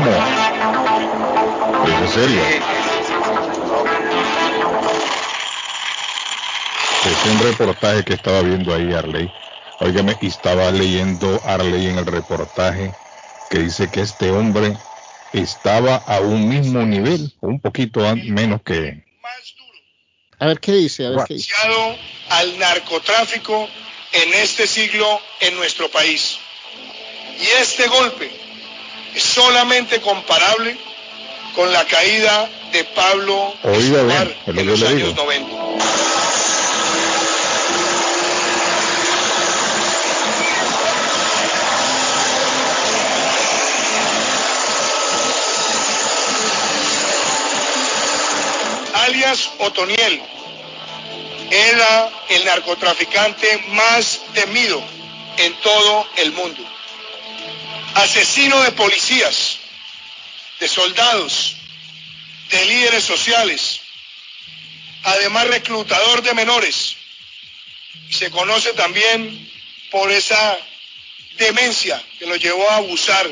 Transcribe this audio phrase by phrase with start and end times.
[0.00, 0.16] ¿Cómo?
[1.86, 2.42] ¿Es en serio?
[7.04, 9.30] Es un reportaje que estaba viendo ahí Arley.
[9.80, 12.94] Óigame, y estaba leyendo Arley en el reportaje
[13.50, 14.74] que dice que este hombre
[15.34, 19.04] estaba a un mismo nivel, un poquito menos que...
[19.20, 19.78] Más duro.
[20.38, 21.52] A ver qué dice, a ver qué dice.
[21.52, 21.96] Asociado
[22.30, 23.68] al narcotráfico
[24.12, 26.38] en este siglo en nuestro país.
[27.38, 28.49] Y este golpe
[29.14, 30.76] es solamente comparable
[31.54, 35.24] con la caída de Pablo Oiga, bien, lo en los años digo.
[35.24, 35.60] 90.
[49.10, 50.22] alias Otoniel,
[51.50, 54.80] era el narcotraficante más temido
[55.36, 56.62] en todo el mundo.
[57.94, 59.58] Asesino de policías,
[60.58, 61.56] de soldados,
[62.50, 63.80] de líderes sociales,
[65.04, 66.96] además reclutador de menores.
[68.10, 69.50] Se conoce también
[69.90, 70.58] por esa
[71.36, 73.28] demencia que lo llevó a abusar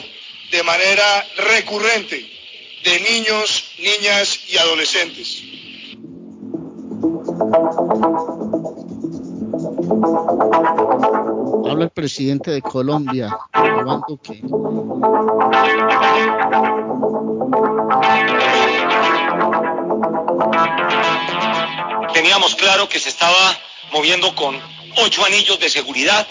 [0.50, 2.39] de manera recurrente
[2.83, 5.43] de niños, niñas y adolescentes.
[11.67, 14.42] Habla el presidente de Colombia, Iván Duque.
[22.19, 23.56] teníamos claro que se estaba
[23.93, 24.60] moviendo con
[24.97, 26.27] ocho anillos de seguridad,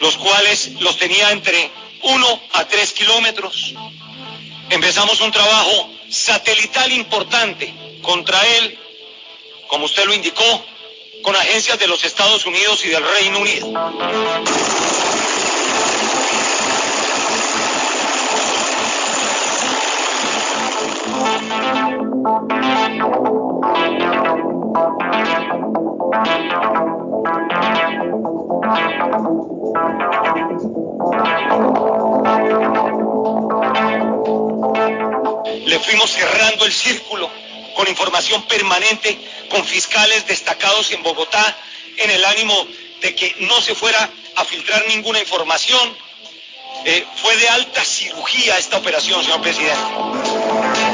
[0.00, 1.70] los cuales los tenía entre
[2.02, 3.72] uno a tres kilómetros.
[4.68, 7.72] Empezamos un trabajo satelital importante
[8.02, 8.78] contra él,
[9.68, 10.64] como usted lo indicó,
[11.22, 13.66] con agencias de los Estados Unidos y del Reino Unido.
[35.66, 37.30] Le fuimos cerrando el círculo
[37.74, 41.56] con información permanente, con fiscales destacados en Bogotá,
[41.96, 42.66] en el ánimo
[43.00, 45.96] de que no se fuera a filtrar ninguna información.
[46.84, 50.89] Eh, fue de alta cirugía esta operación, señor presidente.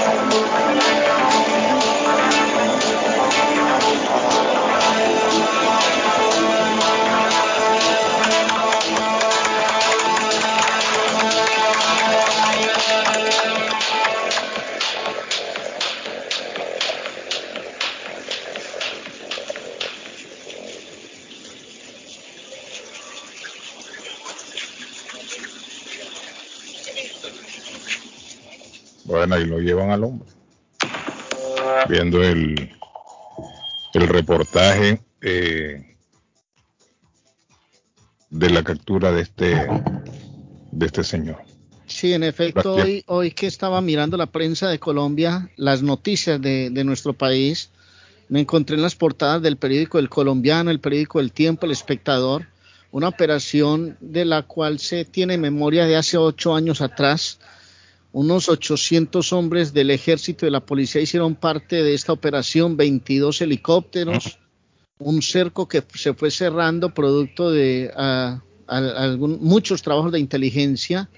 [29.06, 30.28] Bueno, ahí lo llevan al hombre.
[31.88, 32.70] Viendo el,
[33.94, 35.96] el reportaje eh,
[38.30, 39.68] de la captura de este,
[40.72, 41.38] de este señor.
[41.86, 42.84] Sí, en efecto, Gracias.
[42.84, 47.70] hoy, hoy que estaba mirando la prensa de Colombia, las noticias de, de nuestro país,
[48.28, 52.46] me encontré en las portadas del periódico El Colombiano, el periódico El Tiempo, El Espectador,
[52.90, 57.38] una operación de la cual se tiene memoria de hace ocho años atrás.
[58.16, 63.42] Unos 800 hombres del ejército y de la policía hicieron parte de esta operación, 22
[63.42, 64.38] helicópteros,
[64.98, 67.90] un cerco que se fue cerrando producto de
[68.66, 71.10] algún- muchos trabajos de inteligencia.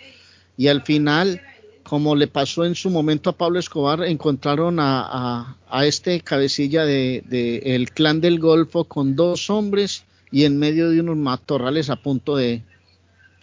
[0.56, 1.40] Y al final,
[1.84, 6.84] como le pasó en su momento a Pablo Escobar, encontraron a, a- a este cabecilla
[6.84, 10.02] de, de el clan del Golfo con dos hombres
[10.32, 12.62] y en medio de unos matorrales a punto de,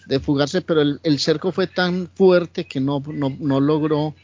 [0.06, 4.16] de fugarse, pero el, cerco fue tan fuerte que no, no, no logró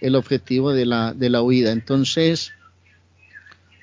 [0.00, 1.72] el objetivo de la, de la huida.
[1.72, 2.52] Entonces,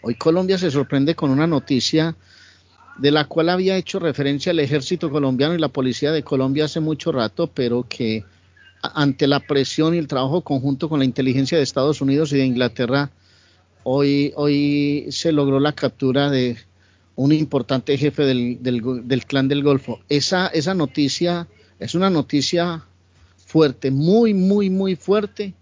[0.01, 2.15] hoy Colombia se sorprende con una noticia
[2.97, 6.79] de la cual había hecho referencia el ejército colombiano y la policía de Colombia hace
[6.79, 8.23] mucho rato, pero que
[8.81, 12.45] ante la presión y el trabajo conjunto con la inteligencia de Estados Unidos y de
[12.45, 13.11] Inglaterra,
[13.83, 16.57] hoy, hoy se logró la captura de
[17.17, 19.99] un importante jefe del, del, clan del Golfo.
[20.07, 21.47] Esa, esa noticia
[21.79, 22.83] es una noticia
[23.35, 25.53] fuerte, muy, muy, muy fuerte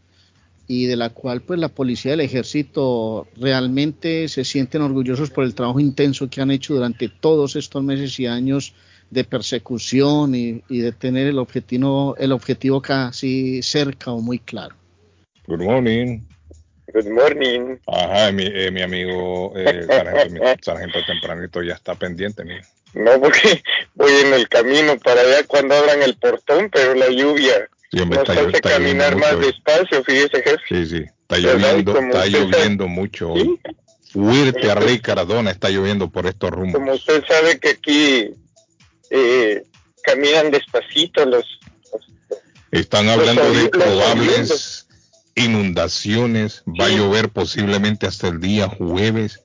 [0.68, 5.56] y de la cual pues la policía del ejército realmente se sienten orgullosos por el
[5.56, 8.74] trabajo intenso que han hecho durante todos estos meses y años
[9.10, 14.76] de persecución y, de tener el objetivo, el objetivo casi cerca o muy claro.
[15.48, 16.22] Good morning.
[16.94, 17.78] Good morning.
[17.88, 19.88] Ajá, mi, eh, mi amigo eh,
[20.62, 22.62] sargento, tempranito ya está pendiente, mío.
[22.94, 23.64] No, porque
[23.96, 28.62] voy en el camino para allá cuando abran el portón, pero la lluvia nos hace
[28.62, 30.62] caminar más despacio, fíjese, jefe.
[30.70, 33.60] Sí, sí, está lloviendo, está lloviendo mucho hoy.
[34.12, 36.80] Fuerte, Arley Caradona, está lloviendo por estos rumbos.
[36.80, 38.34] Como usted sabe que aquí
[39.10, 39.64] eh,
[40.04, 41.46] caminan despacito los...
[42.72, 44.85] Están hablando de probables
[45.36, 49.44] inundaciones, va a llover posiblemente hasta el día jueves.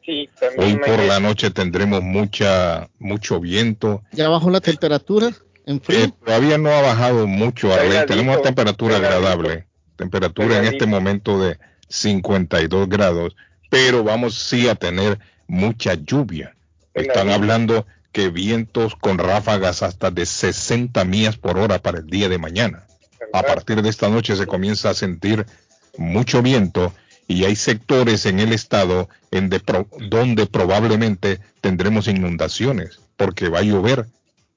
[0.57, 4.03] Hoy por la noche tendremos mucha mucho viento.
[4.13, 5.31] ¿Ya bajó la temperatura?
[5.67, 6.05] En frío?
[6.05, 7.71] Eh, todavía no ha bajado mucho,
[8.07, 9.67] tenemos temperatura agradable,
[9.97, 11.59] temperatura en este momento de
[11.89, 13.37] 52 grados,
[13.69, 16.55] pero vamos sí a tener mucha lluvia.
[16.95, 22.29] Están hablando que vientos con ráfagas hasta de 60 millas por hora para el día
[22.29, 22.87] de mañana.
[23.33, 25.47] A partir de esta noche se comienza a sentir
[25.97, 26.93] mucho viento
[27.27, 29.51] y hay sectores en el estado en
[30.09, 34.07] donde probablemente tendremos inundaciones porque va a llover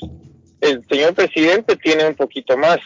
[0.61, 2.79] el señor presidente tiene un poquito más,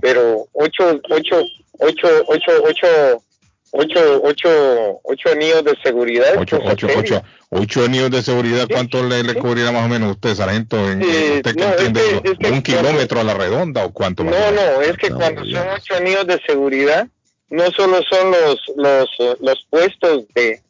[0.00, 1.42] pero ocho, ocho,
[1.78, 3.22] ocho, ocho, ocho,
[3.70, 6.36] ocho, ocho, ocho anillos de seguridad.
[6.36, 10.34] Ocho, ocho, ocho, ocho anillos de seguridad, ¿cuánto le, le cubriría más o menos usted,
[10.34, 10.76] sargento?
[10.90, 12.22] En, ¿Usted que entiende?
[12.50, 14.24] ¿Un kilómetro a la redonda o cuánto?
[14.24, 17.06] No, no, es que cuando son ocho anillos de seguridad,
[17.50, 20.60] no solo son los, los, los puestos de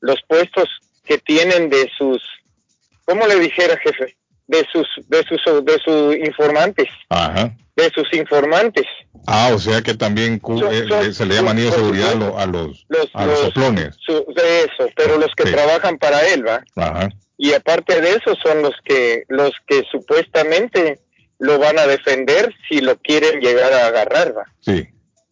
[0.00, 0.68] los puestos
[1.04, 2.22] que tienen de sus,
[3.04, 4.16] ¿cómo le dijera jefe?
[4.46, 6.88] De sus, de sus, de sus informantes.
[7.08, 7.52] Ajá.
[7.74, 8.86] De sus informantes.
[9.26, 10.40] Ah, o sea que también
[10.70, 13.96] eh, se le llama anillo de seguridad a los, a los soplones.
[14.06, 16.62] de eso, pero los que trabajan para él, ¿va?
[16.76, 17.08] Ajá.
[17.36, 21.00] Y aparte de eso son los que, los que supuestamente
[21.38, 24.44] lo van a defender si lo quieren llegar a agarrar, ¿va?
[24.60, 24.88] Sí.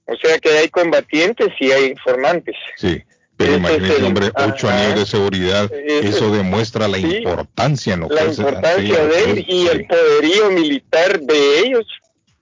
[0.06, 2.56] O sea que hay combatientes y hay informantes.
[2.76, 3.02] Sí.
[3.36, 8.28] Pero imagínese, hombre, ocho años de seguridad, eso demuestra la importancia en lo la que
[8.28, 11.86] importancia de él y el poderío militar de ellos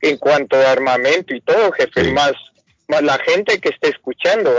[0.02, 2.32] en cuanto a armamento y todo, jefe, más,
[2.88, 4.50] más la gente que está escuchando,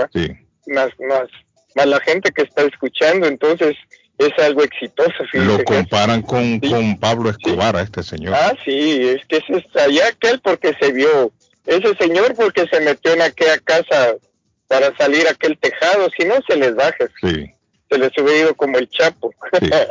[0.67, 1.27] más, más,
[1.75, 3.75] más la gente que está escuchando, entonces
[4.17, 5.11] es algo exitoso.
[5.33, 8.33] Lo comparan con, con Pablo Escobar, a este señor.
[8.35, 11.31] Ah, sí, es que es allá aquel porque se vio,
[11.65, 14.15] ese señor porque se metió en aquella casa
[14.73, 17.05] para salir a aquel tejado, si no se les baja.
[17.21, 17.53] Sí.
[17.91, 19.31] Se les hubiera ido como el chapo.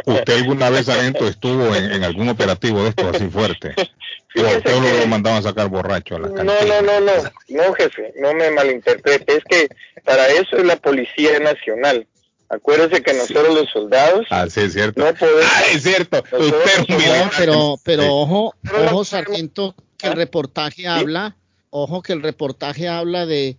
[0.06, 3.74] ¿Usted alguna vez adentro estuvo en, algún operativo de esto así fuerte?
[4.36, 7.12] ¿O usted lo mandaban a sacar borracho a la No, no, no, no,
[7.48, 9.36] no, jefe, no me malinterprete.
[9.36, 9.68] Es que
[10.04, 12.08] para eso es la Policía Nacional.
[12.48, 14.26] Acuérdese que nosotros los soldados.
[14.30, 15.00] Ah, sí, es cierto.
[15.00, 16.24] No podemos, ah, es cierto.
[17.38, 18.54] pero, pero ojo,
[18.88, 21.36] ojo, sargento, que el reportaje habla,
[21.70, 23.56] ojo que el reportaje habla de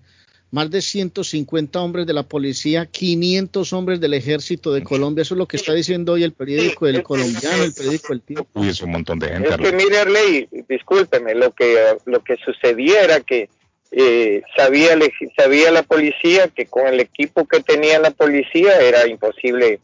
[0.54, 5.24] más de 150 hombres de la policía, 500 hombres del ejército de Colombia.
[5.24, 8.48] Eso es lo que está diciendo hoy el periódico El Colombiano, el periódico El Tiempo.
[8.54, 9.50] Uy, es un montón de gente.
[9.50, 13.50] Es que mire, Arley, discúlpeme, lo que, lo que sucedía era que
[13.90, 14.96] eh, sabía,
[15.36, 19.80] sabía la policía que con el equipo que tenía la policía era imposible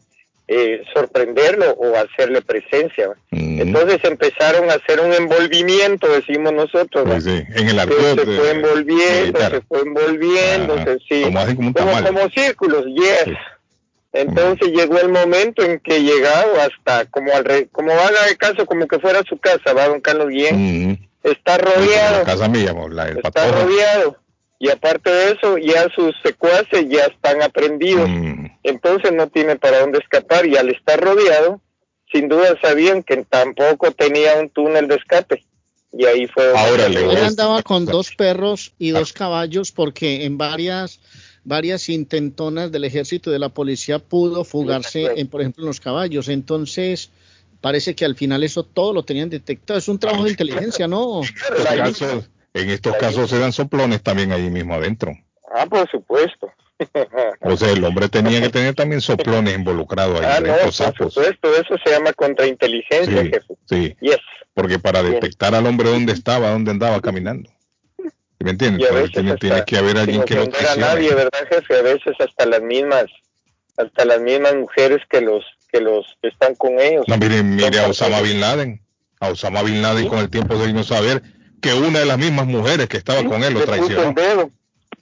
[0.52, 3.10] eh, sorprenderlo o hacerle presencia.
[3.30, 7.04] Entonces empezaron a hacer un envolvimiento, decimos nosotros.
[7.06, 10.76] Pues en el Se fue envolviendo, se fue envolviendo,
[11.08, 11.22] sí.
[11.22, 13.36] Como, como, círculos, yes.
[14.12, 18.88] Entonces llegó el momento en que llegado hasta como al como haga de caso como
[18.88, 21.08] que fuera su casa, va don Carlos bien.
[21.22, 22.24] Está rodeado.
[22.24, 24.16] casa mía, la, está rodeado.
[24.58, 28.10] Y aparte de eso, ya sus secuaces ya están aprendidos
[28.62, 31.60] entonces no tiene para dónde escapar y al estar rodeado,
[32.12, 35.44] sin duda sabían que tampoco tenía un túnel de escape.
[35.92, 36.56] Y ahí fue.
[36.56, 41.00] Ahora Él andaba con dos perros y dos caballos porque en varias
[41.44, 45.80] varias intentonas del ejército y de la policía pudo fugarse, en, por ejemplo, en los
[45.80, 46.28] caballos.
[46.28, 47.10] Entonces,
[47.60, 49.78] parece que al final eso todo lo tenían detectado.
[49.78, 51.22] Es un trabajo de inteligencia, ¿no?
[52.52, 55.12] En estos casos, se dan soplones también ahí mismo adentro.
[55.54, 56.50] Ah, por supuesto.
[57.40, 60.26] O sea, el hombre tenía que tener también soplones involucrados ahí.
[60.26, 63.54] Ah, no, por supuesto, eso se llama contrainteligencia, sí, jefe.
[63.66, 63.96] Sí,
[64.54, 67.50] porque para detectar al hombre dónde estaba, dónde andaba caminando.
[68.38, 68.88] ¿Me entiendes?
[69.12, 71.76] tiene, que haber alguien que lo a nadie, ¿verdad, jefe?
[71.76, 73.06] A veces hasta las mismas
[73.76, 77.04] hasta las mismas mujeres que los que los están con ellos.
[77.06, 78.82] No, mire, mire a Osama Bin Laden.
[79.20, 81.22] A Osama Bin Laden con el tiempo de vino saber
[81.60, 84.14] que una de las mismas mujeres que estaba con él lo traicionó.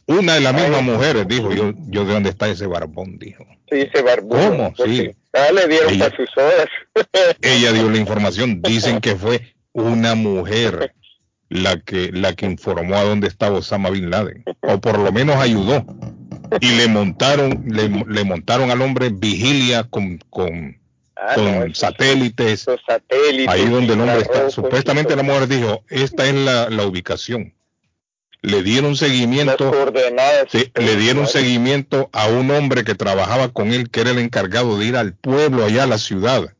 [0.08, 3.44] Una de las mismas mujeres dijo, yo, yo de dónde está ese barbón, dijo.
[3.70, 4.40] Sí, ese barbón.
[4.40, 4.74] ¿Cómo?
[4.86, 5.14] Sí.
[5.34, 6.66] Ah, le dieron ella, sus horas.
[7.42, 10.94] ella dio la información, dicen que fue una mujer
[11.50, 15.36] la que, la que informó a dónde estaba Osama Bin Laden, o por lo menos
[15.36, 15.84] ayudó.
[16.58, 20.80] Y le montaron, le, le montaron al hombre vigilia con, con,
[21.16, 24.48] ah, con satélites, satélites, ahí donde el hombre está.
[24.48, 27.52] Supuestamente la mujer dijo, esta es la, la ubicación.
[28.40, 29.72] Le dieron seguimiento,
[30.48, 34.78] sí, le dieron seguimiento a un hombre que trabajaba con él, que era el encargado
[34.78, 36.54] de ir al pueblo, allá a la ciudad,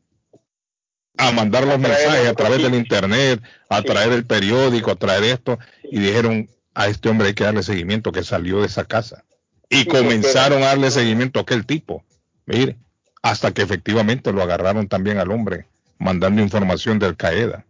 [1.17, 5.57] a mandar los mensajes a través del internet, a traer el periódico, a traer esto,
[5.83, 9.23] y dijeron a este hombre hay que darle seguimiento que salió de esa casa.
[9.69, 12.03] Y comenzaron a darle seguimiento a aquel tipo,
[12.45, 12.77] mire,
[13.21, 15.67] hasta que efectivamente lo agarraron también al hombre,
[15.97, 17.65] mandando información del Qaeda.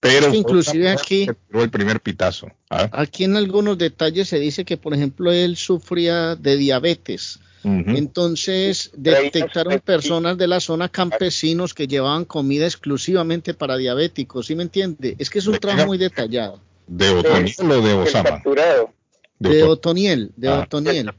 [0.00, 2.48] Pero inclusive aquí el primer pitazo.
[2.70, 2.88] ¿ah?
[2.92, 9.80] Aquí en algunos detalles se dice que, por ejemplo, él sufría de diabetes entonces detectaron
[9.80, 15.16] personas de la zona campesinos que llevaban comida exclusivamente para diabéticos, ¿sí me entiende?
[15.18, 16.60] Es que es un trabajo muy detallado.
[16.86, 18.42] ¿De Otoniel o de Osama?
[19.38, 21.12] De Otoniel, de Otoniel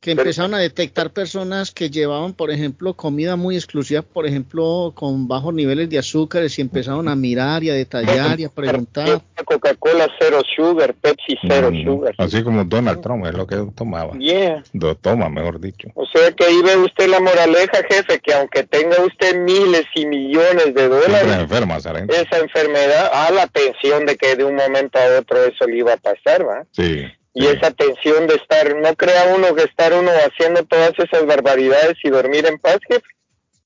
[0.00, 5.26] que empezaron a detectar personas que llevaban, por ejemplo, comida muy exclusiva, por ejemplo, con
[5.26, 9.20] bajos niveles de azúcares y empezaron a mirar y a detallar y a preguntar.
[9.44, 12.14] Coca-Cola cero sugar, Pepsi cero mm, sugar.
[12.18, 14.16] Así como Donald Trump es lo que tomaba.
[14.18, 14.62] Yeah.
[14.72, 15.88] Lo toma, mejor dicho.
[15.94, 20.06] O sea que ahí ve usted la moraleja, jefe, que aunque tenga usted miles y
[20.06, 25.18] millones de dólares, enferma, esa enfermedad, a la pensión de que de un momento a
[25.18, 26.64] otro eso le iba a pasar, ¿va?
[26.72, 31.24] Sí y esa tensión de estar, no crea uno que estar uno haciendo todas esas
[31.26, 33.06] barbaridades y dormir en paz, jefe.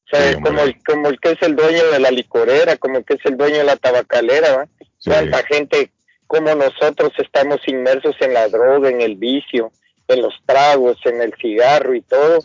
[0.06, 3.04] O sea, como, el, como el que es el dueño de la licorera, como el
[3.04, 4.68] que es el dueño de la tabacalera.
[5.02, 5.90] Tanta gente
[6.26, 9.72] como nosotros estamos inmersos en la droga, en el vicio,
[10.08, 12.40] en los tragos, en el cigarro y todo.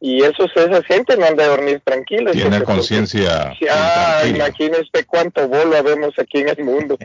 [0.00, 2.32] Y esos, esa gente no anda a dormir tranquila.
[2.32, 3.54] Tiene conciencia.
[3.70, 6.98] Ah, imagínese cuánto bolo vemos aquí en el mundo,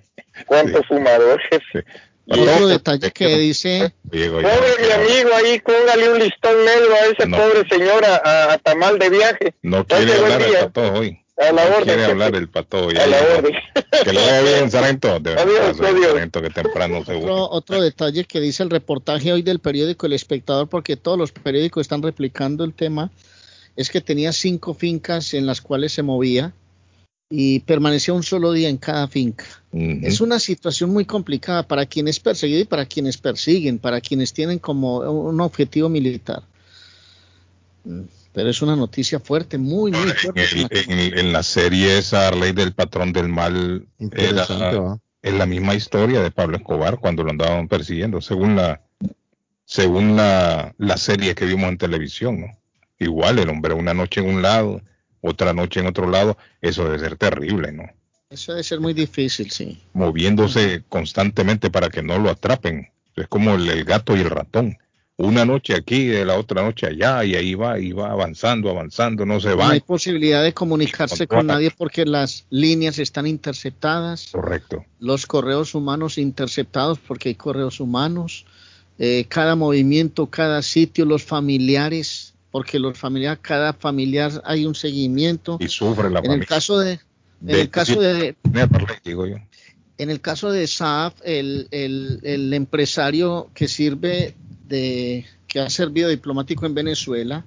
[0.45, 1.85] cuánto fumador, jefe.
[2.31, 3.93] Otro detalle que dice.
[4.09, 9.09] Pobre mi amigo, ahí póngale un listón negro a ese pobre señor a, Tamal de
[9.09, 9.53] viaje.
[9.61, 11.17] No quiere hablar el pato hoy.
[11.37, 11.83] A la no orden.
[11.85, 12.97] quiere hablar el pato hoy.
[12.97, 13.53] A la orden.
[14.03, 15.09] Que lo vaya bien, Sarento.
[15.09, 20.13] Adiós, Sarento, que temprano otro, otro detalle que dice el reportaje hoy del periódico El
[20.13, 23.11] Espectador, porque todos los periódicos están replicando el tema,
[23.75, 26.53] es que tenía cinco fincas en las cuales se movía
[27.31, 29.45] y permaneció un solo día en cada finca.
[29.71, 34.59] Es una situación muy complicada para quienes perseguido y para quienes persiguen, para quienes tienen
[34.59, 36.43] como un objetivo militar.
[37.85, 38.01] Mm,
[38.33, 40.83] pero es una noticia fuerte, muy, muy fuerte.
[40.89, 46.57] En, la serie esa ley del patrón del mal es la misma historia de Pablo
[46.57, 48.81] Escobar cuando lo andaban persiguiendo, según la
[49.63, 52.47] según la, la serie que vimos en televisión, ¿no?
[52.99, 54.81] Igual el hombre una noche en un lado,
[55.21, 57.83] otra noche en otro lado, eso debe ser terrible, ¿no?
[58.29, 59.77] Eso debe ser muy difícil, sí.
[59.93, 62.89] Moviéndose constantemente para que no lo atrapen.
[63.15, 64.77] Es como el, gato y el ratón.
[65.17, 69.25] Una noche aquí, de la otra noche allá, y ahí va, y va avanzando, avanzando,
[69.25, 69.65] no se va.
[69.65, 74.29] No hay posibilidad de comunicarse con nadie porque las líneas están interceptadas.
[74.31, 74.85] Correcto.
[74.99, 78.45] Los correos humanos interceptados porque hay correos humanos.
[78.97, 85.57] Eh, cada movimiento, cada sitio, los familiares porque los familiares, cada familiar hay un seguimiento.
[85.59, 86.99] Y sufre la en El caso de,
[87.47, 88.35] en el caso de,
[89.97, 94.35] En el caso de Saaf, el, el, empresario que sirve
[94.67, 97.45] de, que ha servido diplomático en Venezuela,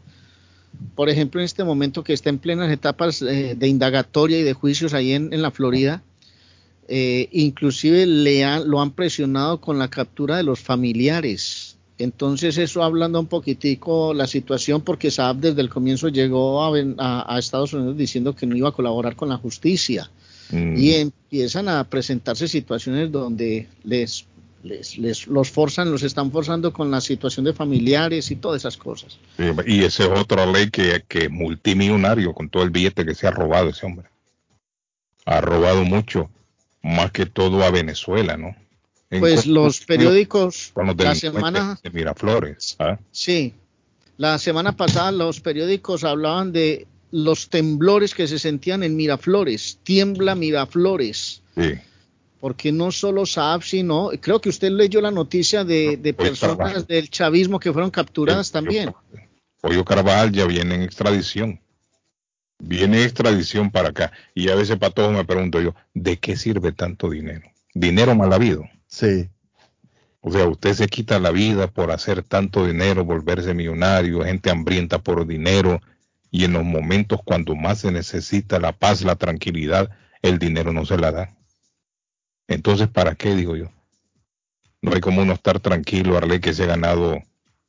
[0.94, 4.54] por ejemplo, en este momento que está en plenas etapas eh, de indagatoria y de
[4.54, 6.02] juicios ahí en, en la Florida,
[6.88, 11.73] eh, inclusive le lo han presionado con la captura de los familiares
[12.04, 17.72] Entonces eso hablando un poquitico la situación porque Saab desde el comienzo llegó a, Estados
[17.72, 20.10] Unidos diciendo que no iba a colaborar con la justicia
[20.50, 20.76] mm.
[20.76, 24.26] y empiezan a presentarse situaciones donde les,
[24.62, 29.18] les, los forzan, los están forzando con la situación de familiares y todas esas cosas.
[29.66, 33.30] y esa es otra ley que, que multimillonario con todo el billete que se ha
[33.30, 34.08] robado ese hombre.
[35.24, 36.28] Ha robado mucho,
[36.82, 38.54] más que todo a Venezuela, ¿no?
[39.20, 42.76] Pues los periódicos, la semana de Miraflores.
[42.78, 42.98] ¿ah?
[43.10, 43.54] Sí,
[44.16, 50.34] la semana pasada los periódicos hablaban de los temblores que se sentían en Miraflores, tiembla
[50.34, 51.42] Miraflores.
[51.54, 51.74] Sí.
[52.40, 57.58] Porque no solo Saab, sino, creo que usted leyó la noticia de, personas del chavismo
[57.58, 58.92] que fueron capturadas también.
[59.60, 61.60] Pollo Carvajal ya viene en extradición.
[62.58, 64.12] Viene extradición para acá.
[64.34, 67.50] Y a veces para todos me pregunto yo, ¿de qué sirve tanto dinero?
[67.72, 68.64] Dinero mal habido.
[68.86, 69.28] Sí.
[70.20, 74.98] O sea, usted se quita la vida por hacer tanto dinero, volverse millonario, gente hambrienta
[74.98, 75.80] por dinero,
[76.30, 79.90] y en los momentos cuando más se necesita la paz, la tranquilidad,
[80.22, 81.36] el dinero no se la da.
[82.48, 83.70] Entonces, ¿para qué digo yo?
[84.80, 87.22] No hay como uno estar tranquilo, Arle, que se ha ganado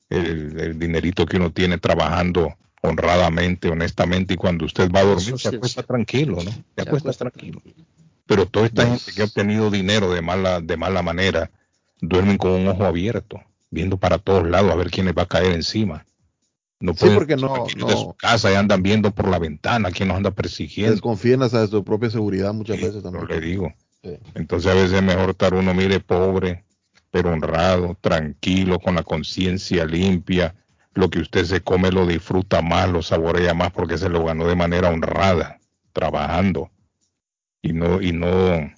[0.09, 5.49] el, dinerito que uno tiene trabajando honradamente, honestamente, y cuando usted va a dormir, se
[5.49, 6.51] acuesta tranquilo, ¿no?
[6.51, 7.61] Se acuesta tranquilo.
[8.27, 11.51] Pero toda esta gente que ha obtenido dinero de mala, de mala manera,
[12.01, 13.39] duermen con un ojo abierto,
[13.69, 16.05] viendo para todos lados a ver quién les va a caer encima.
[16.79, 17.87] No pueden sí, porque no, no.
[17.87, 20.91] de su casa y andan viendo por la ventana quién nos anda persiguiendo.
[20.91, 23.27] Desconfían hasta de su propia seguridad muchas veces también.
[23.27, 23.73] le digo.
[24.35, 26.63] Entonces a veces es mejor estar uno, mire, pobre,
[27.09, 30.53] pero honrado, tranquilo, con la conciencia limpia.
[30.93, 34.47] Lo que usted se come lo disfruta más, lo saborea más porque se lo ganó
[34.47, 35.59] de manera honrada,
[35.91, 36.69] trabajando
[37.65, 38.71] y no, y no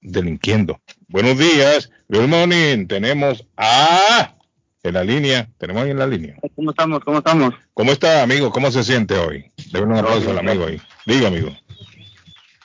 [0.00, 0.80] delinquiendo.
[1.08, 2.86] Buenos días, good morning.
[2.86, 4.36] Tenemos a
[4.84, 6.36] en la línea, tenemos ahí en la línea.
[6.54, 7.00] ¿Cómo estamos?
[7.04, 7.54] ¿Cómo estamos?
[7.74, 8.50] ¿Cómo está, amigo?
[8.52, 9.50] ¿Cómo se siente hoy?
[9.72, 10.80] Debe un aplauso al amigo ahí.
[11.04, 11.50] Diga, amigo.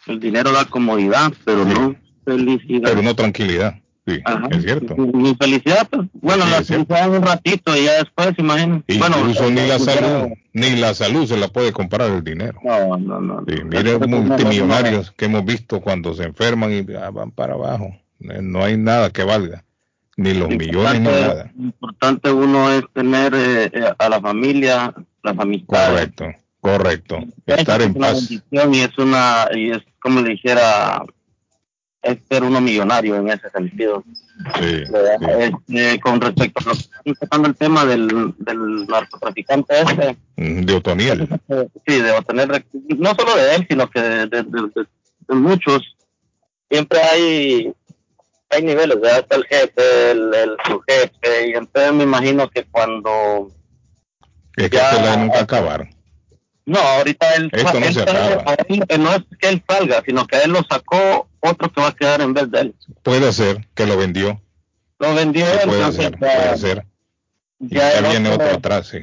[0.06, 2.90] El dinero da comodidad, pero no felicidad.
[2.90, 3.80] Pero no tranquilidad.
[4.08, 4.96] Sí, es cierto.
[4.96, 8.94] Mi felicidad, pues, bueno, la felicidad un ratito y ya después, imagínate.
[8.94, 12.58] Incluso bueno, ni la salud, ni la salud se la puede comprar el dinero.
[12.64, 13.44] No, no, no.
[13.46, 17.98] Sí, mire multimillonarios que hemos visto cuando se enferman y van para abajo.
[18.22, 19.66] Eh, no hay nada que valga,
[20.16, 21.52] ni los millones ni nada.
[21.58, 25.90] Lo importante uno es tener eh, eh, a la familia, las amistades.
[25.90, 26.26] Correcto,
[26.62, 27.20] correcto.
[27.46, 28.32] Estar en paz.
[28.32, 28.42] Y
[28.80, 31.04] es una, y es como le dijera
[32.08, 34.04] es ser uno millonario en ese sentido.
[34.60, 34.84] Sí,
[35.40, 40.18] este, con respecto a lo que el tema del, del narcotraficante este.
[40.36, 41.28] De Otoniel.
[41.86, 42.66] Sí, de obtener,
[42.98, 44.86] no solo de él, sino que de,
[45.30, 45.96] muchos.
[46.70, 47.74] Siempre hay
[48.50, 49.20] hay niveles, ¿verdad?
[49.20, 53.52] Está el jefe, el, el su jefe, y entonces me imagino que cuando...
[54.56, 55.90] Es que ya, la nunca acabar.
[56.68, 58.58] No, ahorita él, Esto no, se acaba.
[59.00, 62.20] no es que él salga, sino que él lo sacó otro que va a quedar
[62.20, 62.76] en vez de él.
[63.04, 64.42] Puede ser que lo vendió.
[65.00, 65.62] Lo vendió él.
[65.66, 66.86] Puede ser, puede ser.
[67.60, 69.00] Ya, viene otro, atrás, sí.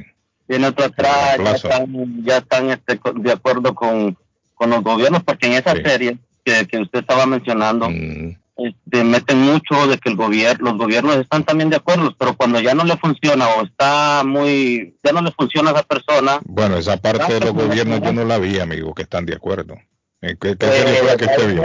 [0.47, 4.15] Viene otro atrás, ya están, ya están este, de acuerdo con,
[4.53, 8.37] con los gobiernos, porque en esa serie que, que usted estaba mencionando, mm.
[8.57, 12.59] Este, meten mucho de que el gobierno, los gobiernos están también de acuerdo, pero cuando
[12.59, 16.39] ya no le funciona o está muy, ya no le funciona a esa persona.
[16.45, 19.75] Bueno, esa parte de los gobiernos yo no la vi, amigo, que están de acuerdo.
[20.21, 21.63] ¿Qué, qué serie fue que usted vio?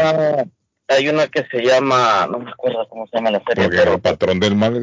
[0.90, 3.64] hay una que se llama, no me acuerdo cómo se llama la serie.
[3.64, 4.76] Porque el patrón del mal,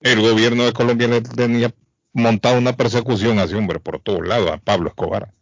[0.00, 1.74] el, gobierno de Colombia le tenía
[2.12, 5.32] montado una persecución a ese hombre por todos lados, a Pablo Escobar.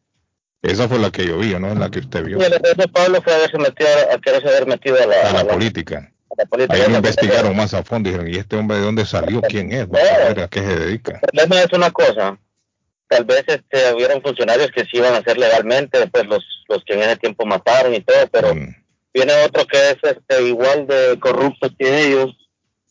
[0.63, 1.69] Esa fue la que yo vi, ¿no?
[1.69, 2.41] Es la que usted vio.
[2.41, 5.45] Sí, el de Pablo fue haberse metido, a quererse haber metido a la, a la,
[5.45, 6.13] política.
[6.31, 6.75] A la política.
[6.75, 9.41] Ahí investigaron más a fondo y dijeron, ¿y este hombre de dónde salió?
[9.43, 9.89] ¿Quién es?
[9.89, 11.21] Vamos a ver a qué se dedica.
[11.23, 12.39] El problema es una cosa.
[13.07, 16.95] Tal vez este, hubieron funcionarios que sí iban a hacer legalmente, después los, los que
[16.95, 18.55] en ese tiempo mataron y todo, pero...
[18.55, 18.75] Mm
[19.19, 22.37] viene otro que es este, igual de corrupto que ellos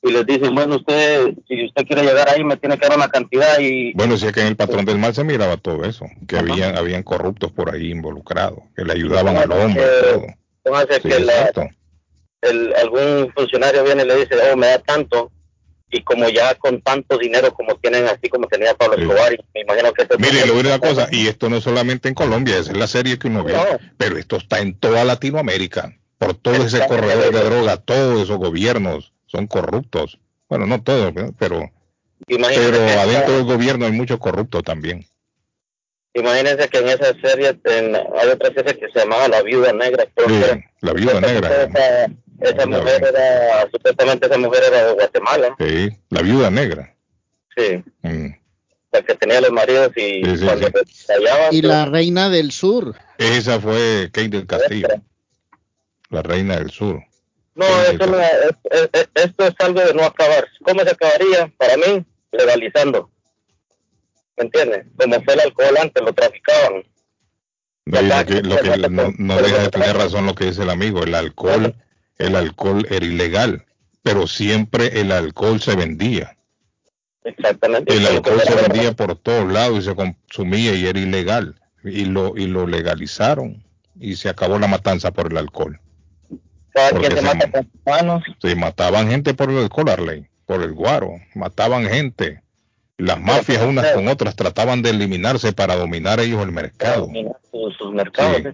[0.04, 3.10] y les dicen, bueno, usted, si usted quiere llegar ahí, me tiene que dar una
[3.10, 3.94] cantidad y...
[3.94, 6.78] Bueno, si es que en el patrón del mal se miraba todo eso, que habían,
[6.78, 9.84] habían corruptos por ahí involucrados, que le ayudaban al hombre.
[10.64, 11.16] Entonces, que
[12.42, 15.32] el, algún funcionario viene y le dice, oh, me da tanto,
[15.90, 19.94] y como ya con tanto dinero como tienen así como tenía Pablo Escobar me imagino
[19.94, 22.74] que mire le voy a una cosa y esto no es solamente en Colombia esa
[22.74, 23.56] es la serie que uno ve
[23.98, 29.14] pero esto está en toda Latinoamérica por todo ese corredor de droga, todos esos gobiernos
[29.28, 30.20] son corruptos.
[30.50, 31.70] Bueno, no todos, pero,
[32.28, 35.06] pero adentro del gobierno hay muchos corruptos también.
[36.14, 40.06] Imagínense que en esa serie hay otra serie que se llamaba La Viuda Negra.
[40.16, 40.42] Sí,
[40.82, 41.68] la Viuda Negra.
[42.40, 45.56] Esa, mujer era, supuestamente esa mujer era de Guatemala.
[45.60, 46.96] Sí, la Viuda Negra.
[47.56, 47.84] Sí.
[48.04, 48.28] Mm.
[48.92, 50.70] La que tenía los maridos y cuando
[51.52, 52.96] Y la reina del sur.
[53.18, 54.88] Esa fue Kate del Castillo.
[56.10, 57.04] La reina del sur.
[57.58, 58.20] No, eso no
[59.16, 60.48] esto es algo de no acabar.
[60.64, 61.52] ¿Cómo se acabaría?
[61.58, 63.10] Para mí, legalizando.
[64.38, 64.86] ¿Me entiendes?
[64.96, 66.84] Como fue el alcohol antes, lo traficaban.
[67.86, 68.02] No,
[69.18, 71.02] no, deja de tener razón lo que dice el amigo.
[71.04, 71.76] El alcohol,
[72.20, 73.66] el alcohol era ilegal,
[74.04, 76.38] pero siempre el alcohol se vendía.
[77.24, 77.92] Exactamente.
[77.92, 81.60] El alcohol se vendía por todos lados y se consumía y era ilegal.
[81.84, 83.64] Y lo, y lo legalizaron
[84.00, 85.80] y se acabó la matanza por el alcohol.
[88.40, 92.42] Se, mataban gente por el Arley, por el guaro, mataban gente.
[92.98, 97.10] Las mafias unas con otras trataban de eliminarse para dominar ellos el mercado.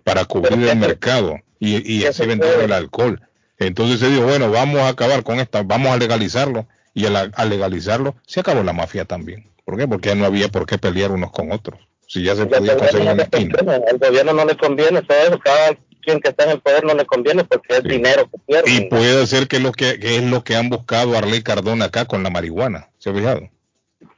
[0.04, 3.22] para cubrir el mercado y, y así vendían el alcohol.
[3.58, 8.16] Entonces se dijo, bueno, vamos a acabar con esta, vamos a legalizarlo y al, legalizarlo
[8.26, 9.48] se acabó la mafia también.
[9.66, 9.88] ¿Por qué?
[9.88, 11.80] Porque ya no había por qué pelear unos con otros.
[12.08, 13.56] Si ya se podía conseguir una esquina.
[13.90, 17.06] Al gobierno no le conviene eso, cada quien que está en el poder no le
[17.06, 18.72] conviene porque es dinero que pierde.
[18.72, 22.24] Y puede ser que, lo que, es lo que han buscado Arley Cardona acá con
[22.24, 23.50] la marihuana, ¿se ha fijado?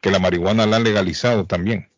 [0.02, 1.90] Que la marihuana la han legalizado también.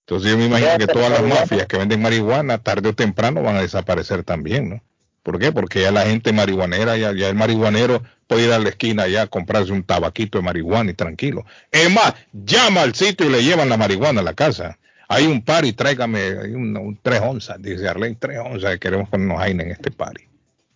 [0.00, 3.56] Entonces yo me imagino que todas las mafias que venden marihuana tarde o temprano van
[3.56, 4.82] a desaparecer también, ¿no?
[5.22, 5.52] ¿Por qué?
[5.52, 9.22] Porque ya la gente marihuanera, ya, ya el marihuanero puede ir a la esquina ya
[9.22, 11.44] a comprarse un tabaquito de marihuana y tranquilo.
[11.70, 14.78] Es más, llama al sitio y le llevan la marihuana a la casa.
[15.12, 19.64] Hay un party, tráigame un, un 3 onzas, dice Arlene, 3 onzas, queremos ponernos aire
[19.64, 20.22] en este party.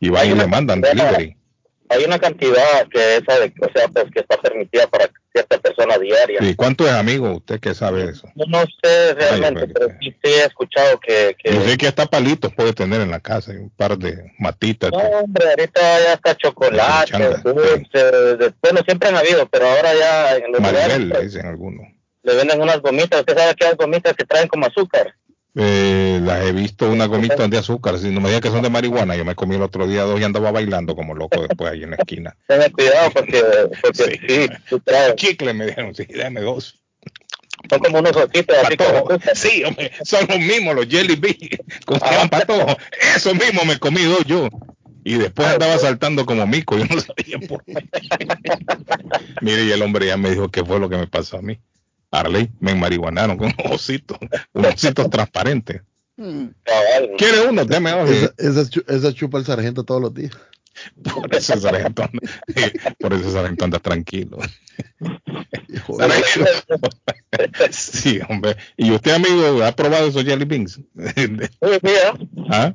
[0.01, 1.37] Y van y le mandan delivery
[1.94, 5.99] hay una cantidad que esa de, o sea, pues que está permitida para cierta persona
[5.99, 6.38] diaria.
[6.42, 8.29] ¿Y cuánto es amigo usted que sabe eso?
[8.35, 11.53] No, sé realmente, pero sí, he escuchado que, que...
[11.53, 14.90] Yo sé que hasta palitos puede tener en la casa, un par de matitas.
[14.92, 20.53] No, hombre, ahorita ya está chocolate, dulce, bueno, siempre han habido, pero ahora ya en
[20.53, 21.87] los Maribel, le dicen algunos.
[22.25, 25.15] Le venden unas gomitas, usted sabe que hay gomitas que traen como azúcar.
[25.57, 28.71] Eh, las he visto una gomita de azúcar, si no me digas que son de
[28.71, 31.85] marihuana, yo me comí el otro día dos y andaba bailando como loco después ahí
[31.85, 32.37] en la esquina.
[32.49, 33.43] Ten cuidado porque,
[33.81, 35.15] porque sí, tú traes.
[35.15, 36.81] Chicle me dijeron, sí, déjame dos.
[37.71, 41.99] Son como unos ojitos así como Sí, hombre, son los mismos, los jelly beans, con
[42.03, 42.27] ah.
[42.29, 42.77] patojo.
[43.15, 44.49] Eso mismo me comí dos yo.
[45.05, 47.75] Y después andaba saltando como mico, yo no sabía por qué.
[49.43, 51.61] Mire, y el hombre ya me dijo qué fue lo que me pasó a mí.
[52.14, 54.18] Arley, me enmarihuanaron con un osito,
[54.53, 55.83] un osito transparente.
[56.16, 56.46] Mm.
[57.18, 57.64] ¿Quiere uno?
[57.64, 57.90] Deme
[58.38, 60.31] esa, esa, chupa el sargento todos los días.
[61.03, 62.09] Por eso el sargento,
[63.00, 64.38] por eso el sargento anda tranquilo.
[67.70, 68.57] sí, hombre.
[68.77, 70.81] ¿Y usted, amigo, ha probado esos jelly beans?
[71.16, 71.37] Sí,
[72.50, 72.74] ¿Ah?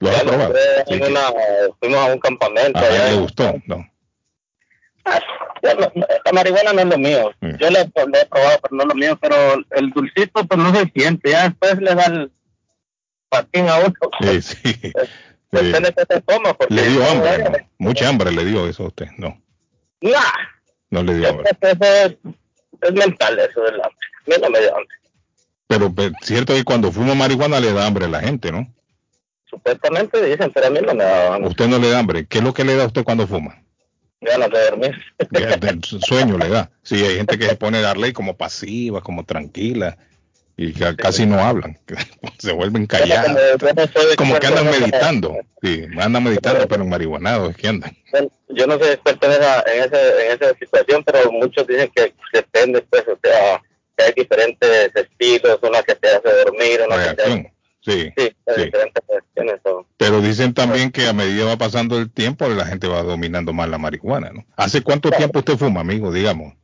[0.00, 0.54] ¿Lo ha probado?
[1.80, 2.78] fuimos a un campamento.
[2.78, 3.60] ¿A le gustó?
[3.66, 3.84] No
[5.62, 7.32] la marihuana no es lo mío.
[7.40, 7.56] Mm.
[7.56, 9.18] Yo le, he probado, pero no es lo mío.
[9.20, 9.36] Pero
[9.70, 11.30] el dulcito, pues no se siente.
[11.30, 12.32] Ya después le da el
[13.28, 13.94] patín a uno.
[14.20, 14.92] Sí, sí.
[15.50, 16.54] Depende de se toma.
[16.54, 17.68] Porque le dio hambre.
[17.78, 19.40] Mucha hambre le dio eso a usted, ¿no?
[20.00, 20.20] Nah.
[20.90, 21.50] No le dio hambre.
[21.60, 24.06] es, mental eso del hambre.
[24.26, 24.96] A mí no me dio hambre.
[25.66, 28.72] Pero, pero cierto que cuando fuma marihuana le da hambre a la gente, ¿no?
[29.48, 31.48] Supuestamente dicen, pero a mí no me da hambre.
[31.48, 32.26] ¿Usted no le da hambre?
[32.26, 33.62] ¿Qué es lo que le da a usted cuando fuma?
[34.20, 35.04] Ganas de dormir.
[36.06, 36.70] sueño le da.
[36.82, 39.96] Sí, hay gente que se pone a darle como pasiva, como tranquila
[40.60, 41.78] y casi no hablan,
[42.38, 43.60] se vuelven callados.
[44.16, 47.96] Como que andan meditando, sí, andan meditando, pero en marihuanados es que andan.
[48.48, 52.12] Yo no soy experto en esa, en, ese, en esa situación, pero muchos dicen que
[52.32, 53.62] depende, pues, o sea,
[53.96, 58.12] que hay diferentes estilos, una que te hace dormir, una que te Sí,
[59.96, 63.68] Pero dicen también que a medida va pasando el tiempo, la gente va dominando más
[63.68, 64.44] la marihuana, ¿no?
[64.56, 66.54] ¿Hace cuánto tiempo usted fuma, amigo, digamos?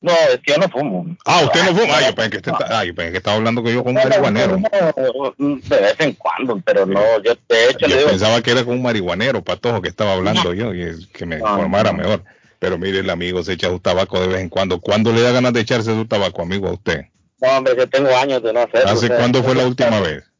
[0.00, 1.16] No, es que yo no fumo.
[1.24, 1.98] Ah, usted no fuma.
[1.98, 4.56] Ah, yo pensé que, estaba hablando que yo con un marihuanero.
[4.56, 8.82] de vez en cuando, pero no, yo de hecho yo pensaba que era con un
[8.82, 12.24] marihuanero, patojo, que estaba hablando yo, y que me informara mejor.
[12.58, 14.80] Pero mire, el amigo se echa su tabaco de vez en cuando.
[14.80, 17.06] ¿Cuándo le da ganas de echarse su tabaco, amigo, a usted?
[17.40, 18.90] No, hombre, yo tengo años de no hacerlo.
[18.90, 20.31] ¿Hace cuándo fue la última vez?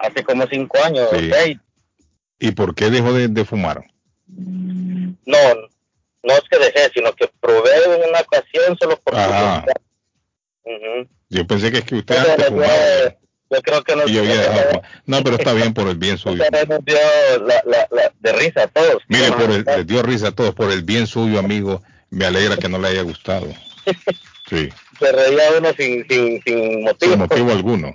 [0.00, 1.08] Hace como cinco años.
[2.38, 3.84] ¿Y por qué dejó de, fumar?
[4.26, 5.38] No,
[6.22, 9.64] no es que dejé, sino que probé en una ocasión solo por Ajá.
[11.28, 13.14] Yo pensé que es que usted antes fumaba.
[13.50, 14.04] Yo creo que no.
[15.06, 16.44] no, pero está bien por el bien suyo.
[16.68, 16.96] Nos dio
[17.46, 19.02] la, la, de risa a todos.
[19.08, 21.82] Mire, por el, les dio risa a todos, por el bien suyo, amigo.
[22.10, 23.46] Me alegra que no le haya gustado.
[24.48, 24.68] Sí.
[24.98, 27.12] Se reía uno sin, sin, sin motivo.
[27.12, 27.92] Sin motivo alguno.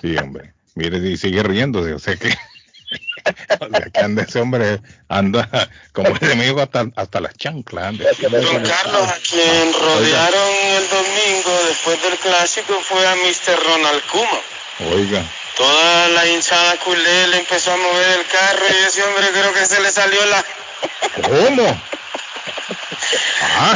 [0.00, 0.52] Sí, hombre.
[0.74, 2.28] Mire, y sigue riéndose, o sea que.
[3.92, 5.48] que anda ese hombre, anda
[5.92, 7.96] como el enemigo hasta, hasta las chanclas.
[7.98, 13.58] Don Carlos, a quien rodearon el domingo después del clásico fue a Mr.
[13.66, 14.92] Ronald Kuma.
[14.94, 15.24] Oiga.
[15.56, 19.66] Toda la hinchada culé le empezó a mover el carro y ese hombre creo que
[19.66, 20.44] se le salió la...
[21.22, 21.82] ¿Cómo?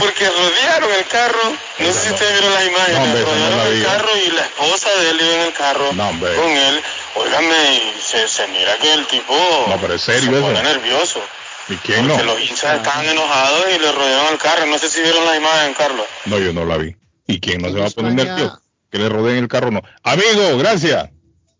[0.00, 1.52] Porque rodearon el carro.
[1.78, 3.24] No sé si ustedes vieron las imágenes.
[3.24, 6.82] rodearon el carro y la esposa de él iba en el carro con él.
[7.14, 9.34] Óigame, se, se mira que el tipo
[9.68, 11.20] no, pero es serio se pone nervioso.
[11.68, 14.66] ¿Y quién Porque los hinchas estaban enojados y le rodearon el carro.
[14.66, 16.06] No sé si vieron la imagen, Carlos.
[16.26, 16.94] No, yo no la vi.
[17.26, 18.60] ¿Y quién no se va a poner nervioso?
[18.90, 19.82] Que le rodeen el carro, no.
[20.04, 21.10] Amigo, gracias.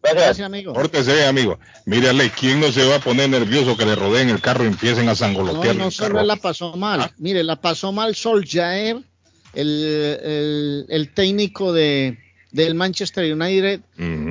[0.03, 0.73] Gracias, amigo.
[0.73, 1.59] Córtese, amigo.
[1.85, 5.09] Mírale, ¿quién no se va a poner nervioso que le rodeen el carro y empiecen
[5.09, 5.77] a sangolotear?
[5.77, 7.01] No, no solo la pasó mal.
[7.01, 7.13] Ah.
[7.19, 9.03] Mire, la pasó mal Sol Jair,
[9.55, 12.19] el, el, técnico de,
[12.53, 13.81] del Manchester United.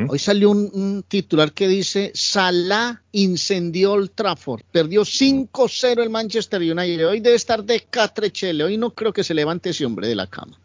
[0.08, 4.62] Hoy salió un, titular que dice: Salah incendió el Trafford.
[4.72, 7.08] Perdió 5-0 el Manchester United.
[7.08, 8.64] Hoy debe estar de catrechele.
[8.64, 10.58] Hoy no creo que se levante ese homre de la cama.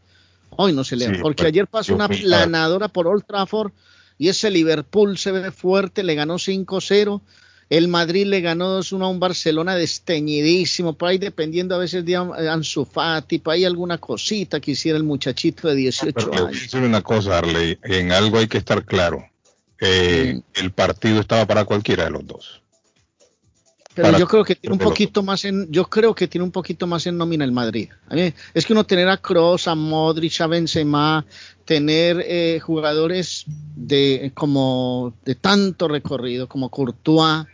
[0.50, 1.22] Hoy no se levanta.
[1.22, 3.72] porque ayer pasó una planadora por Old Trafford
[4.20, 7.22] y ese Liverpool se ve fuerte, le ganó 5-0.
[7.70, 12.16] El Madrid le ganó 2-1 a un Barcelona desteñidísimo, por ahí dependiendo a veces de
[12.16, 16.50] Ansu Fati, por ahí alguna cosita que hiciera el muchachito de 18 años.
[16.50, 19.24] decir una cosa, Arley, en algo hay que estar claro.
[19.80, 22.60] Eh, el partido estaba para cualquiera de los dos.
[23.94, 26.86] Pero yo creo que tiene un poquito más en, yo creo que tiene un poquito
[26.86, 27.88] más en nómina el Madrid.
[28.54, 31.26] es que uno tener a Kroos, a Modric, a Benzema,
[31.64, 37.46] tener eh, jugadores de como de tanto recorrido como Courtois,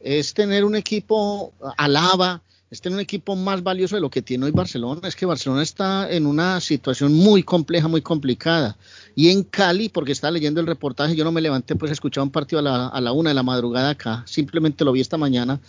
[0.00, 4.46] es tener un equipo alaba, es tener un equipo más valioso de lo que tiene
[4.46, 5.06] hoy Barcelona.
[5.06, 8.78] Es que Barcelona está en una situación muy compleja, muy complicada.
[9.14, 12.22] Y en Cali, porque estaba leyendo el reportaje, yo no me levanté pues a escuchar
[12.22, 15.18] un partido a la, a la una de la madrugada acá, simplemente lo vi esta
[15.18, 15.60] mañana.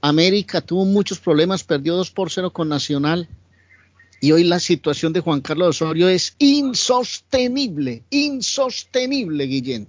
[0.00, 3.28] América tuvo muchos problemas, perdió 2 por 0 con Nacional.
[4.20, 9.86] Y hoy la situación de Juan Carlos Osorio es insostenible, insostenible, Guillén.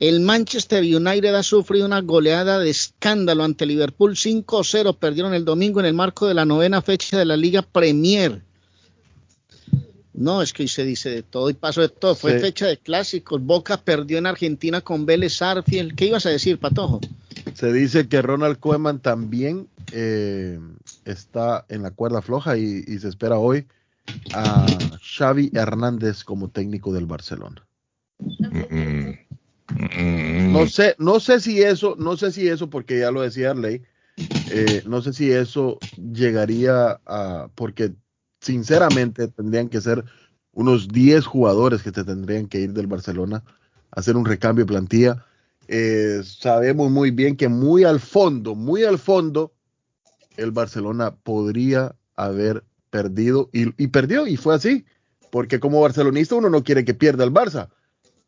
[0.00, 4.98] El Manchester United ha sufrido una goleada de escándalo ante Liverpool 5-0.
[4.98, 8.42] Perdieron el domingo en el marco de la novena fecha de la Liga Premier.
[10.16, 12.14] No, es que hoy se dice de todo y pasó de todo.
[12.14, 13.42] Fue fecha de clásicos.
[13.42, 15.94] Boca perdió en Argentina con Vélez Arfiel.
[15.94, 17.00] ¿Qué ibas a decir, Patojo?
[17.54, 20.58] Se dice que Ronald Koeman también eh,
[21.04, 23.66] está en la cuerda floja y, se espera hoy
[24.34, 24.66] a
[25.02, 27.66] Xavi Hernández como técnico del Barcelona.
[29.68, 33.82] No sé, no sé si eso, no sé si eso, porque ya lo decía Arley,
[34.50, 37.92] eh, no sé si eso llegaría a, porque
[38.46, 40.04] sinceramente tendrían que ser
[40.52, 43.42] unos 10 jugadores que te tendrían que ir del Barcelona,
[43.90, 45.24] hacer un recambio de plantilla.
[45.68, 49.52] Eh, sabemos muy bien que muy al fondo, muy al fondo,
[50.36, 54.84] el Barcelona podría haber perdido y, perdió y fue así,
[55.30, 57.68] porque como barcelonista uno no quiere que pierda el Barça,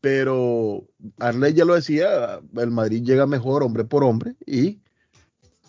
[0.01, 0.85] pero
[1.19, 4.81] Arley ya lo decía, el Madrid llega mejor hombre por hombre y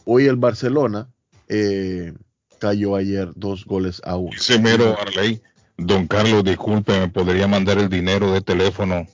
[0.05, 1.07] hoy el Barcelona
[1.47, 2.13] eh,
[2.59, 4.35] cayó ayer dos goles a uno.
[4.35, 5.41] Ese mero Arley,
[5.77, 9.07] don Carlos, disculpe, ¿me podría mandar el dinero de teléfono?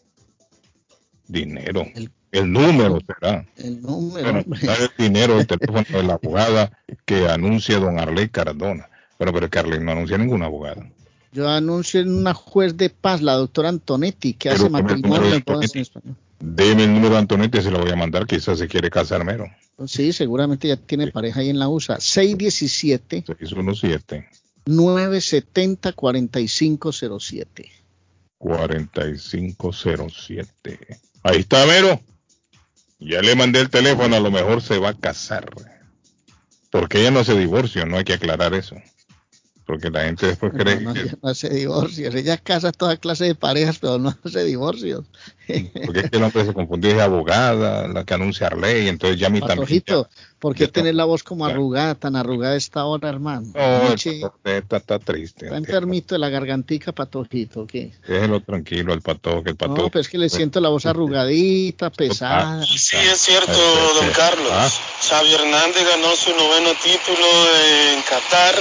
[1.28, 1.86] Dinero.
[2.32, 3.46] El, número será.
[3.56, 4.40] El número.
[4.40, 8.90] el dinero, el teléfono de la abogada que anuncia don Arley Cardona.
[9.18, 10.86] Bueno, pero Carly no anuncia ninguna abogada.
[11.32, 16.16] Yo anuncio en una juez de paz, la doctora Antonetti, que hace matrimonio en español.
[16.40, 19.46] Deme el número de Antonetti, se lo voy a mandar, quizás se quiere casar mero.
[19.88, 22.00] Sí, seguramente ya tiene pareja ahí en la USA.
[22.00, 23.26] 617.
[23.28, 24.30] 617.
[24.66, 27.72] 970 4507.
[28.38, 31.00] 4507.
[31.24, 32.00] Ahí está, Mero.
[33.00, 35.50] Ya le mandé el teléfono, a lo mejor se va a casar.
[36.72, 38.76] Porque ella no hace divorcio, no hay que aclarar eso.
[39.66, 41.06] Porque la gente después cree no, que...
[41.22, 42.14] No hace divorcios.
[42.14, 45.06] Ella casa toda clase de parejas, pero no hace divorcios.
[45.86, 49.30] Porque es que el hombre se confundió, es abogada, la que anuncia ley, entonces ya
[49.30, 49.84] mi también.
[50.40, 53.48] ¿por qué tener la voz como arrugada, tan arrugada esta hora, hermano?
[53.56, 55.46] No, está, está, triste.
[55.46, 57.92] Está enfermito de la gargantica, Patojito, ¿qué?
[58.08, 59.84] Déjelo tranquilo el patojo, que el patojo.
[59.84, 62.64] No, pero es que le siento la voz arrugadita, pesada.
[62.64, 64.52] Sí, es cierto, don Carlos.
[64.52, 64.70] ¿Ah?
[65.02, 67.28] Xavi Hernández ganó su noveno título
[67.94, 68.56] en Qatar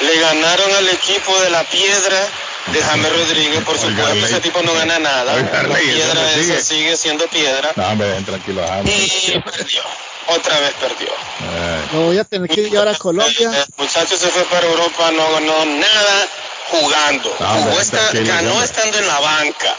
[0.00, 2.26] le ganaron al equipo de la piedra
[2.72, 5.36] de James Rodríguez, por supuesto, ese tipo no gana nada.
[5.36, 7.70] la piedra esa sigue siendo piedra.
[7.76, 9.82] No, hombre, tranquilo, Y perdió.
[10.26, 11.08] Otra vez perdió.
[11.92, 13.50] Lo voy a tener que llevar a Colombia.
[13.50, 16.28] El muchacho se fue para Europa, no ganó nada
[16.70, 17.36] jugando.
[18.24, 19.74] ganó estando en la banca.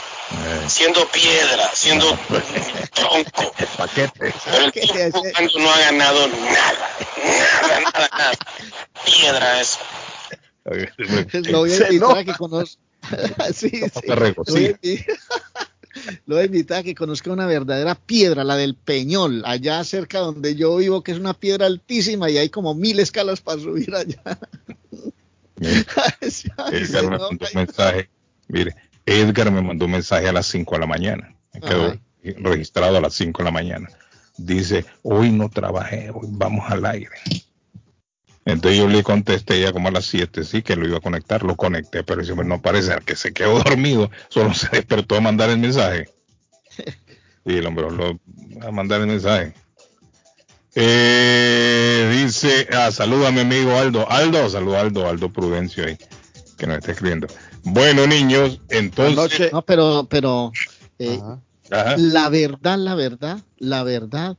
[0.66, 2.18] Siendo piedra, siendo
[2.94, 3.54] tronco.
[3.76, 4.34] Paquete.
[4.50, 6.96] Pero el tipo jugando no ha ganado nada.
[7.24, 8.32] Nada, nada, nada.
[9.04, 9.78] Piedra eso.
[10.64, 12.80] Lo voy a invitar a que conozca.
[13.52, 15.04] sí, sí.
[16.26, 20.20] Lo voy a invitar a que conozca una verdadera piedra, la del Peñol, allá cerca
[20.20, 23.94] donde yo vivo, que es una piedra altísima y hay como mil escalas para subir
[23.94, 24.22] allá.
[26.72, 28.08] Edgar me mandó un mensaje.
[28.48, 28.74] Mire,
[29.06, 31.36] Edgar me mandó un mensaje a las 5 de la mañana.
[31.52, 31.94] Me quedó
[32.38, 33.88] registrado a las 5 de la mañana.
[34.36, 37.10] Dice, hoy no trabajé, hoy vamos al aire.
[38.44, 41.44] Entonces yo le contesté ya como a las 7, sí, que lo iba a conectar,
[41.44, 45.50] lo conecté, pero ese no parece que se quedó dormido, solo se despertó a mandar
[45.50, 46.08] el mensaje.
[47.44, 48.20] Y el hombre lo
[48.64, 49.52] a mandar el mensaje.
[50.76, 54.08] Eh, dice, ah, saluda a mi amigo Aldo.
[54.08, 55.98] Aldo, saluda a Aldo, Aldo Prudencio ahí,
[56.56, 57.26] que nos está escribiendo.
[57.64, 59.52] Bueno, niños, entonces.
[59.52, 60.52] No, pero, pero,
[61.00, 61.20] eh,
[61.68, 64.36] la verdad, la verdad, la verdad,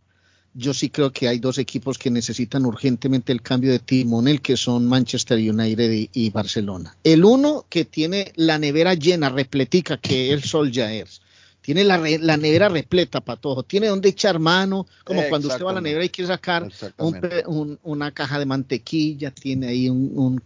[0.53, 4.57] yo sí creo que hay dos equipos que necesitan urgentemente el cambio de timonel, que
[4.57, 6.95] son Manchester United y, Barcelona.
[7.03, 11.21] El uno que tiene la nevera llena, repletica, que es el Sol es.
[11.61, 13.63] Tiene la, la, nevera repleta, Patojo.
[13.63, 18.11] Tiene donde echar mano, como cuando usted va a la nevera y quiere sacar una
[18.11, 20.41] caja de mantequilla, tiene ahí un,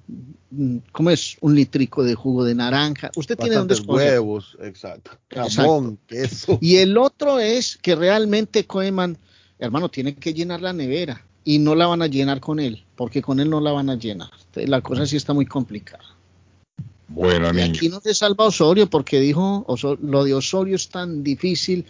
[0.91, 1.37] ¿cómo es?
[1.41, 3.09] Un litrico de jugo de naranja.
[3.15, 4.11] Usted tiene donde escoger.
[4.11, 5.11] huevos, exacto.
[5.31, 6.59] Jamón, queso.
[6.61, 9.17] Y el otro es que realmente Koeman
[9.59, 13.21] hermano, tiene que llenar la nevera y no la van a llenar con él, porque
[13.21, 14.29] con él no la van a llenar.
[14.55, 16.03] La cosa sí está muy complicada.
[17.07, 19.65] Bueno, y aquí no se salva Osorio porque dijo,
[20.01, 21.85] lo de Osorio es tan difícil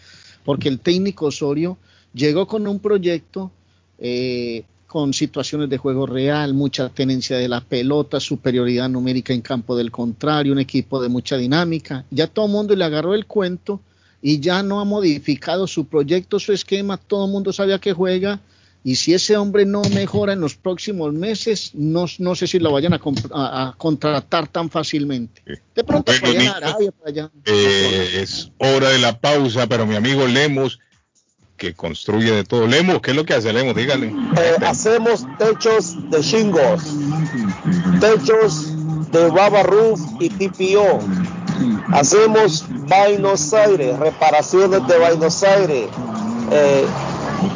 [0.45, 1.77] porque el técnico Osorio
[2.13, 3.51] llegó con un proyecto
[3.97, 9.75] eh, con situaciones de juego real, mucha tenencia de la pelota, superioridad numérica en campo
[9.75, 12.05] del contrario, un equipo de mucha dinámica.
[12.09, 13.81] Ya todo el mundo le agarró el cuento
[14.21, 18.41] y ya no ha modificado su proyecto, su esquema, todo el mundo sabía que juega
[18.87, 22.71] y si ese hombre no mejora en los próximos meses, no, no sé si lo
[22.71, 25.41] vayan a, contratar tan fácilmente.
[25.75, 26.53] De pronto bueno,
[27.05, 27.29] allá.
[27.43, 30.79] Eh, es hora de la pausa, pero mi amigo Lemos,
[31.57, 32.65] que construye de todo.
[32.65, 33.75] Lemos, ¿qué es lo que hace Lemos?
[33.75, 34.07] Dígale.
[34.07, 36.83] Eh, hacemos techos de shingos,
[37.99, 40.99] techos de Baba Roof y TPO
[41.91, 45.87] Hacemos Buenos Aires, reparaciones de Buenos Aires.
[46.51, 46.85] Eh,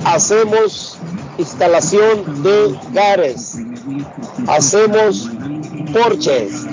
[0.05, 0.97] hacemos
[1.37, 3.57] instalación de gares.
[4.47, 5.29] Hacemos
[5.93, 6.65] porches.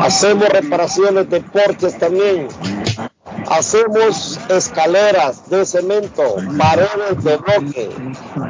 [0.00, 2.48] Hacemos reparaciones de porches también.
[3.52, 7.90] Hacemos escaleras de cemento, paredes de bloque.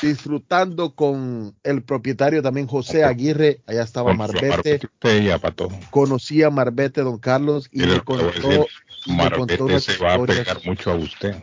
[0.00, 3.60] disfrutando con el propietario también José Aguirre.
[3.66, 4.80] Allá estaba Marbete.
[5.90, 8.66] Conocía a Marbete, don Carlos, y me contó.
[9.06, 11.36] Marbete se va a pegar mucho a usted.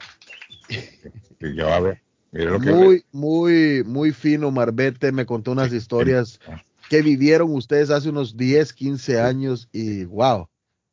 [1.40, 2.02] ya va a ver.
[2.60, 6.40] muy, muy, muy fino Marbete, me contó unas historias
[6.90, 10.48] que vivieron ustedes hace unos 10, 15 años y wow.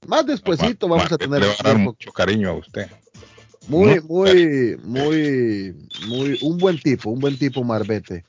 [0.07, 1.43] Más despuesito vamos a tener
[1.79, 2.89] mucho cariño a usted.
[3.67, 5.75] Muy, muy, muy,
[6.07, 8.25] muy, un buen tipo, un buen tipo Marbete.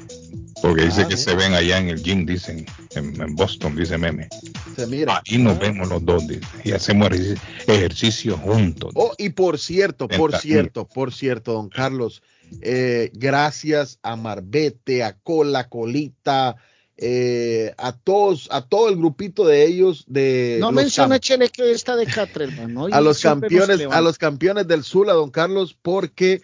[0.61, 4.29] Porque dice ah, que se ven allá en el gym, dicen, en, Boston, dice Meme.
[4.75, 5.21] Se mira.
[5.25, 6.23] Ahí nos vemos los dos,
[6.63, 7.09] y hacemos
[7.67, 8.91] ejercicio, juntos.
[8.95, 12.21] Oh, y por cierto, por cierto, por cierto, don Carlos,
[12.61, 16.57] eh, gracias a Marbete, a Cola, Colita,
[17.03, 21.95] eh, a todos, a todo el grupito de ellos de no menciona Chele que está
[21.95, 22.85] de Catre, hermano.
[22.91, 26.41] a los campeones, a los campeones del Sula, don Carlos, porque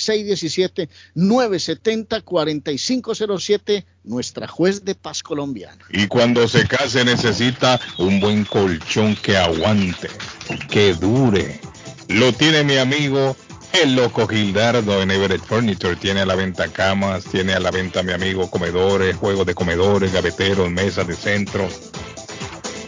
[1.16, 5.84] 617-970-4507, nuestra juez de paz colombiana.
[5.90, 10.08] Y cuando se case necesita un buen colchón que aguante,
[10.70, 11.60] que dure.
[12.08, 13.36] Lo tiene mi amigo
[13.72, 15.96] el loco Gildardo en Everett Furniture.
[15.96, 20.12] Tiene a la venta camas, tiene a la venta mi amigo comedores, juegos de comedores,
[20.12, 21.68] gaveteros, mesas de centro,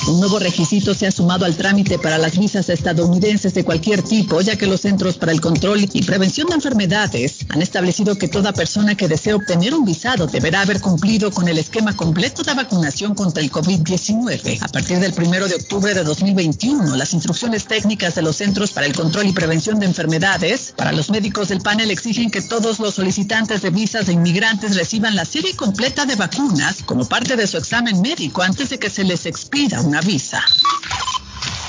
[0.08, 4.40] Un nuevo requisito se ha sumado al trámite para las visas estadounidenses de cualquier tipo,
[4.40, 8.54] ya que los Centros para el Control y Prevención de Enfermedades han establecido que toda
[8.54, 13.16] persona que desee obtener un visado deberá haber cumplido con el esquema completo de vacunación
[13.16, 14.62] contra el COVID-19.
[14.62, 18.86] A partir del 1 de octubre de 2021, las instrucciones técnicas de los Centros para
[18.86, 22.94] el Control y Prevención de Enfermedades para los médicos del panel exigen que todos los
[22.94, 27.58] solicitantes de visas de inmigrantes reciban la serie completa de vacunas como parte de su
[27.58, 30.42] examen médico antes de que se les expida una visa.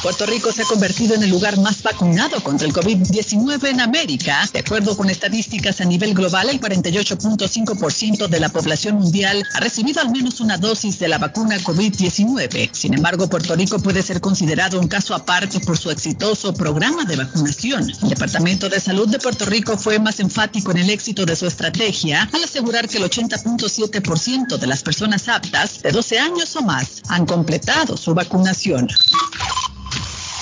[0.03, 4.49] Puerto Rico se ha convertido en el lugar más vacunado contra el COVID-19 en América.
[4.53, 10.01] De acuerdo con estadísticas a nivel global, el 48.5% de la población mundial ha recibido
[10.01, 12.71] al menos una dosis de la vacuna COVID-19.
[12.73, 17.17] Sin embargo, Puerto Rico puede ser considerado un caso aparte por su exitoso programa de
[17.17, 17.91] vacunación.
[18.03, 21.47] El Departamento de Salud de Puerto Rico fue más enfático en el éxito de su
[21.47, 27.03] estrategia al asegurar que el 80.7% de las personas aptas de 12 años o más
[27.09, 28.89] han completado su vacunación.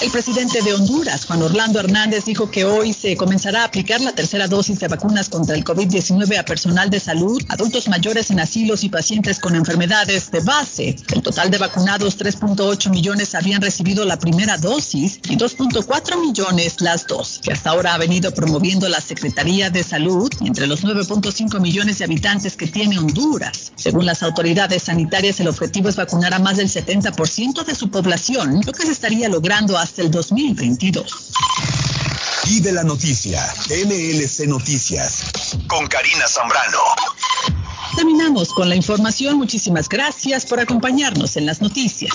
[0.00, 4.12] El presidente de Honduras, Juan Orlando Hernández, dijo que hoy se comenzará a aplicar la
[4.12, 8.82] tercera dosis de vacunas contra el COVID-19 a personal de salud, adultos mayores en asilos
[8.82, 10.96] y pacientes con enfermedades de base.
[11.12, 17.06] El total de vacunados, 3.8 millones habían recibido la primera dosis y 2.4 millones las
[17.06, 21.98] dos, que hasta ahora ha venido promoviendo la Secretaría de Salud entre los 9.5 millones
[21.98, 23.72] de habitantes que tiene Honduras.
[23.76, 28.60] Según las autoridades sanitarias, el objetivo es vacunar a más del 70% de su población,
[28.66, 31.32] lo que se estaría logrando hasta el 2022.
[32.46, 35.24] Y de la noticia, MLC Noticias,
[35.68, 36.78] con Karina Zambrano.
[37.94, 39.36] Terminamos con la información.
[39.36, 42.14] Muchísimas gracias por acompañarnos en las noticias.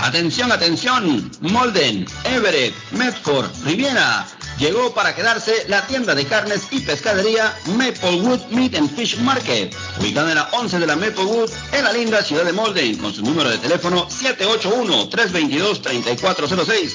[0.00, 4.26] Atención, atención, Molden, Everett, Medford, Riviera.
[4.58, 10.30] Llegó para quedarse la tienda de carnes y pescadería Maplewood Meat and Fish Market, ubicada
[10.30, 13.50] en la 11 de la Maplewood, en la linda ciudad de Molden, con su número
[13.50, 16.94] de teléfono 781-322-3406.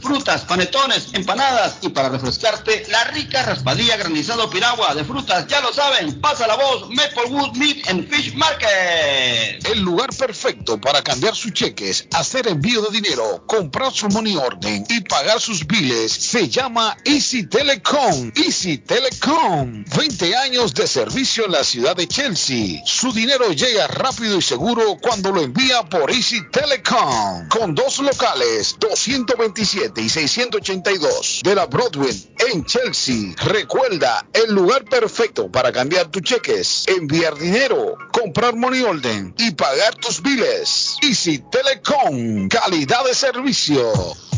[0.00, 5.46] frutas, panetones, empanadas y para refrescarte la rica raspadilla granizado piragua de frutas.
[5.46, 9.66] Ya lo saben, pasa la voz Maplewood Meat and Fish Market.
[9.70, 14.84] El lugar perfecto para cambiar sus cheques, hacer envío de dinero, comprar su money orden
[14.88, 18.32] y pagar sus biles se llama Easy Telecom.
[18.36, 19.84] Easy Telecom.
[19.96, 22.82] 20 años de servicio en la ciudad de Chelsea.
[22.84, 27.48] Su dinero llega rápido y seguro cuando lo envía por Easy Telecom.
[27.48, 33.34] Con dos locales, 227 y 682 de la Broadway en Chelsea.
[33.44, 39.94] Recuerda, el lugar perfecto para cambiar tus cheques, enviar dinero, comprar money order y pagar
[39.96, 40.96] tus biles.
[41.02, 43.92] Easy Telecom, calidad de servicio.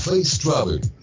[0.05, 0.81] Face Travel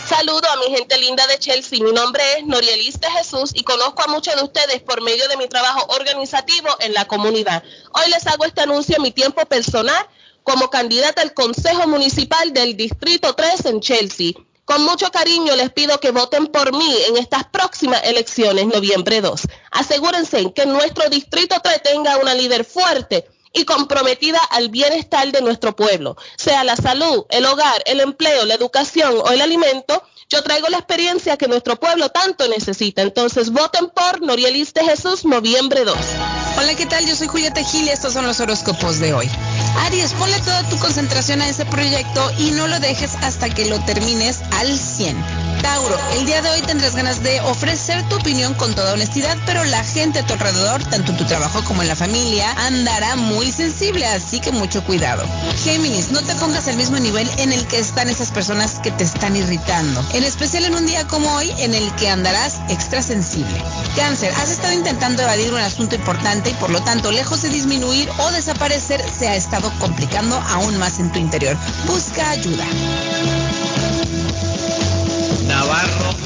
[0.09, 1.83] Saludo a mi gente linda de Chelsea.
[1.83, 5.37] Mi nombre es Norielis de Jesús y conozco a muchos de ustedes por medio de
[5.37, 7.65] mi trabajo organizativo en la comunidad.
[7.93, 10.07] Hoy les hago este anuncio en mi tiempo personal
[10.47, 14.33] como candidata al Consejo Municipal del Distrito 3 en Chelsea.
[14.65, 19.43] Con mucho cariño les pido que voten por mí en estas próximas elecciones, noviembre 2.
[19.73, 25.75] Asegúrense que nuestro Distrito 3 tenga una líder fuerte y comprometida al bienestar de nuestro
[25.75, 30.01] pueblo, sea la salud, el hogar, el empleo, la educación o el alimento.
[30.29, 33.03] Yo traigo la experiencia que nuestro pueblo tanto necesita.
[33.03, 35.97] Entonces voten por Norielis de Jesús, noviembre 2.
[36.59, 37.05] Hola, ¿qué tal?
[37.05, 39.29] Yo soy Julieta Gil y estos son los horóscopos de hoy.
[39.85, 43.79] Aries, ponle toda tu concentración a ese proyecto y no lo dejes hasta que lo
[43.81, 45.17] termines al 100.
[45.61, 49.65] Tauro, el día de hoy tendrás ganas de ofrecer tu opinión con toda honestidad, pero
[49.65, 53.53] la gente a tu alrededor, tanto en tu trabajo como en la familia, andará muy
[53.53, 55.25] sensible, así que mucho cuidado.
[55.63, 59.05] Géminis, no te pongas al mismo nivel en el que están esas personas que te
[59.05, 63.63] están irritando, en especial en un día como hoy en el que andarás extra sensible.
[63.97, 68.09] Cáncer, has estado intentando evadir un asunto importante y por lo tanto, lejos de disminuir
[68.19, 71.57] o desaparecer, se ha estado complicando aún más en tu interior.
[71.87, 72.67] Busca ayuda.
[75.47, 76.26] Navarro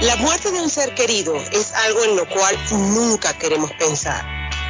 [0.00, 4.43] La muerte de un ser querido es algo en lo cual nunca queremos pensar,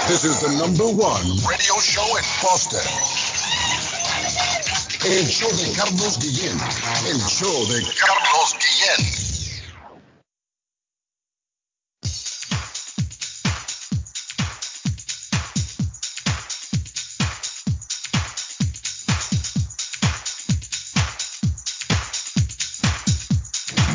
[0.07, 2.85] This is the number one radio show in Boston.
[5.03, 6.55] El show de Carlos Guillén.
[7.07, 9.31] El show de Carlos Guillén.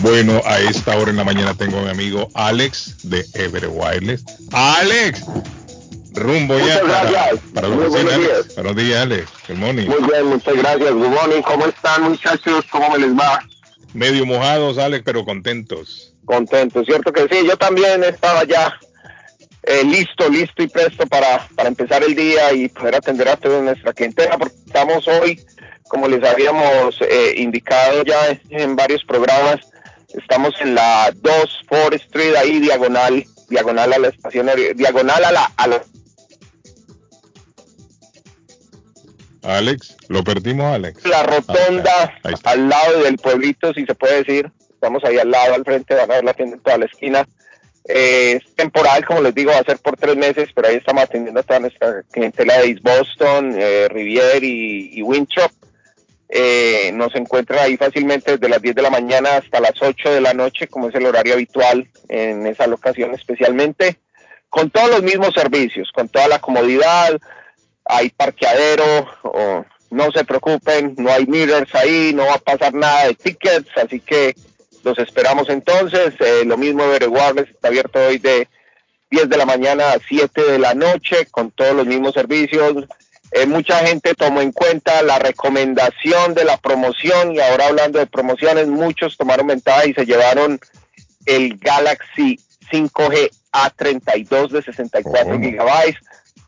[0.03, 4.25] Bueno, a esta hora en la mañana tengo a mi amigo Alex de Ever Wireless.
[4.51, 5.23] Alex,
[6.15, 8.27] rumbo ya para, para oficina, buenos Alex.
[8.27, 8.55] días.
[8.57, 9.36] Buenos días, Alex.
[9.49, 9.87] Good morning.
[9.87, 10.91] Muy bien, muchas gracias.
[10.91, 11.43] Good morning.
[11.43, 12.65] ¿Cómo están, muchachos?
[12.71, 13.41] ¿Cómo me les va?
[13.95, 16.13] Medio mojados, Alex, pero contentos.
[16.25, 17.47] Contento, cierto que sí.
[17.47, 18.77] Yo también estaba ya
[19.63, 23.63] eh, listo, listo y presto para, para empezar el día y poder atender a toda
[23.63, 25.41] nuestra clientela, porque estamos hoy,
[25.89, 29.61] como les habíamos eh, indicado ya en, en varios programas,
[30.09, 31.33] estamos en la 2
[31.69, 35.83] Ford Street, ahí diagonal, diagonal a la estación, diagonal a la, a la
[39.47, 41.05] Alex, lo perdimos, Alex.
[41.07, 44.51] la rotonda al lado del pueblito, si se puede decir.
[44.71, 47.29] Estamos ahí al lado, al frente, van a ver la tienda en toda la esquina.
[47.89, 51.05] Eh, es temporal, como les digo, va a ser por tres meses, pero ahí estamos
[51.05, 55.53] atendiendo a toda nuestra clientela de East Boston, eh, Rivier y, y Winthrop.
[56.29, 60.21] Eh, nos encuentran ahí fácilmente desde las 10 de la mañana hasta las 8 de
[60.21, 63.99] la noche, como es el horario habitual en esa locación especialmente,
[64.49, 67.21] con todos los mismos servicios, con toda la comodidad,
[67.89, 73.07] hay parqueadero, o no se preocupen, no hay mirrors ahí, no va a pasar nada
[73.07, 74.35] de tickets, así que
[74.83, 76.15] los esperamos entonces.
[76.21, 78.49] Eh, lo mismo Wireless está abierto hoy de
[79.11, 82.85] 10 de la mañana a 7 de la noche con todos los mismos servicios.
[83.33, 88.07] Eh, mucha gente tomó en cuenta la recomendación de la promoción y ahora hablando de
[88.07, 90.61] promociones, muchos tomaron ventaja y se llevaron
[91.27, 92.39] el Galaxy
[92.71, 96.01] 5G A32 de 64 gigabytes.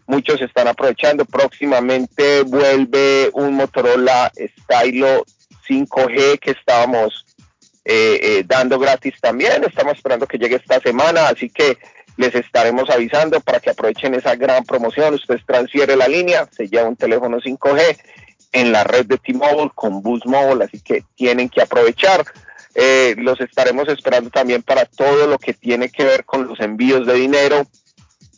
[0.08, 1.26] Muchos están aprovechando.
[1.26, 5.26] Próximamente vuelve un Motorola Stylo
[5.68, 7.26] 5G que estábamos
[7.84, 9.64] eh, eh, dando gratis también.
[9.64, 11.76] Estamos esperando que llegue esta semana, así que
[12.16, 15.12] les estaremos avisando para que aprovechen esa gran promoción.
[15.12, 17.98] Usted transfiere la línea, se lleva un teléfono 5G
[18.52, 22.24] en la red de T-Mobile con Boost Mobile, así que tienen que aprovechar.
[22.74, 27.06] Eh, los estaremos esperando también para todo lo que tiene que ver con los envíos
[27.06, 27.66] de dinero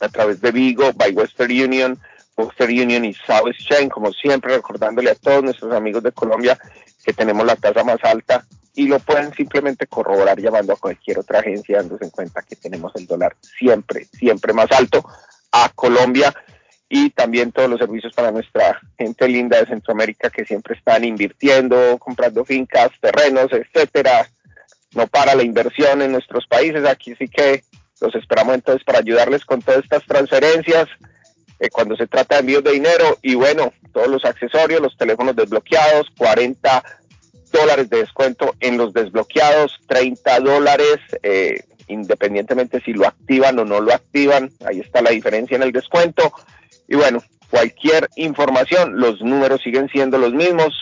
[0.01, 1.99] a través de Vigo, by Western Union,
[2.35, 6.57] Western Union y South Exchange, como siempre recordándole a todos nuestros amigos de Colombia
[7.03, 11.39] que tenemos la tasa más alta y lo pueden simplemente corroborar llamando a cualquier otra
[11.39, 15.03] agencia dándose en cuenta que tenemos el dólar siempre, siempre más alto
[15.51, 16.33] a Colombia
[16.87, 21.97] y también todos los servicios para nuestra gente linda de Centroamérica que siempre están invirtiendo,
[21.97, 24.29] comprando fincas, terrenos, etcétera.
[24.93, 27.63] No para la inversión en nuestros países, aquí sí que
[28.01, 30.87] los esperamos entonces para ayudarles con todas estas transferencias
[31.59, 35.35] eh, cuando se trata de envíos de dinero y bueno, todos los accesorios, los teléfonos
[35.35, 36.83] desbloqueados, 40
[37.51, 43.79] dólares de descuento en los desbloqueados, 30 dólares, eh, independientemente si lo activan o no
[43.79, 46.33] lo activan, ahí está la diferencia en el descuento.
[46.87, 47.21] Y bueno,
[47.51, 50.73] cualquier información, los números siguen siendo los mismos,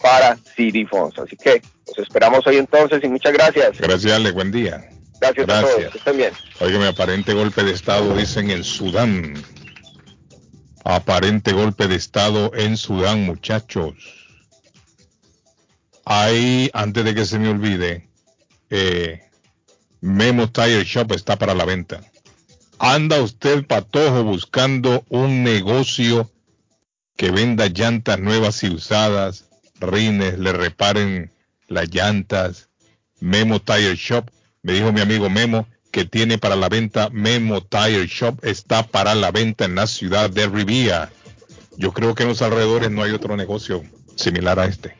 [0.00, 1.18] para City Phones.
[1.18, 3.78] Así que los esperamos hoy entonces y muchas gracias.
[3.78, 4.34] Gracias, Alex.
[4.34, 4.88] Buen día.
[5.20, 5.92] Gracias, a todos.
[5.92, 6.32] Que estén bien.
[6.60, 9.34] Óigame, aparente golpe de Estado, dicen en Sudán.
[10.84, 13.94] Aparente golpe de Estado en Sudán, muchachos.
[16.04, 18.08] Ahí, antes de que se me olvide,
[18.70, 19.22] eh,
[20.00, 22.00] Memo Tire Shop está para la venta.
[22.78, 26.30] ¿Anda usted, patojo, buscando un negocio
[27.16, 29.46] que venda llantas nuevas y usadas,
[29.80, 31.32] rines, le reparen
[31.68, 32.68] las llantas?
[33.18, 34.30] Memo Tire Shop,
[34.62, 39.14] me dijo mi amigo Memo, que tiene para la venta Memo Tire Shop, está para
[39.14, 41.10] la venta en la ciudad de Rivia.
[41.78, 43.84] Yo creo que en los alrededores no hay otro negocio
[44.16, 44.94] similar a este.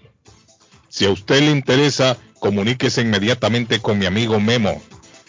[0.89, 4.81] Si a usted le interesa, comuníquese inmediatamente con mi amigo Memo.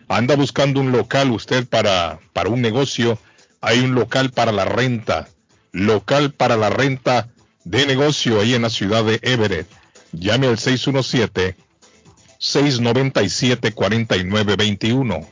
[0.08, 3.18] Anda buscando un local usted para, para un negocio.
[3.60, 5.26] Hay un local para la renta.
[5.72, 7.28] Local para la renta
[7.64, 9.66] de negocio ahí en la ciudad de Everett.
[10.12, 11.56] Llame al 617
[12.38, 15.28] 697 4921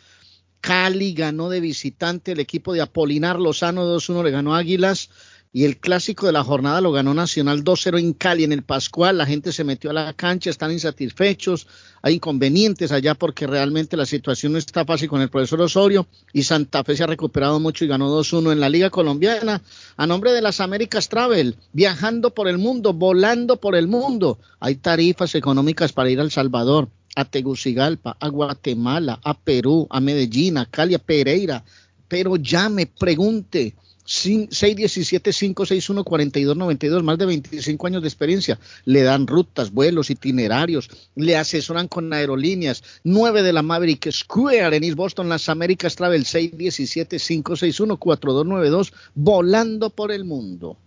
[0.61, 5.09] Cali ganó de visitante, el equipo de Apolinar Lozano 2-1 le ganó a Águilas
[5.53, 9.19] y el clásico de la jornada lo ganó Nacional 2-0 en Cali en el Pascual,
[9.19, 11.67] la gente se metió a la cancha, están insatisfechos,
[12.03, 16.43] hay inconvenientes allá porque realmente la situación no está fácil con el profesor Osorio y
[16.43, 19.63] Santa Fe se ha recuperado mucho y ganó 2-1 en la Liga Colombiana
[19.97, 24.39] a nombre de las Américas Travel, viajando por el mundo, volando por el mundo.
[24.61, 30.59] Hay tarifas económicas para ir al Salvador, a Tegucigalpa, a Guatemala, a Perú, a Medellín,
[30.59, 31.65] a Cali, a Pereira,
[32.07, 33.75] pero llame, pregunte
[34.09, 38.59] 617-561-4292, más de 25 años de experiencia.
[38.87, 42.83] Le dan rutas, vuelos, itinerarios, le asesoran con aerolíneas.
[43.05, 50.25] 9 de la Maverick Square en East Boston, las Américas Travel, 617-561-4292, volando por el
[50.25, 50.79] mundo.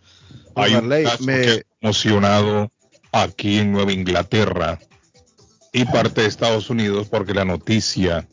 [0.55, 2.71] Hay un caso que emocionado
[3.11, 4.79] aquí en Nueva Inglaterra
[5.71, 8.27] y parte de Estados Unidos porque la noticia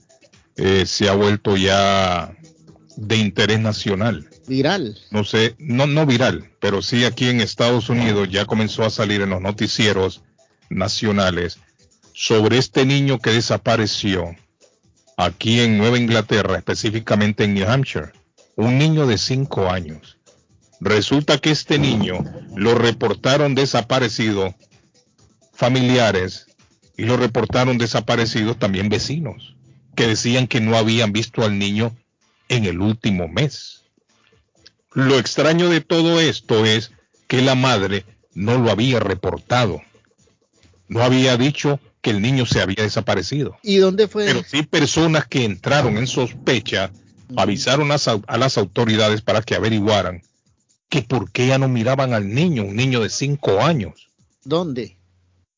[0.57, 2.35] eh, se ha vuelto ya
[2.97, 4.99] de interés nacional viral.
[5.11, 9.21] No sé, no, no viral, pero sí aquí en Estados Unidos ya comenzó a salir
[9.21, 10.23] en los noticieros
[10.71, 11.59] nacionales
[12.13, 14.35] sobre este niño que desapareció
[15.17, 18.13] aquí en Nueva Inglaterra, específicamente en New Hampshire,
[18.57, 20.19] un niño de 5 años.
[20.81, 22.25] Resulta que este niño
[22.57, 24.55] lo reportaron desaparecido
[25.53, 26.47] familiares
[26.97, 29.57] y lo reportaron desaparecido también vecinos,
[29.97, 31.97] que decían que no habían visto al niño
[32.49, 33.85] en el último mes.
[34.95, 36.93] Lo extraño de todo esto es
[37.27, 39.83] que la madre no lo había reportado.
[40.89, 43.59] No había dicho que el niño se había desaparecido.
[43.63, 44.25] ¿Y dónde fue?
[44.25, 46.91] Pero sí personas que entraron en sospecha
[47.37, 50.23] avisaron a, las autoridades para que averiguaran
[50.89, 54.09] que por qué ya no miraban al niño, un niño de cinco años.
[54.45, 54.97] ¿Dónde?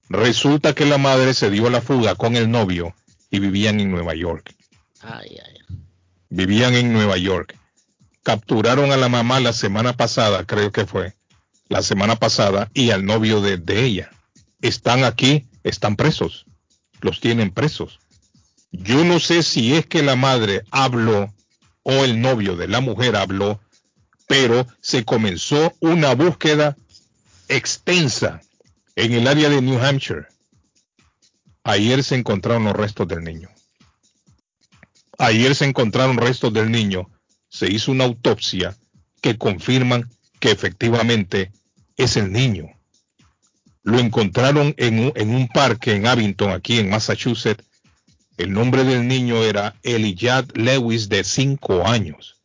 [0.09, 2.97] Resulta que la madre se dio a la fuga con el novio
[3.31, 4.53] y vivían en Nueva York.
[5.03, 5.77] Ay, ay.
[6.31, 7.60] Vivían en Nueva York
[8.23, 11.15] capturaron a la mamá la semana pasada, creo que fue,
[11.69, 14.11] la semana pasada, y al novio de, ella.
[14.61, 16.47] Están aquí, están presos,
[17.01, 17.99] los tienen presos.
[18.73, 21.33] Yo no sé si es que la madre habló
[21.83, 23.61] o el novio de la mujer habló,
[24.29, 26.77] pero se comenzó una búsqueda
[27.49, 28.41] extensa
[28.95, 30.27] en el área de New Hampshire.
[31.65, 33.49] Ayer se encontraron los restos del niño.
[35.19, 37.11] Ayer se encontraron restos del niño
[37.51, 38.77] se hizo una autopsia
[39.21, 41.53] que confirman que efectivamente
[41.97, 42.71] es el niño.
[43.83, 47.65] Lo encontraron en un, parque en Abington, aquí en Massachusetts.
[48.37, 52.41] El nombre del niño era Elijah Lewis, de 5 años.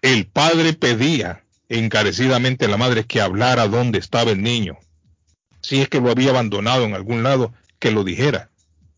[0.00, 4.78] El padre pedía encarecidamente a la madre que hablara dónde estaba el niño.
[5.62, 8.50] Si es que lo había abandonado en algún lado, que lo dijera.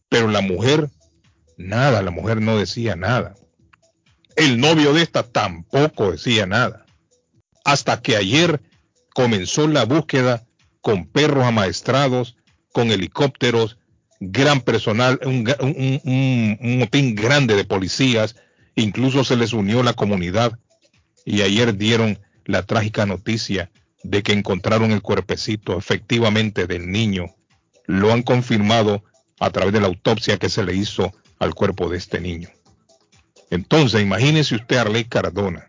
[0.09, 0.91] Pero la mujer,
[1.57, 3.35] nada, la mujer no decía nada.
[4.37, 6.87] El novio de esta tampoco decía nada.
[7.65, 8.61] Hasta que ayer
[9.15, 10.47] comenzó la búsqueda
[10.81, 12.37] con perros amaestrados,
[12.73, 13.79] con helicópteros,
[14.21, 15.49] gran personal, un,
[16.05, 18.37] un, motín grande de policías,
[18.75, 20.59] incluso se les unió la comunidad
[21.25, 23.71] y ayer dieron la trágica noticia
[24.03, 27.35] de que encontraron el cuerpecito efectivamente del niño.
[27.87, 29.05] Lo han confirmado
[29.39, 32.49] a través de la autopsia que se le hizo al cuerpo de este niño.
[33.53, 35.69] Entonces, imagínese usted a Arley Cardona,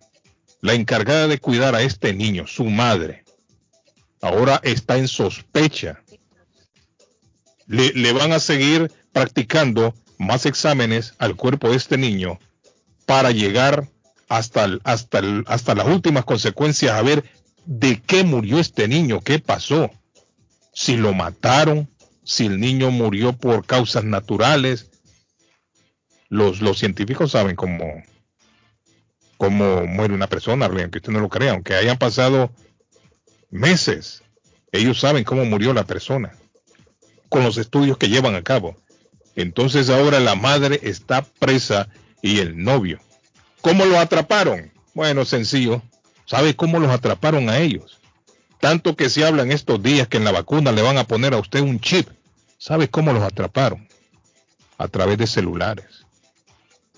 [0.62, 3.26] la encargada de cuidar a este niño, su madre,
[4.22, 6.02] ahora está en sospecha.
[7.68, 12.40] Le, van a seguir practicando más exámenes al cuerpo de este niño
[13.06, 13.90] para llegar
[14.30, 17.26] hasta, hasta, hasta las últimas consecuencias a ver
[17.66, 19.92] de qué murió este niño, qué pasó,
[20.74, 21.90] si lo mataron,
[22.24, 24.90] si el niño murió por causas naturales,
[26.30, 28.04] los, científicos saben cómo,
[29.38, 32.52] cómo muere una persona, aunque usted no lo crea, aunque hayan pasado
[33.50, 34.24] meses,
[34.72, 36.34] ellos saben cómo murió la persona,
[37.30, 38.76] con los estudios que llevan a cabo.
[39.36, 41.90] Entonces ahora la madre está presa
[42.22, 43.00] y el novio.
[43.62, 44.72] ¿Cómo lo atraparon?
[44.94, 45.82] Bueno, sencillo.
[46.26, 48.00] ¿Sabe cómo los atraparon a ellos?
[48.60, 51.34] Tanto que se habla en estos días que en la vacuna le van a poner
[51.34, 52.08] a usted un chip.
[52.58, 53.88] ¿Sabe cómo los atraparon?
[54.78, 56.03] A través de celulares.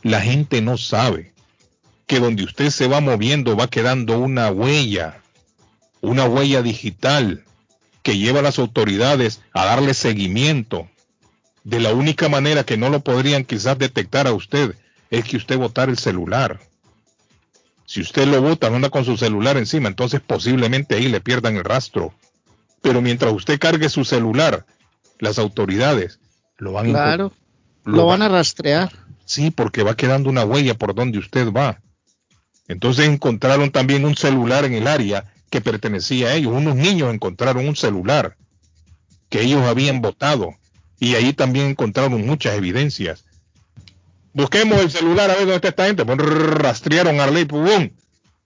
[0.05, 1.33] La gente no sabe
[2.05, 5.23] que donde usted se va moviendo va quedando una huella,
[5.99, 7.43] una huella digital
[8.03, 10.87] que lleva a las autoridades a darle seguimiento.
[11.63, 14.75] De la única manera que no lo podrían quizás detectar a usted
[15.09, 16.59] es que usted botara el celular.
[17.87, 21.63] Si usted lo bota, anda con su celular encima, entonces posiblemente ahí le pierdan el
[21.63, 22.13] rastro.
[22.83, 24.67] Pero mientras usted cargue su celular,
[25.17, 26.19] las autoridades
[26.57, 27.33] lo van, Claro,
[27.85, 29.04] lo van a rastrear.
[29.25, 31.81] Sí, porque va quedando una huella por donde usted va.
[32.67, 36.53] Entonces encontraron también un celular en el área que pertenecía a ellos.
[36.53, 38.37] Unos niños encontraron un celular
[39.29, 40.55] que ellos habían botado
[40.99, 43.25] y ahí también encontraron muchas evidencias.
[44.33, 46.03] Busquemos el celular a ver dónde está esta gente.
[46.03, 47.89] Rrr, rastrearon a ley, ¡pum!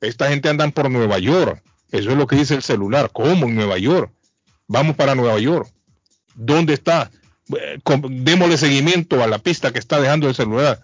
[0.01, 1.63] Esta gente andan por Nueva York.
[1.91, 3.09] Eso es lo que dice el celular.
[3.11, 4.11] ¿Cómo en Nueva York?
[4.67, 5.67] Vamos para Nueva York.
[6.35, 7.09] ¿Dónde está?
[7.55, 10.81] Eh, démosle seguimiento a la pista que está dejando el celular.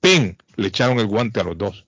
[0.00, 0.36] ¡Pin!
[0.56, 1.84] Le echaron el guante a los dos.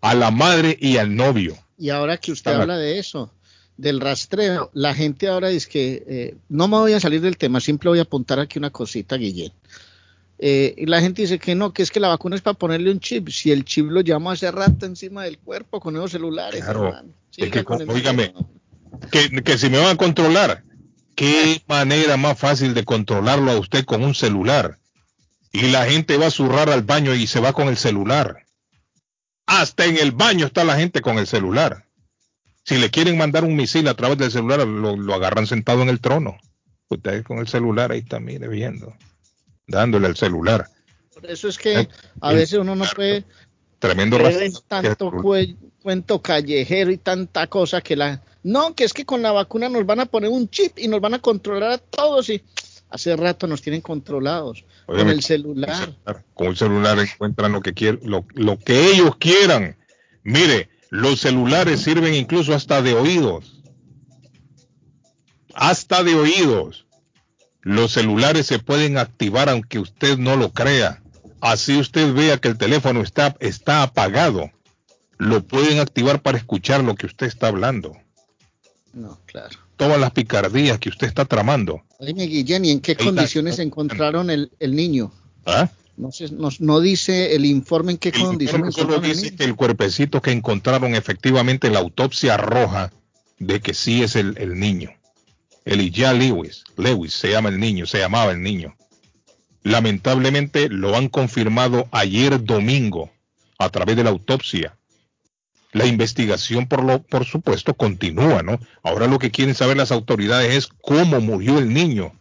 [0.00, 1.56] A la madre y al novio.
[1.76, 3.32] Y ahora que usted habla de eso,
[3.76, 7.60] del rastreo, la gente ahora dice que eh, no me voy a salir del tema,
[7.60, 9.52] simple voy a apuntar aquí una cosita, Guillén.
[10.38, 12.90] Eh, y la gente dice que no, que es que la vacuna es para ponerle
[12.90, 13.28] un chip.
[13.28, 16.62] Si el chip lo llama hace rato encima del cuerpo con esos celulares.
[16.62, 16.94] Claro.
[17.36, 17.64] Es que,
[19.10, 20.62] que, que si me van a controlar,
[21.14, 24.78] qué manera más fácil de controlarlo a usted con un celular.
[25.52, 28.44] Y la gente va a zurrar al baño y se va con el celular.
[29.46, 31.84] Hasta en el baño está la gente con el celular.
[32.64, 35.90] Si le quieren mandar un misil a través del celular, lo, lo agarran sentado en
[35.90, 36.38] el trono.
[36.88, 38.94] Usted con el celular ahí está, mire, viendo.
[39.66, 40.68] Dándole al celular.
[41.12, 41.88] Por eso es que Eh,
[42.20, 43.24] a el- veces uno no puede
[43.78, 44.60] Tremendo racismo.
[44.66, 48.22] tanto cue- cuento callejero y tanta cosa que la...
[48.44, 51.00] No, que es que con la vacuna nos van a poner un chip y nos
[51.00, 52.42] van a controlar a todos y
[52.90, 55.94] hace rato nos tienen controlados con el celular.
[56.34, 59.78] Con el celular encuentran lo que quieren, lo, lo que ellos quieran.
[60.24, 63.62] Mire, los celulares sirven incluso hasta de oídos.
[65.54, 66.84] Hasta de oídos.
[67.62, 71.02] Los celulares se pueden activar aunque usted no lo crea.
[71.40, 74.50] Así usted vea que el teléfono está, está apagado.
[75.16, 78.03] Lo pueden activar para escuchar lo que usted está hablando.
[78.94, 79.58] No, claro.
[79.76, 81.82] Todas las picardías que usted está tramando.
[82.00, 83.04] Dime, Guillén, ¿y en qué Ahí está.
[83.04, 85.12] condiciones encontraron el, el niño?
[85.46, 85.68] ¿Ah?
[85.96, 89.36] No, sé, no, no dice el informe en qué El condiciones solo encontraron el dice
[89.36, 92.92] que el cuerpecito que encontraron efectivamente la autopsia roja
[93.38, 94.90] de que sí es el, el niño.
[95.64, 98.76] Elijah Lewis, Lewis se llama el niño, se llamaba el niño.
[99.62, 103.10] Lamentablemente lo han confirmado ayer domingo
[103.58, 104.76] a través de la autopsia.
[105.74, 108.60] La investigación, por lo, por supuesto, continúa, ¿no?
[108.84, 112.12] Ahora lo que quieren saber las autoridades es cómo murió el niño.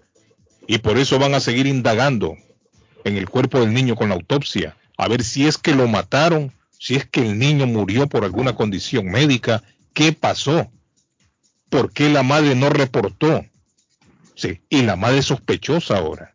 [0.68, 2.36] Y por eso van a seguir indagando
[3.04, 6.52] en el cuerpo del niño con la autopsia, a ver si es que lo mataron,
[6.80, 9.62] si es que el niño murió por alguna condición médica,
[9.94, 10.72] qué pasó,
[11.70, 13.46] por qué la madre no reportó.
[14.34, 16.34] Sí, y la madre es sospechosa ahora,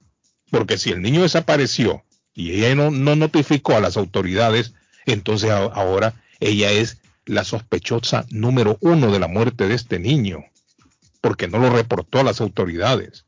[0.53, 4.74] porque si el niño desapareció y ella no, no notificó a las autoridades,
[5.05, 6.98] entonces ahora ella es
[7.29, 10.45] la sospechosa número uno de la muerte de este niño,
[11.21, 13.25] porque no lo reportó a las autoridades.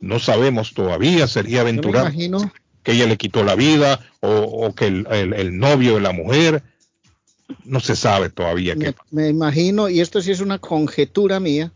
[0.00, 4.74] No sabemos todavía, sería me aventurar imagino, que ella le quitó la vida o, o
[4.74, 6.62] que el, el- el novio de la mujer,
[7.64, 11.72] no se sabe todavía qué me, me imagino, y esto sí es una conjetura mía,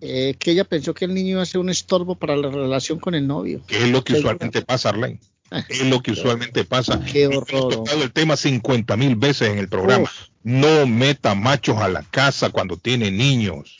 [0.00, 2.98] eh, que ella pensó que el niño iba a ser un estorbo para la relación
[2.98, 3.60] con el novio.
[3.68, 5.20] ¿Qué es lo que usualmente pasa, Arlene?
[5.68, 7.00] ¿Qué es lo que usualmente pasa?
[7.04, 7.68] Qué horror.
[7.74, 10.10] tocado el tema 50 mil veces en el programa.
[10.44, 13.78] No meta machos a la casa cuando tiene niños.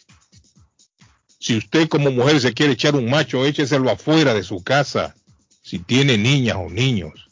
[1.41, 5.17] Si usted como mujer se quiere echar un macho, écheselo afuera de su casa.
[5.63, 7.29] Si tiene niñas o niños.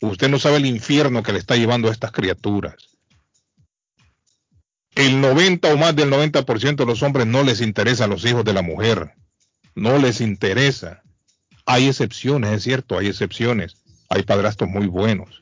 [0.00, 2.74] Usted no sabe el infierno que le está llevando a estas criaturas.
[4.94, 8.44] El 90 o más del 90% de los hombres no les interesa a los hijos
[8.44, 9.14] de la mujer.
[9.74, 11.02] No les interesa.
[11.64, 13.76] Hay excepciones, es cierto, hay excepciones.
[14.10, 15.41] Hay padrastros muy buenos.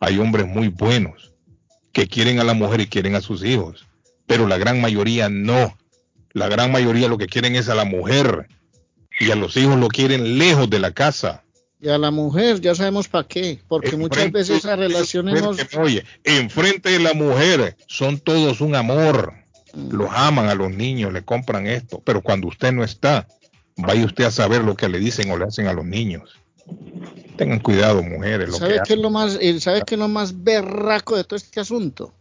[0.00, 1.32] Hay hombres muy buenos
[1.92, 3.86] que quieren a la mujer y quieren a sus hijos.
[4.26, 5.76] Pero la gran mayoría no.
[6.32, 8.46] La gran mayoría lo que quieren es a la mujer.
[9.18, 11.42] Y a los hijos lo quieren lejos de la casa.
[11.80, 15.52] Y a la mujer, ya sabemos para qué, porque muchas veces esas relaciones no...
[15.52, 19.32] Mujer que me Oye, enfrente de la mujer son todos un amor.
[19.74, 22.02] Los aman a los niños, le compran esto.
[22.04, 23.28] Pero cuando usted no está,
[23.76, 26.38] vaya usted a saber lo que le dicen o le hacen a los niños.
[27.38, 28.48] Tengan cuidado, mujeres.
[28.48, 31.36] Lo ¿Sabe que qué es lo más, eh, qué es lo más berraco de todo
[31.36, 32.12] este asunto?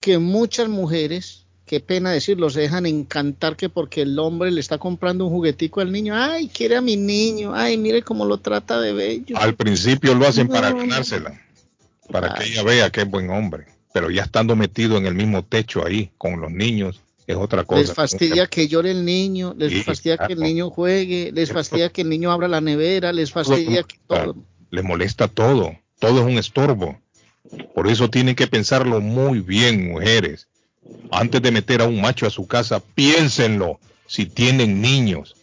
[0.00, 4.78] Que muchas mujeres, qué pena decirlo, se dejan encantar que porque el hombre le está
[4.78, 8.80] comprando un juguetico al niño, ay, quiere a mi niño, ay, mire cómo lo trata
[8.80, 9.38] de bello.
[9.38, 11.40] Al principio lo hacen para ganársela,
[12.10, 13.66] para que ella vea que es buen hombre.
[13.92, 17.82] Pero ya estando metido en el mismo techo ahí con los niños, es otra cosa.
[17.82, 21.90] Les fastidia que llore el niño, les Sí, fastidia que el niño juegue, les fastidia
[21.90, 24.34] que el niño abra la nevera, les fastidia que todo.
[24.70, 26.98] Le molesta todo, todo es un estorbo.
[27.74, 30.48] Por eso tienen que pensarlo muy bien, mujeres.
[31.10, 35.36] Antes de meter a un macho a su casa, piénsenlo si tienen niños.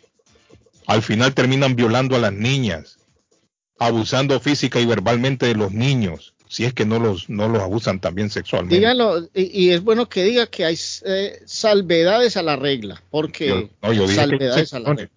[0.88, 2.98] Al final terminan violando a las niñas,
[3.78, 8.00] abusando física y verbalmente de los niños, si es que no los, no los abusan
[8.00, 8.76] también sexualmente.
[8.76, 13.48] Dígalo, y, y es bueno que diga que hay eh, salvedades a la regla, porque
[13.48, 15.10] Yo- no, yo dije que salvedades a la regla.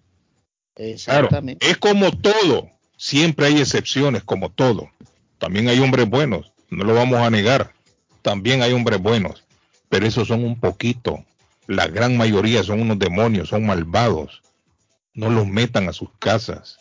[0.75, 1.69] Claro, Exactamente.
[1.69, 2.69] es como todo.
[2.97, 4.89] Siempre hay excepciones, como todo.
[5.37, 7.73] También hay hombres buenos, no lo vamos a negar.
[8.21, 9.43] También hay hombres buenos,
[9.89, 11.23] pero esos son un poquito.
[11.67, 14.41] La gran mayoría son unos demonios, son malvados.
[15.13, 16.77] No los metan a sus casas.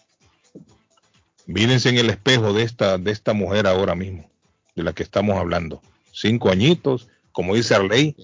[1.46, 4.28] Mírense en el espejo de esta, de esta mujer ahora mismo,
[4.78, 5.82] de la que estamos hablando.
[6.12, 8.16] Cinco añitos, como dice Arley,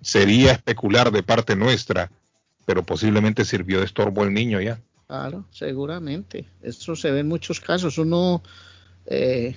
[0.00, 2.10] sería especular de parte nuestra,
[2.64, 4.80] pero posiblemente sirvió de estorbo el niño ya.
[5.06, 6.46] Claro, seguramente.
[6.62, 7.96] Esto se ve en muchos casos.
[7.98, 8.42] Uno,
[9.06, 9.54] eh,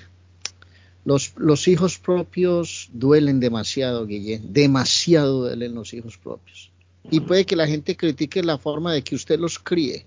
[1.06, 4.54] los, los hijos propios duelen demasiado, Guillén.
[4.54, 6.72] Demasiado duelen los hijos propios.
[7.10, 10.06] Y puede que la gente critique la forma de que usted los críe.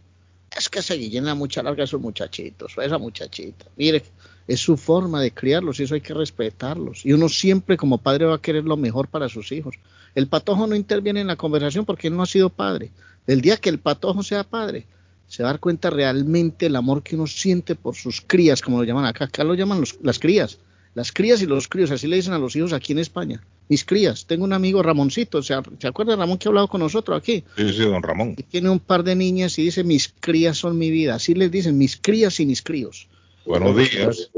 [0.57, 3.67] Es que ese Guillén la mucha larga a esos muchachitos, o esa muchachita.
[3.77, 4.05] Mire,
[4.49, 7.05] es su forma de criarlos y eso hay que respetarlos.
[7.07, 9.77] Y uno siempre como padre va a querer lo mejor para sus hijos.
[10.15, 12.91] El patojo no interviene en la conversación porque él no ha sido padre.
[13.27, 14.87] El día que el patojo sea padre,
[15.29, 18.79] se va a dar cuenta realmente el amor que uno siente por sus crías, como
[18.79, 19.25] lo llaman acá.
[19.27, 20.59] Acá lo llaman los- las crías.
[20.95, 23.43] Las crías y los críos, así le dicen a los hijos aquí en España.
[23.71, 24.27] Mis crías.
[24.27, 27.45] Tengo un amigo Ramoncito, ¿se, ¿se acuerda Ramón que ha hablado con nosotros aquí?
[27.57, 28.35] Sí, sí, don Ramón.
[28.37, 31.15] Y tiene un par de niñas y dice, mis crías son mi vida.
[31.15, 33.09] Así les dicen, mis crías y mis críos.
[33.45, 34.31] Buenos días.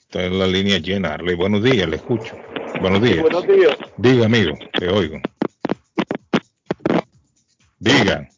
[0.00, 1.34] Está en la línea llena, Arley.
[1.34, 2.36] Buenos días, le escucho.
[2.80, 3.22] Buenos días.
[3.22, 3.76] Buenos días.
[3.96, 5.18] Diga, amigo, te oigo.
[7.78, 8.28] Diga.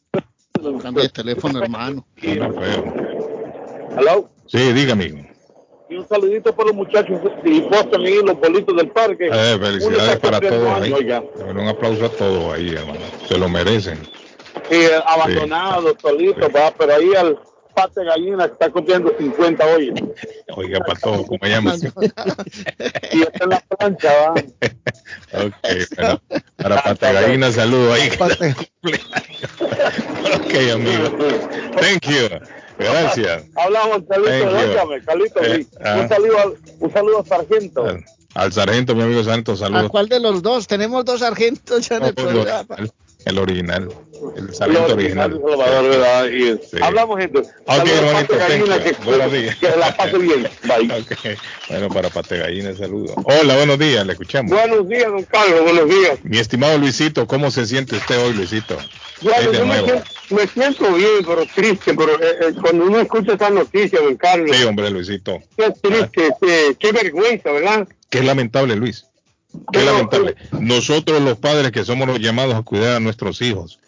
[0.82, 2.06] Cambia de teléfono, hermano.
[2.20, 2.94] Suena feo.
[3.98, 4.30] Hello.
[4.46, 5.18] Sí, diga, amigo.
[5.88, 9.28] Y un saludito para los muchachos de Boston y los bolitos del parque.
[9.32, 10.92] Eh, felicidades para todos ahí.
[10.92, 13.00] un aplauso a todos ahí, hermano.
[13.28, 13.98] Se lo merecen.
[14.70, 17.38] Sí, eh, abandonado, solito, va, pero ahí al
[17.76, 19.92] pate gallina que está cumpliendo 50 hoy.
[20.56, 21.74] Oiga, para todos, ¿cómo llama?
[23.12, 24.30] Y está en la plancha, va.
[25.44, 25.54] Ok,
[25.96, 26.22] bueno,
[26.56, 28.08] para Pata Gallina, saludo ahí.
[30.34, 31.18] ok, amigo.
[31.80, 32.28] Thank you.
[32.78, 33.44] Gracias.
[33.56, 34.56] Hablamos, Thank Carlito, you.
[34.56, 35.68] óigame, Carlito, Eh, sí.
[35.84, 35.98] ah.
[36.02, 37.86] un, saludo al, un saludo al sargento.
[38.34, 39.90] Al sargento, mi amigo sargento, ¿A saludos.
[39.90, 40.66] cuál de los dos?
[40.66, 42.76] Tenemos dos sargentos ya en el El programa.
[43.24, 43.88] el original.
[44.36, 45.30] El Lo original.
[45.32, 46.26] Salvador, ¿verdad?
[46.28, 46.76] Y, Sí.
[46.80, 47.38] Hablamos, gente.
[47.40, 49.56] Ok, Saludos a hermanito, Pate Gallina, que, Buenos días.
[49.56, 50.48] que la pase bien.
[50.64, 50.92] Bye.
[51.00, 51.38] Ok,
[51.68, 53.12] Bueno, para Pate Gallina, saludos.
[53.24, 54.50] Hola, buenos días, le escuchamos.
[54.52, 56.18] Buenos días, don Carlos, buenos días.
[56.24, 58.76] Mi estimado Luisito, ¿cómo se siente usted hoy, Luisito?
[59.22, 63.32] Bueno, yo me siento, me siento bien, pero triste, pero eh, eh, cuando uno escucha
[63.34, 65.38] esa noticia, don Carlos, Sí, hombre, Luisito.
[65.56, 67.88] qué triste, qué, qué vergüenza, ¿verdad?
[68.10, 69.06] Qué lamentable, Luis.
[69.72, 70.36] Qué lamentable.
[70.60, 73.78] Nosotros los padres que somos los llamados a cuidar a nuestros hijos,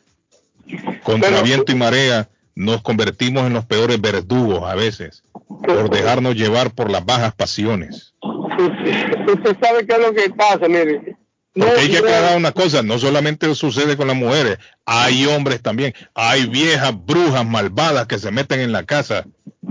[1.03, 6.35] contra Pero- viento y marea, nos convertimos en los peores verdugos a veces, por dejarnos
[6.35, 8.15] llevar por las bajas pasiones.
[8.21, 11.17] Usted sabe qué es lo que pasa, mire.
[11.55, 15.61] No, Porque hay que aclarar una cosa, no solamente sucede con las mujeres, hay hombres
[15.63, 19.25] también, hay viejas brujas malvadas que se meten en la casa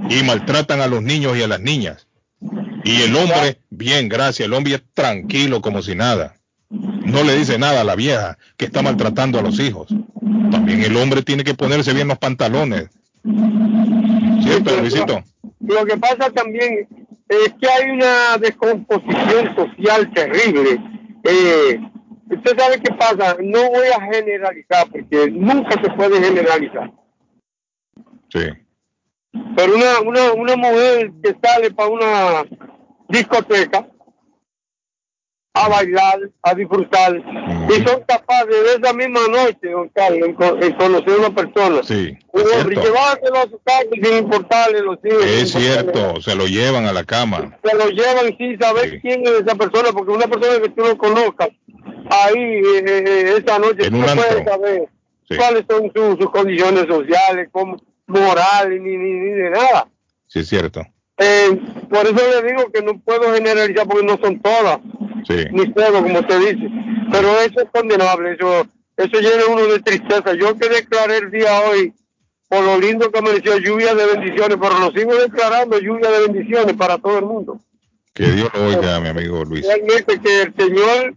[0.10, 2.08] y maltratan a los niños y a las niñas.
[2.84, 6.37] Y el hombre, bien, gracias, el hombre es tranquilo como si nada.
[6.70, 9.88] No le dice nada a la vieja que está maltratando a los hijos.
[10.52, 12.90] También el hombre tiene que ponerse bien los pantalones.
[14.44, 15.24] ¿Cierto, Luisito?
[15.62, 16.88] Lo que pasa también
[17.30, 20.82] es que hay una descomposición social terrible.
[21.24, 21.80] Eh,
[22.30, 26.92] usted sabe qué pasa, no voy a generalizar porque nunca se puede generalizar.
[28.30, 28.46] Sí.
[29.56, 32.44] Pero una, una, una mujer que sale para una
[33.10, 33.88] discoteca
[35.66, 40.74] a bailar, a disfrutar, y son capaces de esa misma noche, don Carlos, en, en
[40.74, 41.84] conocer a una persona.
[41.84, 42.40] Sí, y
[42.70, 45.26] llevárselo a su casa sin importarle los hijos.
[45.26, 47.58] Es cierto, se lo llevan a la cama.
[47.64, 50.98] Se lo llevan sin saber quién es esa persona, porque una persona que tú no
[50.98, 51.50] conozcas,
[52.10, 54.90] ahí eh, eh, esa noche tú no puedes saber
[55.30, 55.36] Sí.
[55.36, 57.76] cuáles son sus, sus condiciones sociales, cómo,
[58.08, 59.86] morales, ni, ni, ni de nada.
[60.26, 60.84] Sí, es cierto.
[61.18, 64.80] Eh, por eso le digo que no puedo generalizar porque no son todas,
[65.26, 65.46] Sí.
[65.52, 66.70] ni todo, como usted dice.
[67.12, 68.68] Pero eso es condenable, eso,
[68.98, 70.34] eso llena uno de tristeza.
[70.36, 71.94] Yo que declaré el día hoy,
[72.48, 76.76] por lo lindo que amaneció, lluvia de bendiciones, pero lo sigo declarando lluvia de bendiciones
[76.76, 77.60] para todo el mundo.
[78.14, 79.66] Que Dios lo oiga, mi amigo Luis.
[79.66, 81.16] Realmente que el Señor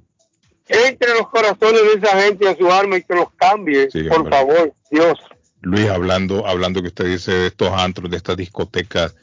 [0.68, 4.04] entre en los corazones de esa gente a su alma y que los cambie, Sí,
[4.04, 4.32] por hombre.
[4.36, 5.18] favor, Dios.
[5.62, 9.14] Luis, hablando, hablando que usted dice de estos antros, de estas discotecas,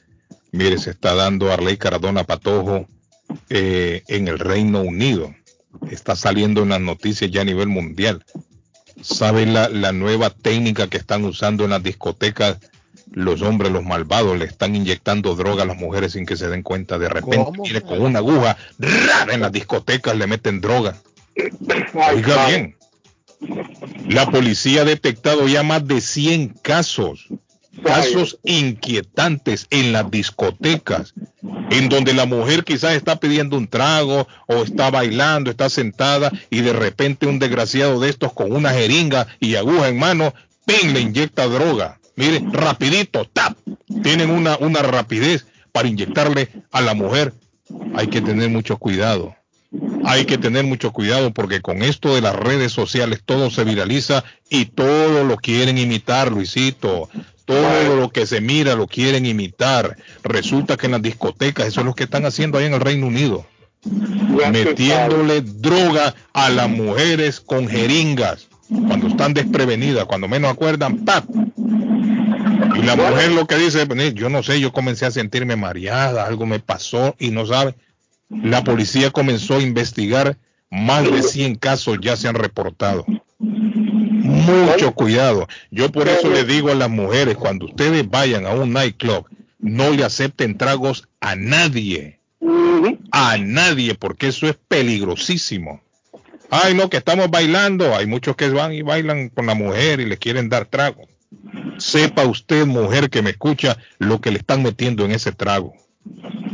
[0.52, 2.88] mire, se está dando Arley Cardona Patojo
[3.49, 5.34] eh, en el Reino Unido.
[5.91, 8.26] Está saliendo en las noticias ya a nivel mundial.
[9.02, 12.57] ¿Saben la, la nueva técnica que están usando en las discotecas?
[13.11, 16.64] Los hombres, los malvados, le están inyectando droga a las mujeres sin que se den
[16.64, 16.98] cuenta.
[16.99, 18.57] De repente, mire, con una aguja,
[19.32, 20.98] en las discotecas le meten droga.
[22.11, 22.78] Oiga bien,
[24.07, 27.28] la policía ha detectado ya más de 100 casos,
[27.84, 31.14] casos inquietantes en las discotecas,
[31.70, 36.62] en donde la mujer quizás está pidiendo un trago o está bailando, está sentada y
[36.62, 40.34] de repente un desgraciado de estos con una jeringa y aguja en mano,
[40.66, 40.94] ¡ping!
[40.94, 41.99] le inyecta droga.
[42.16, 43.58] Mire, rapidito, tap.
[44.02, 47.34] Tienen una, una rapidez para inyectarle a la mujer.
[47.95, 49.36] Hay que tener mucho cuidado.
[50.06, 54.24] Hay que tener mucho cuidado porque con esto de las redes sociales todo se viraliza
[54.49, 57.10] y todo lo quieren imitar, Luisito.
[57.48, 59.95] Todo lo que se mira lo quieren imitar.
[60.22, 63.07] Resulta que en las discotecas, eso es lo que están haciendo ahí en el Reino
[63.07, 63.45] Unido.
[64.52, 68.49] Metiéndole droga a las mujeres con jeringas.
[68.68, 71.24] Cuando están desprevenidas, cuando menos acuerdan, ¡pap!
[72.76, 76.26] Y la mujer lo que dice, "Pues, yo no sé, yo comencé a sentirme mareada,
[76.26, 77.76] algo me pasó y no sabe.
[78.30, 80.36] La policía comenzó a investigar,
[80.69, 83.06] más de 100 casos ya se han reportado.
[84.46, 85.48] Mucho cuidado.
[85.72, 89.26] Yo por eso le digo a las mujeres, cuando ustedes vayan a un nightclub,
[89.60, 92.20] no le acepten tragos a nadie.
[93.12, 95.82] A nadie, porque eso es peligrosísimo.
[96.50, 97.96] Ay, no, que estamos bailando.
[97.96, 101.02] Hay muchos que van y bailan con la mujer y le quieren dar trago.
[101.78, 105.74] Sepa usted, mujer que me escucha, lo que le están metiendo en ese trago.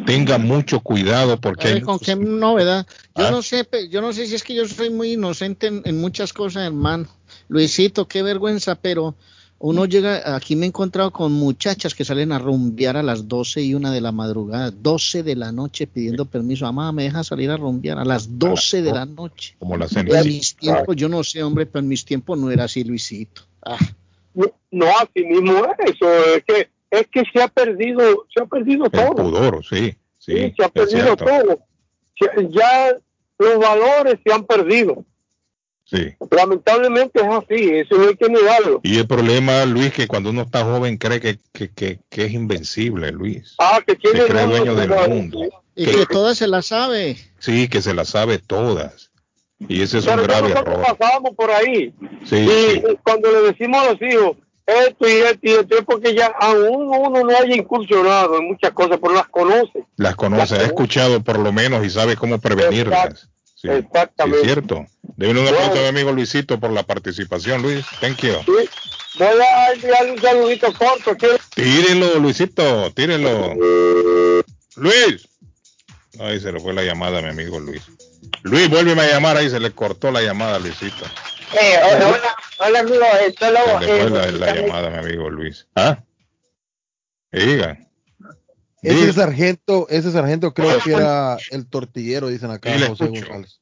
[0.06, 2.88] Tenga mucho cuidado porque ¿Sabe hay con qué novedad?
[3.16, 3.32] Yo Ah.
[3.32, 6.34] no sé, yo no sé si es que yo soy muy inocente en, en muchas
[6.34, 7.08] cosas, hermano.
[7.48, 9.16] Luisito, qué vergüenza, pero
[9.60, 13.62] uno llega, aquí me he encontrado con muchachas que salen a rumbear a las 12
[13.62, 16.66] y una de la madrugada, 12 de la noche pidiendo permiso.
[16.66, 19.56] Mamá, me deja salir a rumbear a las 12 de la noche.
[19.60, 20.24] como la En cenicienta.
[20.28, 23.44] mis tiempos, yo no sé, hombre, pero en mis tiempos no era así, Luisito.
[23.66, 23.78] Ah.
[24.72, 28.86] No, así mismo es eso, es que, es que se ha perdido, se ha perdido
[28.86, 29.16] El todo.
[29.16, 31.26] pudor, sí, sí, Sí, se ha perdido cierto.
[31.26, 31.60] todo.
[32.50, 32.98] Ya
[33.40, 35.06] los valores se han perdido.
[35.86, 36.14] Sí.
[36.32, 38.80] Lamentablemente es así, eso no hay que negarlo.
[38.84, 42.32] Y el problema, Luis, que cuando uno está joven cree que, que, que, que es
[42.34, 43.56] invencible, Luis.
[43.60, 45.40] Ah, que Se tiene cree mundo, dueño del mundo.
[45.76, 47.18] Y Que- que todas se la sabe.
[47.40, 49.12] Sí, que se las sabe todas.
[49.60, 50.82] Y ese es un Pero grave error.
[50.82, 51.94] pasábamos por ahí.
[52.26, 52.84] Sí, y sí.
[53.04, 56.88] cuando le decimos a los hijos esto y esto y esto, es porque ya aún
[56.88, 59.86] uno no haya incursionado en muchas cosas, pero las conoce.
[59.98, 63.22] Las conoce, ha escuchado por lo menos y sabe cómo prevenirlas.
[63.22, 63.28] Sí,
[63.64, 64.40] sí, Exactamente.
[64.41, 64.85] es cierto.
[65.18, 67.84] Deben un aplauso a mi amigo Luisito por la participación, Luis.
[67.99, 68.34] Thank you.
[68.45, 68.69] Sí.
[69.19, 71.15] Voy a enviarle un saludito corto.
[71.18, 71.38] ¿quiere?
[71.56, 73.53] Tírenlo, Luisito, tírenlo.
[74.76, 75.27] Luis.
[76.19, 77.81] Ahí se le fue la llamada a mi amigo Luis.
[78.44, 81.06] Luis, vuélveme a llamar ahí, se le cortó la llamada Luisito.
[81.60, 84.90] Eh, hola, hola, hola, amigo, eh, solo, Se le eh, fue la, la también- llamada
[84.90, 85.68] mi amigo Luis.
[85.76, 85.99] ¿Ah?
[87.31, 87.77] Diga.
[88.84, 93.10] Ese sargento, ese sargento creo que era el tortillero, dicen acá José escucho.
[93.10, 93.60] González.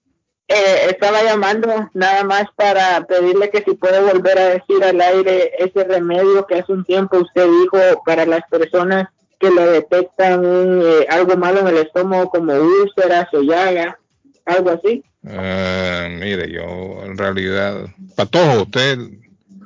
[0.47, 5.51] eh, estaba llamando nada más para pedirle que si puede volver a decir al aire
[5.59, 9.07] ese remedio que hace un tiempo usted dijo para las personas
[9.39, 13.97] que le detectan un, eh, algo malo en el estómago como úlceras o llaga,
[14.45, 15.03] algo así.
[15.25, 17.85] Ah, mire, yo en realidad,
[18.15, 18.97] para todos usted,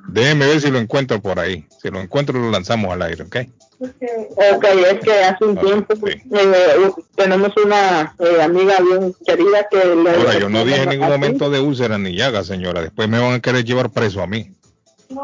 [0.07, 1.65] déjeme ver si lo encuentro por ahí.
[1.81, 3.35] Si lo encuentro, lo lanzamos al aire, ¿ok?
[3.79, 10.11] Ok, es que hace un tiempo eh, tenemos una eh, amiga bien querida que le
[10.11, 12.81] Ahora, yo no dije en ningún momento de úlcera ni llaga, señora.
[12.81, 14.49] Después me van a querer llevar preso a mí.
[15.07, 15.15] Sí.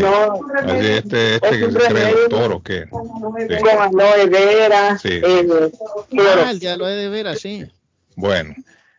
[0.00, 2.16] No, Así, Este, este Es que se cree remedio.
[2.28, 2.84] doctor o qué.
[2.84, 3.56] Sí.
[3.62, 5.08] con aloe vera, Sí.
[5.12, 5.70] eh,
[6.18, 7.66] Ah, el de veras, sí.
[8.14, 8.54] Bueno,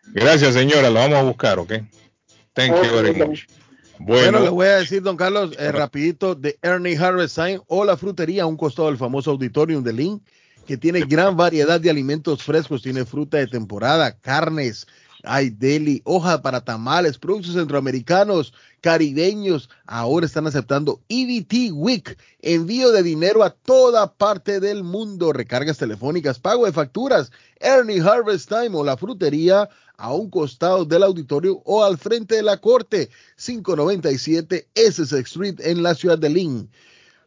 [0.07, 0.89] gracias, señora.
[0.89, 1.73] Lo vamos a buscar, ¿ok?
[2.53, 3.39] Thank you very much.
[3.99, 7.97] Bueno, le voy a decir, don Carlos, eh, rapidito, de Ernie Harvest Time o la
[7.97, 10.21] frutería a un costado del famoso auditorium de Lynn,
[10.65, 14.85] que tiene gran variedad de alimentos frescos, tiene fruta de temporada, carnes,
[15.23, 23.03] hay deli, hoja para tamales, productos centroamericanos, caribeños, ahora están aceptando EBT Week, envío de
[23.03, 28.83] dinero a toda parte del mundo, recargas telefónicas, pago de facturas, Ernie Harvest Time o
[28.83, 35.11] la frutería a un costado del auditorio o al frente de la corte, 597 Essex
[35.11, 36.69] Street en la ciudad de Lynn.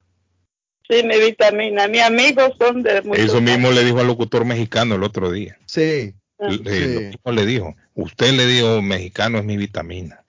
[0.88, 1.88] sí, mi vitamina.
[1.88, 5.57] Mis amigos son de muchos Eso mismo le dijo al locutor mexicano el otro día.
[5.65, 6.13] Sí.
[6.38, 6.93] Le, Sí.
[6.93, 7.76] lo mismo le dijo.
[7.95, 10.23] Usted le dijo, mexicano es mi vitamina.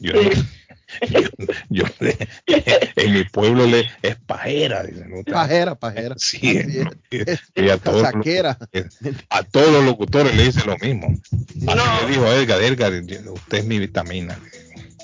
[0.00, 0.30] Yo, no-
[1.10, 1.20] yo,
[1.70, 1.84] yo-
[2.96, 4.82] en mi pueblo le es pajera.
[4.84, 5.22] dicen, ¿no?
[5.32, 6.14] Pajera, pajera.
[6.18, 6.58] Sí,
[7.10, 7.40] es.
[7.54, 8.04] y a todos,
[9.30, 11.08] a todos los locutores le dice lo mismo.
[11.68, 12.92] Así le dijo Edgar, Edgar,
[13.32, 14.38] usted es mi vitamina.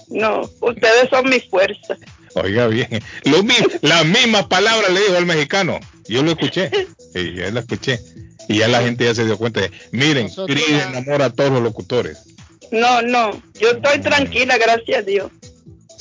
[0.08, 1.96] No, ustedes son mi fuerza.
[2.34, 2.88] Oiga bien,
[3.24, 5.78] lo mismo, las mismas palabras le dijo al mexicano.
[6.08, 6.70] Yo lo escuché,
[7.14, 8.00] y yo lo escuché.
[8.48, 11.30] Y ya la gente ya se dio cuenta de, miren, Nosotros Cris la- enamora a
[11.30, 12.18] todos los locutores.
[12.72, 15.30] No, no, yo estoy tranquila, gracias a Dios.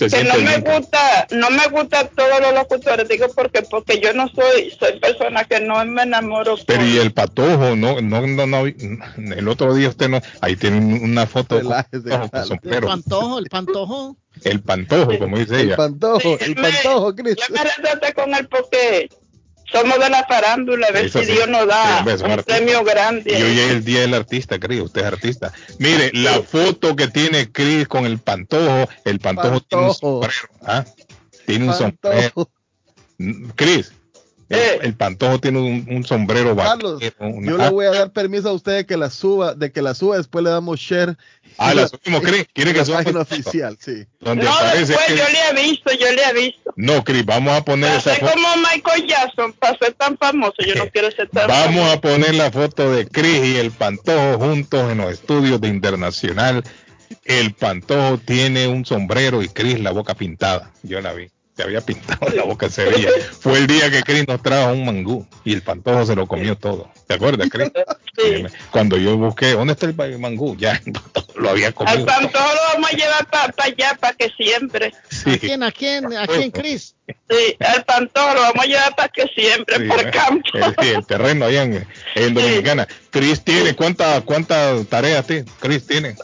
[0.10, 0.64] Se Que no me bien.
[0.64, 5.44] gusta, no me gusta todos los locutores, digo porque porque yo no soy, soy persona
[5.46, 6.56] que no me enamoro.
[6.66, 10.78] Pero y el patojo, no, no, no, no, el otro día usted no, ahí tiene
[10.78, 12.88] un- una foto con, con El sombrero.
[12.88, 14.18] pantojo, el pantojo.
[14.44, 15.76] el pantojo, como dice ella.
[15.76, 17.36] pantojo, el pantojo, Cris.
[17.36, 19.10] Yo me con él porque
[19.72, 21.32] somos de la farándula, a ver Eso si sí.
[21.34, 23.38] Dios nos da un premio grande.
[23.38, 25.54] Y hoy es el día del artista, Cris, usted es artista.
[25.80, 30.86] Mire, la foto que tiene Cris con el pantojo, el pantojo, tiene un sombrero, ¿ah?
[31.46, 32.50] Tiene un sombrero.
[33.56, 33.94] Cris,
[34.52, 38.12] el, el pantojo tiene un, un sombrero Carlos, vaquero, una- yo le voy a dar
[38.12, 41.16] permiso a usted de que la suba, de que la suba, después le damos share.
[41.58, 42.46] Ah, la subimos, Cris.
[42.54, 44.06] ¿Quiere que la suba página oficial, sí.
[44.20, 46.74] donde no, aparece después que- yo le he visto, yo le he visto.
[46.76, 48.32] No, Cris, vamos a poner esa foto.
[48.34, 51.92] como Michael Jackson, para ser tan famoso, yo no quiero ser tan Vamos famoso.
[51.94, 56.64] a poner la foto de Cris y el Pantojo juntos en los estudios de Internacional.
[57.26, 60.72] El Pantojo tiene un sombrero y Cris la boca pintada.
[60.84, 61.30] Yo la vi.
[61.62, 63.10] Se había pintado la boca se veía.
[63.40, 66.58] Fue el día que Cris nos trajo un mangú y el Pantojo se lo comió
[66.58, 66.90] todo.
[67.06, 67.70] ¿Te acuerdas, Cris?
[68.72, 70.56] Cuando yo busqué, ¿dónde está el mangú?
[70.58, 72.06] Ya el Pantojo lo había Al comido.
[72.06, 74.88] pantojo lo vamos a llevar para allá, para que siempre.
[74.88, 76.96] ¿A quién, a quién, a quién, Cris?
[77.30, 80.50] Sí, al pantojo lo vamos a llevar para que siempre, Sí, por campo.
[80.54, 82.88] el, sí, el terreno allá en, en Dominicana.
[83.12, 85.46] Cris tiene, ¿cuántas cuántas tareas tiene?
[85.60, 86.16] Cris tiene.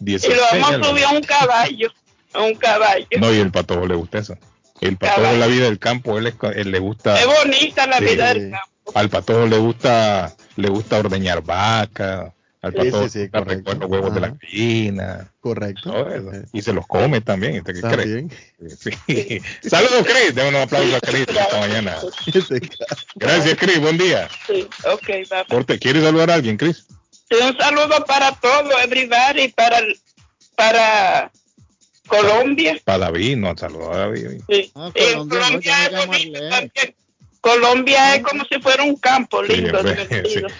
[0.00, 0.36] Y 16.
[0.36, 1.92] lo vamos a subir a un caballo,
[2.36, 3.06] a un caballo.
[3.18, 4.36] No, y el patojo le gusta eso.
[4.80, 5.38] El patojo Caballo.
[5.38, 7.18] la vida del campo, él, es- él le gusta.
[7.18, 8.92] Es bonita la vida del campo.
[8.94, 12.32] Al patojo le gusta, le gusta ordeñar vaca.
[12.62, 13.70] Al patojo sí, sí, le gusta correcto.
[13.70, 15.32] recoger los huevos de la gallina.
[15.40, 16.08] Correcto.
[16.10, 16.30] eso.
[16.52, 17.58] Y se los come también.
[17.58, 17.90] ¿usted qué cree?
[17.96, 18.30] También.
[18.78, 19.40] Sí.
[19.68, 20.34] Saludos, Cris.
[20.34, 21.96] Denle un aplauso a Cris esta mañana.
[23.14, 23.80] Gracias, Cris.
[23.80, 24.28] Buen día.
[24.46, 25.44] Sí, ok, va.
[25.46, 26.86] Corte, ¿Quieres saludar a alguien, Cris?
[27.30, 29.78] Sí, un saludo para todo, everybody, para,
[30.54, 31.30] para
[32.06, 32.78] Colombia.
[32.84, 34.28] Para David, no, saludos a David.
[34.28, 34.42] hoy.
[34.48, 34.72] Sí.
[34.74, 36.94] Ah, Eh, Colombia, no, es.
[37.40, 40.48] Colombia como si fuera un campo lindo, Sí, divertido.
[40.48, 40.54] sí.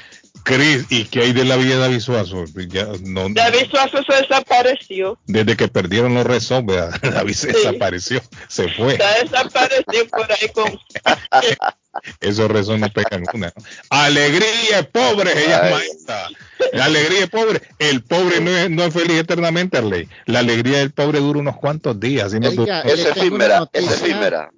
[0.46, 2.44] Cris, ¿y qué hay de la vida de David Suazo?
[2.68, 5.18] Ya no, David Suazo se desapareció.
[5.26, 6.96] desde que perdieron los rezos, ¿verdad?
[7.02, 7.56] David se Sí.
[7.56, 8.92] desapareció, se fue.
[8.92, 10.78] Está desaparecido por ahí con...
[12.20, 13.52] Esos rezos no pegan una.
[13.90, 16.28] Alegría es pobre, se llama esta.
[16.72, 17.62] La alegría es pobre.
[17.78, 20.08] El pobre no es, no es feliz eternamente, Arley.
[20.26, 22.32] La alegría del pobre dura unos cuantos días.
[22.34, 24.50] y no Oiga, dura- le tengo una noticia.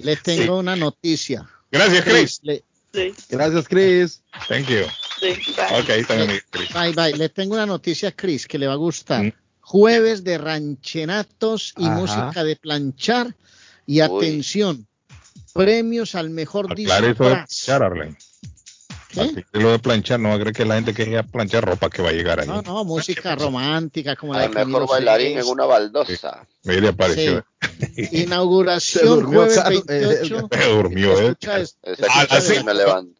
[0.00, 1.48] Le tengo una noticia.
[1.70, 2.40] Gracias, Chris.
[2.42, 2.62] Le-
[3.28, 4.22] Gracias, Chris.
[4.48, 4.84] Thank you.
[5.78, 6.72] Ok, ahí está mi amigo Chris.
[6.72, 7.16] Bye, bye.
[7.16, 9.24] Le tengo una noticia, Chris, que le va a gustar.
[9.24, 9.32] Mm.
[9.60, 11.94] Jueves de ranchenatos y Ajá.
[11.94, 13.34] música de planchar.
[13.86, 14.86] Y atención,
[15.52, 17.94] premios al mejor Claro,
[19.14, 22.02] de Lo de planchar, no a creer que la gente que quiera planchar ropa que
[22.02, 22.48] va a llegar ahí.
[22.48, 26.46] No, no, música romántica como la Al de Camilo mejor bailarín en una baldosa.
[26.64, 27.44] Mire, apareció.
[27.94, 30.48] Se Inauguración durmió, jueves Carlos, 28.
[30.52, 31.22] Se durmió, ¿eh?
[31.28, 31.78] Escucha esto.
[32.08, 32.70] A las cinco,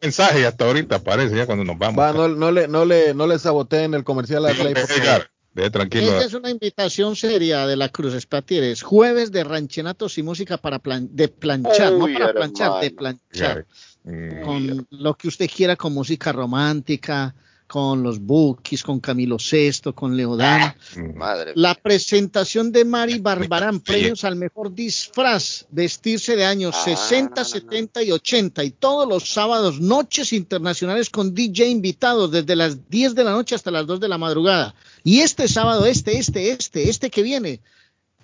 [0.01, 1.99] mensaje y hasta ahorita aparece ya cuando nos vamos.
[1.99, 5.29] Va, no, no le, no le, no le saboteen el comercial a Arley, por favor.
[5.53, 6.07] Deje tranquilo.
[6.13, 8.81] Esta es una invitación seria de la Cruz Espatieres.
[8.81, 13.67] Jueves de ranchenatos y música para plan- de planchar, no Uy, para planchar, de planchar.
[14.03, 14.41] Mm.
[14.43, 17.33] Con lo que usted quiera, con música romántica,
[17.73, 20.75] con los Bookies, con Camilo Sesto, con Leodán.
[21.15, 28.03] Madre La presentación de Mari Barbarán, premios al mejor disfraz, vestirse de años 60, 70
[28.03, 33.23] y 80 y todos los sábados, noches internacionales con DJ invitados desde las 10 de
[33.23, 34.75] la noche hasta las 2 de la madrugada.
[35.03, 37.61] Y este sábado, este, este, este, este que viene,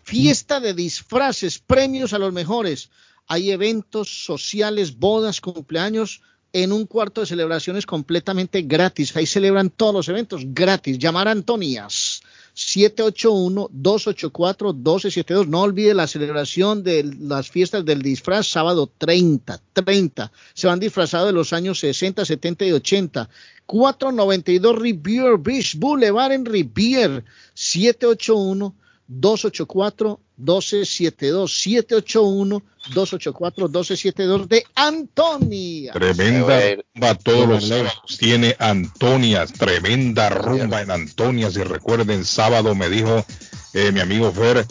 [0.04, 2.90] fiesta de disfraces, premios a los mejores.
[3.32, 9.16] Hay eventos sociales, bodas, cumpleaños en un cuarto de celebraciones completamente gratis.
[9.16, 10.98] Ahí celebran todos los eventos gratis.
[10.98, 12.24] Llamar a Antonías
[12.56, 15.46] 781-284-1272.
[15.46, 20.32] No olvide la celebración de las fiestas del disfraz sábado 30, 30.
[20.56, 23.30] Se van disfrazados de los años 60, 70 y 80.
[23.68, 27.24] 492 Rivier Beach Boulevard en Rivier.
[27.54, 28.74] 781
[29.10, 32.64] 284 1272 781
[32.94, 35.94] 284 1272 de Antonia.
[35.94, 38.18] Tremenda rumba todos los sábados.
[38.20, 41.56] Tiene Antonias, tremenda rumba en Antonias.
[41.58, 43.26] Y recuerden, sábado me dijo
[43.74, 44.66] eh, mi amigo Fer,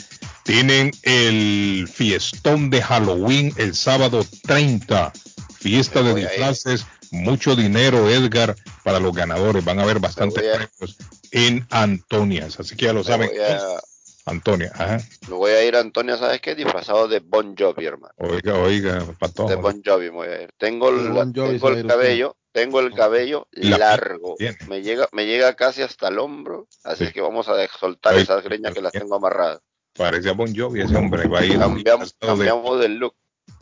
[0.45, 5.13] tienen el fiestón de Halloween el sábado 30.
[5.59, 8.55] Fiesta de disfraces, mucho dinero, Edgar,
[8.85, 9.65] para los ganadores.
[9.65, 10.97] Van a haber bastantes premios
[11.33, 12.61] en Antonias.
[12.61, 13.31] Así que ya lo saben.
[14.31, 14.99] Antonia, ajá.
[15.29, 16.55] Me voy a ir a Antonia, ¿sabes qué?
[16.55, 18.15] Disfrazado de Bon Jovi, hermano.
[18.17, 19.47] Oiga, oiga, pato.
[19.47, 20.51] De Bon Jovi me voy a ir.
[20.57, 24.37] Tengo, el, bon tengo el cabello, tengo el cabello largo.
[24.69, 27.13] Me llega, me llega casi hasta el hombro, así sí.
[27.13, 29.61] que vamos a soltar Oiga, esas greñas que las tengo amarradas.
[29.95, 31.59] Parece a Bon Jovi ese hombre, va a ir.
[31.59, 32.89] Cambiamos, cambiamos de...
[32.89, 33.15] del look.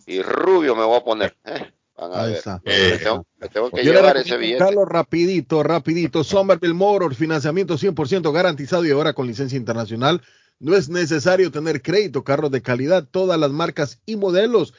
[0.06, 1.72] Y rubio me voy a poner, ¿eh?
[1.97, 2.38] Van a Ahí ver.
[2.38, 2.60] está.
[2.64, 4.59] Me tengo, me tengo que llevar ese billete.
[4.59, 6.22] buscarlo rapidito, rapidito.
[6.22, 10.22] Somerville Motors, financiamiento 100% garantizado y ahora con licencia internacional.
[10.59, 14.73] No es necesario tener crédito, carros de calidad, todas las marcas y modelos.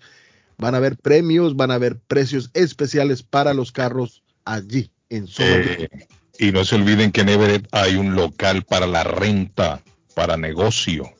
[0.58, 5.88] Van a haber premios, van a haber precios especiales para los carros allí en Somerville.
[5.92, 6.08] Eh,
[6.38, 9.82] y no se olviden que en Everett hay un local para la renta,
[10.14, 11.15] para negocio.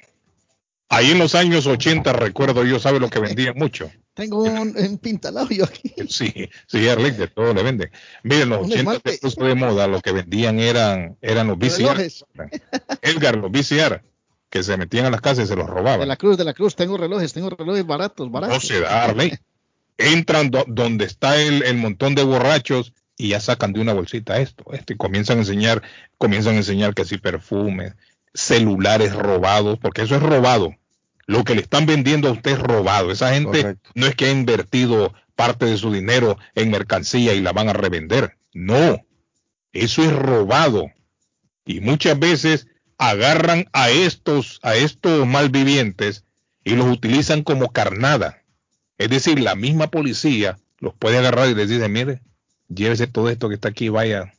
[0.87, 3.89] Ahí en los años 80, recuerdo yo, ¿sabe lo que vendían mucho?
[4.13, 5.93] Tengo un, un pintalado yo aquí.
[6.09, 6.31] Sí,
[6.67, 7.89] sí, Arley, de todo le venden.
[8.23, 9.11] Miren, los Un 80 esmalte.
[9.13, 12.07] se puso de moda, lo que vendían eran, eran los VCR.
[13.01, 14.03] Edgar, los VCR,
[14.49, 16.07] que se metían a las casas y se los De robaban.
[16.07, 16.75] la cruz, de la cruz.
[16.75, 18.67] Tengo relojes, tengo relojes baratos, No baratos.
[18.67, 19.33] se da, Arley.
[20.01, 24.39] Entran do- donde está el, el montón de borrachos y ya sacan de una bolsita
[24.39, 25.83] esto, esto, y comienzan a enseñar,
[26.17, 27.93] comienzan a enseñar que si perfumes,
[28.33, 30.75] celulares robados, porque eso es robado.
[31.27, 33.11] Lo que le están vendiendo a usted es robado.
[33.11, 33.89] Esa gente Correcto.
[33.95, 37.73] no es que ha invertido parte de su dinero en mercancía y la van a
[37.73, 38.37] revender.
[38.53, 39.05] No,
[39.71, 40.87] eso es robado.
[41.65, 42.67] Y muchas veces
[42.97, 46.25] agarran a estos, a estos malvivientes
[46.63, 48.40] y los utilizan como carnada.
[49.01, 52.21] Es decir, la misma policía los puede agarrar y les dice, mire,
[52.67, 54.31] llévese todo esto que está aquí, vaya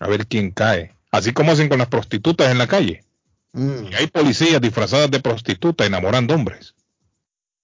[0.00, 0.96] a ver quién cae.
[1.12, 3.04] Así como hacen con las prostitutas en la calle.
[3.52, 6.74] Mm, Y hay policías disfrazadas de prostituta enamorando hombres.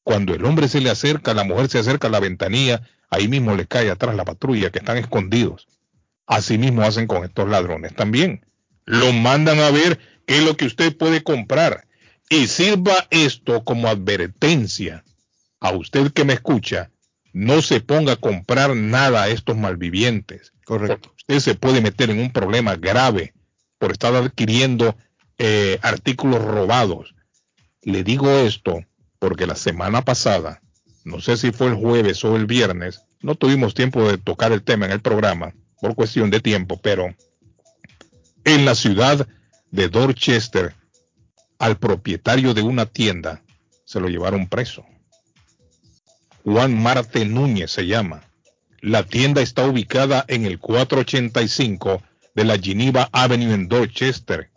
[0.05, 3.57] Cuando el hombre se le acerca, la mujer se acerca a la ventanilla, ahí mismo
[3.57, 5.67] le cae atrás la patrulla que están escondidos.
[6.29, 8.47] Así mismo hacen con estos ladrones también.
[8.85, 11.89] Lo mandan a ver qué es lo que usted puede comprar.
[12.29, 15.03] Y sirva esto como advertencia
[15.61, 16.91] a usted que me escucha.
[17.33, 20.53] No se ponga a comprar nada a estos malvivientes.
[20.65, 21.13] Correcto.
[21.17, 23.35] Usted se puede meter en un problema grave
[23.79, 24.97] por estar adquiriendo
[25.39, 27.15] eh, artículos robados.
[27.83, 28.85] Le digo esto
[29.19, 30.61] porque la semana pasada,
[31.05, 34.63] no sé si fue el jueves o el viernes, no tuvimos tiempo de tocar el
[34.63, 37.15] tema en el programa por cuestión de tiempo, pero
[38.45, 39.27] en la ciudad
[39.71, 40.75] de Dorchester,
[41.59, 43.43] al propietario de una tienda
[43.85, 44.85] se lo llevaron preso.
[46.45, 48.23] Juan Marte Núñez se llama.
[48.81, 52.03] La tienda está ubicada en el 485
[52.35, 54.51] de la Geneva Avenue en Dorchester.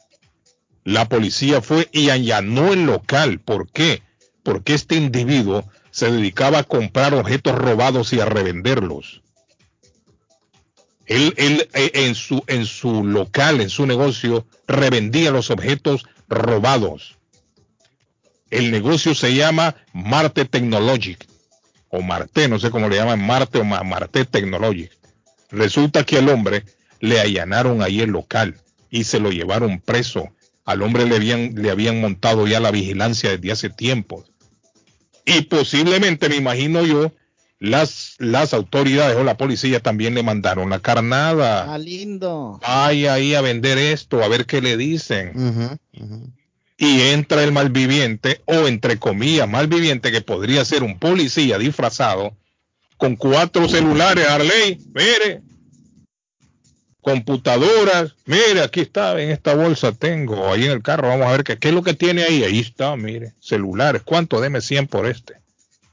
[0.86, 3.40] La policía fue y allanó el local.
[3.40, 4.02] ¿Por qué?
[4.44, 9.22] Porque este individuo se dedicaba a comprar objetos robados y a revenderlos.
[11.06, 17.18] Él, él eh, en, su, en su local, en su negocio, revendía los objetos robados.
[18.50, 21.28] El negocio se llama Marte Technologic,
[21.94, 24.92] o Marte, no sé cómo le llaman, Marte o Marte Technologic.
[25.52, 26.64] Resulta que al hombre
[27.00, 28.56] le allanaron ahí el local
[28.90, 30.32] y se lo llevaron preso.
[30.66, 34.26] Al hombre le habían, le habían montado ya la vigilancia desde hace tiempo.
[35.24, 37.12] Y posiblemente, me imagino yo,
[37.60, 41.72] las, las autoridades o la policía también le mandaron la carnada.
[41.72, 42.60] Ah, lindo.
[42.64, 45.80] Vaya ahí a vender esto, a ver qué le dicen.
[46.78, 52.36] Y entra el malviviente, o entre comillas, malviviente, que podría ser un policía disfrazado,
[52.98, 55.42] con cuatro celulares, Arley, mire,
[57.02, 61.44] computadoras, mire, aquí está, en esta bolsa tengo, ahí en el carro, vamos a ver
[61.44, 64.42] qué, qué es lo que tiene ahí, ahí está, mire, celulares, ¿cuánto?
[64.42, 65.44] Deme 100 por este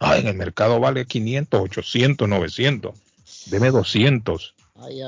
[0.00, 2.94] Ah, en el mercado vale 500, 800, 900.
[3.46, 4.54] Deme 200.
[4.76, 5.02] Ay,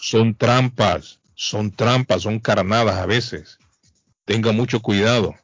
[0.00, 3.58] son trampas, son trampas, son carnadas a veces.
[4.24, 5.34] Tenga mucho cuidado.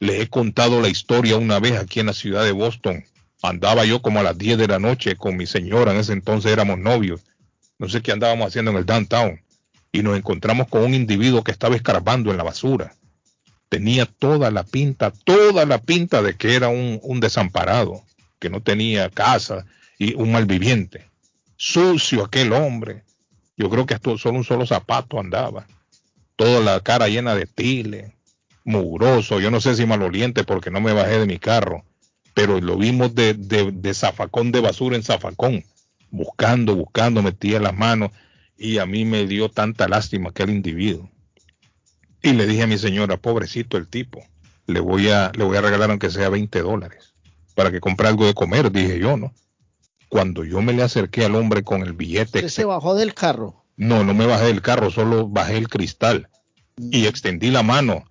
[0.00, 3.04] Les he contado la historia una vez aquí en la ciudad de Boston.
[3.42, 6.50] Andaba yo como a las 10 de la noche con mi señora, en ese entonces
[6.50, 7.20] éramos novios.
[7.78, 9.40] No sé qué andábamos haciendo en el downtown.
[9.92, 12.94] Y nos encontramos con un individuo que estaba escarbando en la basura.
[13.68, 18.02] Tenía toda la pinta, toda la pinta de que era un, desamparado
[18.38, 19.66] que no tenía casa
[19.98, 21.08] y un malviviente.
[21.56, 23.04] Sucio aquel hombre.
[23.56, 25.66] Yo creo que hasta solo un solo zapato andaba.
[26.38, 28.14] Toda la cara llena de tile,
[28.62, 29.40] mugroso.
[29.40, 31.84] Yo no sé si maloliente porque no me bajé de mi carro,
[32.32, 35.64] pero lo vimos de, de, zafacón de basura en zafacón,
[36.12, 38.12] buscando, buscando, metía las manos
[38.56, 41.10] y a mí me dio tanta lástima aquel individuo.
[42.22, 44.24] Y le dije a mi señora, pobrecito el tipo,
[44.68, 47.14] le voy a, le voy a regalar aunque sea 20 dólares
[47.56, 49.34] para que compre algo de comer, dije yo, ¿no?
[50.08, 52.38] Cuando yo me le acerqué al hombre con el billete.
[52.38, 53.64] ¿Usted se bajó del carro?
[53.76, 56.27] No, no me bajé del carro, solo bajé el cristal
[56.90, 58.04] y extendí la mano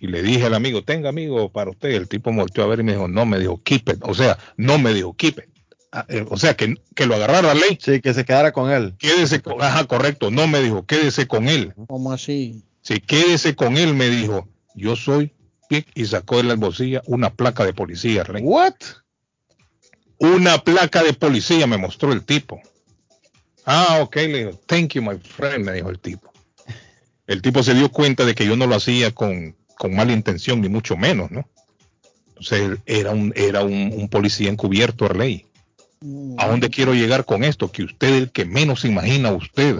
[0.00, 1.90] y le dije al amigo, tenga amigo para usted.
[1.90, 3.98] El tipo volteó a ver y me dijo, no, me dijo, keep it.
[4.02, 5.48] O sea, no me dijo, keep it.
[5.92, 7.78] Ah, eh, o sea, que, que lo agarrara la ley.
[7.80, 8.94] Sí, que se quedara con él.
[8.98, 10.30] Quédese con, ajá, correcto.
[10.30, 11.72] No me dijo, quédese con él.
[11.86, 12.64] ¿Cómo así?
[12.82, 14.48] Sí, quédese con él, me dijo.
[14.74, 15.32] Yo soy
[15.94, 18.42] y sacó de la bolsilla una placa de policía, Rey.
[18.44, 18.74] What?
[20.18, 22.60] Una placa de policía me mostró el tipo.
[23.64, 26.32] Ah, ok, le dijo, thank you, my friend, me dijo el tipo.
[27.26, 30.60] El tipo se dio cuenta de que yo no lo hacía con, con mala intención,
[30.60, 31.48] ni mucho menos, ¿no?
[32.28, 35.46] Entonces era un, era un, policía encubierto a ley.
[36.00, 36.36] Mm.
[36.38, 37.70] ¿A dónde quiero llegar con esto?
[37.70, 39.76] Que usted, el que menos imagina usted,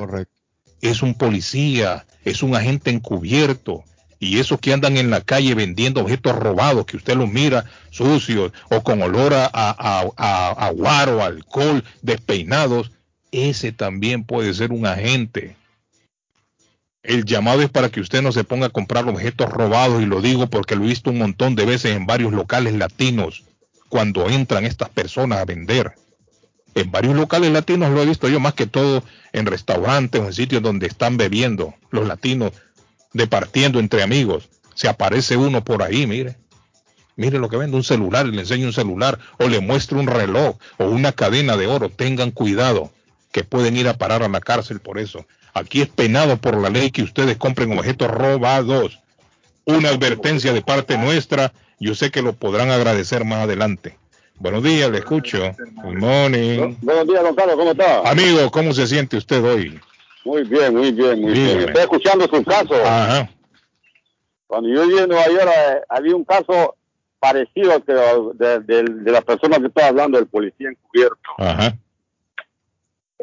[0.81, 3.85] es un policía, es un agente encubierto,
[4.25, 8.53] y esos que andan en la calle vendiendo objetos robados, que usted los mira sucios
[8.71, 12.91] o con olor a, a, a, guaro, alcohol, despeinados,
[13.33, 15.57] ese también puede ser un agente.
[17.05, 20.23] El llamado es para que usted no se ponga a comprar objetos robados y lo
[20.23, 23.45] digo porque lo he visto un montón de veces en varios locales latinos
[23.91, 25.93] cuando entran estas personas a vender.
[26.75, 29.05] En varios locales latinos lo he visto yo más que todo
[29.35, 32.53] en restaurantes o en sitios donde están bebiendo los latinos
[33.13, 34.49] departiendo entre amigos.
[34.75, 36.39] Se aparece uno por ahí, mire.
[37.17, 40.57] Mire lo que vende, un celular, le enseño un celular, o le muestro un reloj,
[40.79, 41.91] o una cadena de oro.
[41.91, 42.93] Tengan cuidado,
[43.31, 45.25] que pueden ir a parar a la cárcel por eso.
[45.55, 48.99] Aquí es penado por la ley que ustedes compren objetos robados.
[49.65, 53.97] Una advertencia de parte nuestra, yo sé que lo podrán agradecer más adelante.
[54.41, 55.55] Buenos días, le escucho.
[55.83, 56.75] Good morning.
[56.83, 58.01] Buenos días, don Carlos, ¿cómo está?
[58.01, 59.81] Amigo, ¿cómo se siente usted hoy?
[60.25, 61.61] Muy bien, muy bien, muy bien.
[61.61, 62.75] Estoy escuchando su caso.
[62.85, 63.31] Ajá.
[64.49, 66.75] Cuando yo llegué a Nueva York eh, había un caso
[67.21, 71.31] parecido que de, de, la persona que estaba hablando, del policía encubierto.
[71.39, 71.77] Ajá.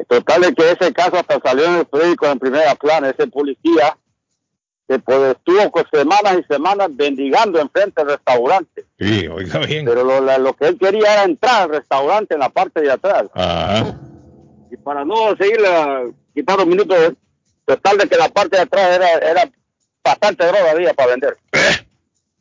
[0.08, 3.96] Total es que ese caso hasta salió en el periódico en primera plana, ese policía
[4.88, 8.84] que pues, estuvo con semanas y semanas bendigando enfrente del restaurante.
[8.98, 9.84] Sí, oiga bien.
[9.84, 13.24] Pero lo, lo, que él quería era entrar al restaurante en la parte de atrás.
[13.34, 13.98] Ajá.
[14.70, 15.60] Y para no seguir
[16.34, 16.94] quitar un minuto
[17.64, 19.50] total de que la parte de atrás era, era
[20.02, 21.36] bastante droga había para vender.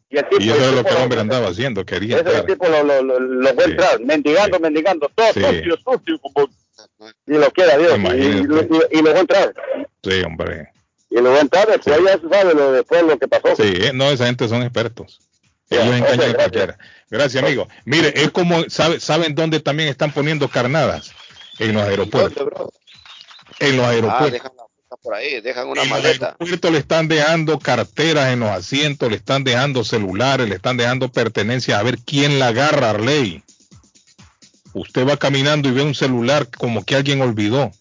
[0.10, 2.46] Y, el tipo, y eso es lo que el hombre andaba haciendo, quería ese entrar.
[2.46, 6.50] tipo lo, lo, lo, lo fue entrar, mendigando, mendigando, todo sucio, sucio, como
[7.26, 9.54] y lo quiera Dios, y, y, y, lo fue entrar.
[10.04, 10.70] Sí, hombre.
[11.10, 12.04] Y lo fue entrar, después sí.
[12.06, 13.56] ya se sabe lo, después lo que pasó.
[13.56, 15.20] Sí, no, esa gente son expertos.
[15.70, 16.78] Ellos engañan a cualquiera.
[17.10, 17.68] Gracias, amigo.
[17.86, 21.12] Mire, es como, ¿saben dónde también están poniendo carnadas?
[21.60, 22.70] En los aeropuertos.
[23.60, 24.52] En los ah, aeropuertos.
[25.02, 26.36] por ahí, dejan una en maleta.
[26.40, 31.80] le están dejando carteras en los asientos, le están dejando celulares, le están dejando pertenencias.
[31.80, 33.44] A ver quién la agarra, Arley.
[34.74, 37.72] Usted va caminando y ve un celular como que alguien olvidó.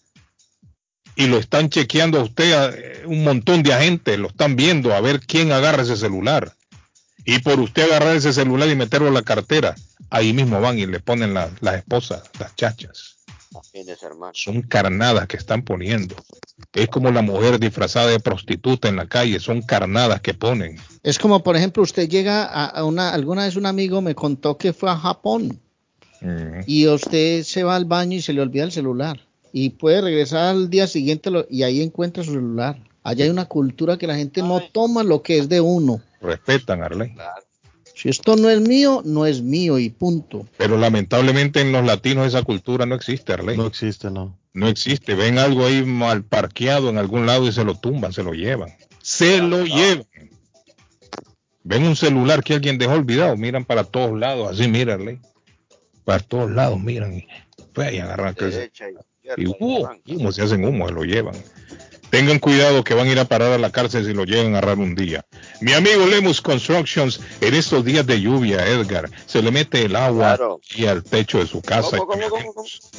[1.15, 5.01] Y lo están chequeando a usted, eh, un montón de agentes, lo están viendo a
[5.01, 6.55] ver quién agarra ese celular.
[7.25, 9.75] Y por usted agarrar ese celular y meterlo en la cartera,
[10.09, 13.17] ahí mismo van y le ponen las esposas, las chachas.
[14.33, 16.15] Son carnadas que están poniendo.
[16.73, 20.79] Es como la mujer disfrazada de prostituta en la calle, son carnadas que ponen.
[21.03, 24.71] Es como, por ejemplo, usted llega a, una, alguna vez un amigo me contó que
[24.73, 25.59] fue a Japón
[26.67, 29.19] y usted se va al baño y se le olvida el celular
[29.53, 32.77] y puede regresar al día siguiente y ahí encuentra su celular.
[33.03, 36.01] Allá hay una cultura que la gente no toma lo que es de uno.
[36.21, 37.13] Respetan, Arley.
[37.95, 40.47] Si esto no es mío, no es mío y punto.
[40.57, 43.57] Pero lamentablemente en los latinos esa cultura no existe, Arley.
[43.57, 44.37] No existe, no.
[44.53, 45.15] No existe.
[45.15, 48.69] Ven algo ahí mal parqueado en algún lado y se lo tumban, se lo llevan.
[49.01, 50.05] Se lo llevan.
[51.63, 55.19] Ven un celular que alguien dejó olvidado, miran para todos lados, así mírale.
[56.05, 57.27] Para todos lados miran y,
[57.73, 58.35] pues, y agarran
[59.37, 61.35] y, y humo, se hacen humo, se lo llevan.
[62.11, 64.57] Tengan cuidado que van a ir a parar a la cárcel si lo llegan a
[64.57, 65.25] agarrar un día.
[65.61, 70.37] Mi amigo Lemus Constructions, en estos días de lluvia, Edgar, se le mete el agua
[70.75, 71.97] y al techo de su casa.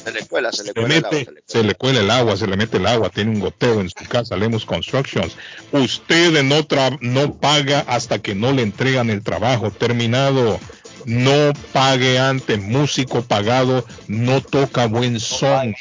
[0.03, 2.57] se le cuela, se le cuela, el agua, se le cuela el agua, se le
[2.57, 5.37] mete el agua, tiene un goteo en su casa, Lemus Constructions.
[5.71, 6.65] Usted no,
[7.01, 10.59] no paga hasta que no le entregan el trabajo terminado
[11.05, 15.75] no pague antes, músico pagado no toca buen son.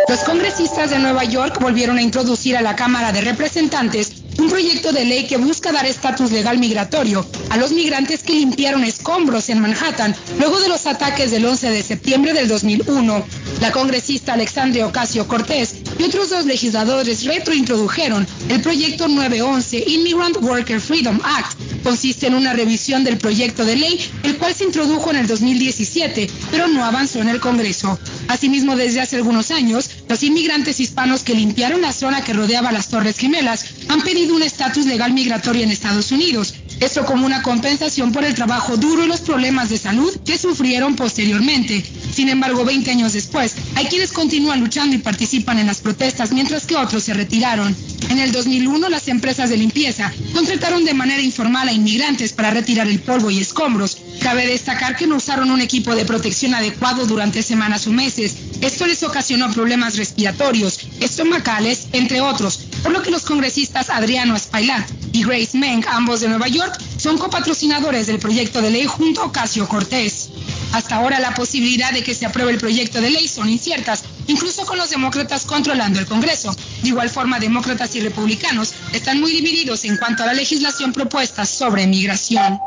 [0.07, 4.91] Los congresistas de Nueva York volvieron a introducir a la Cámara de Representantes un proyecto
[4.91, 9.59] de ley que busca dar estatus legal migratorio a los migrantes que limpiaron escombros en
[9.59, 13.25] Manhattan luego de los ataques del 11 de septiembre del 2001.
[13.61, 20.81] La congresista Alexandria Ocasio Cortés y otros dos legisladores retrointrodujeron el proyecto 911 Immigrant Worker
[20.81, 21.57] Freedom Act.
[21.83, 26.29] Consiste en una revisión del proyecto de ley, el cual se introdujo en el 2017,
[26.51, 27.97] pero no avanzó en el Congreso.
[28.27, 32.89] Asimismo, desde hace algunos años, los inmigrantes hispanos que limpiaron la zona que rodeaba las
[32.89, 36.53] Torres Gemelas han pedido un estatus legal migratorio en Estados Unidos.
[36.79, 40.95] Esto como una compensación por el trabajo duro y los problemas de salud que sufrieron
[40.95, 41.83] posteriormente.
[42.13, 46.65] Sin embargo, 20 años después, hay quienes continúan luchando y participan en las protestas mientras
[46.65, 47.75] que otros se retiraron.
[48.09, 52.87] En el 2001, las empresas de limpieza contrataron de manera informal a inmigrantes para retirar
[52.87, 53.97] el polvo y escombros.
[54.21, 58.35] Cabe destacar que no usaron un equipo de protección adecuado durante semanas o meses.
[58.61, 64.87] Esto les ocasionó problemas respiratorios, estomacales, entre otros, por lo que los congresistas Adriano Espailat
[65.11, 66.64] y Grace Meng, ambos de Nueva York,
[66.97, 70.29] son copatrocinadores del proyecto de ley junto a Ocasio Cortés.
[70.73, 74.65] Hasta ahora la posibilidad de que se apruebe el proyecto de ley son inciertas, incluso
[74.65, 76.55] con los demócratas controlando el Congreso.
[76.81, 81.45] De igual forma, demócratas y republicanos están muy divididos en cuanto a la legislación propuesta
[81.45, 82.59] sobre migración.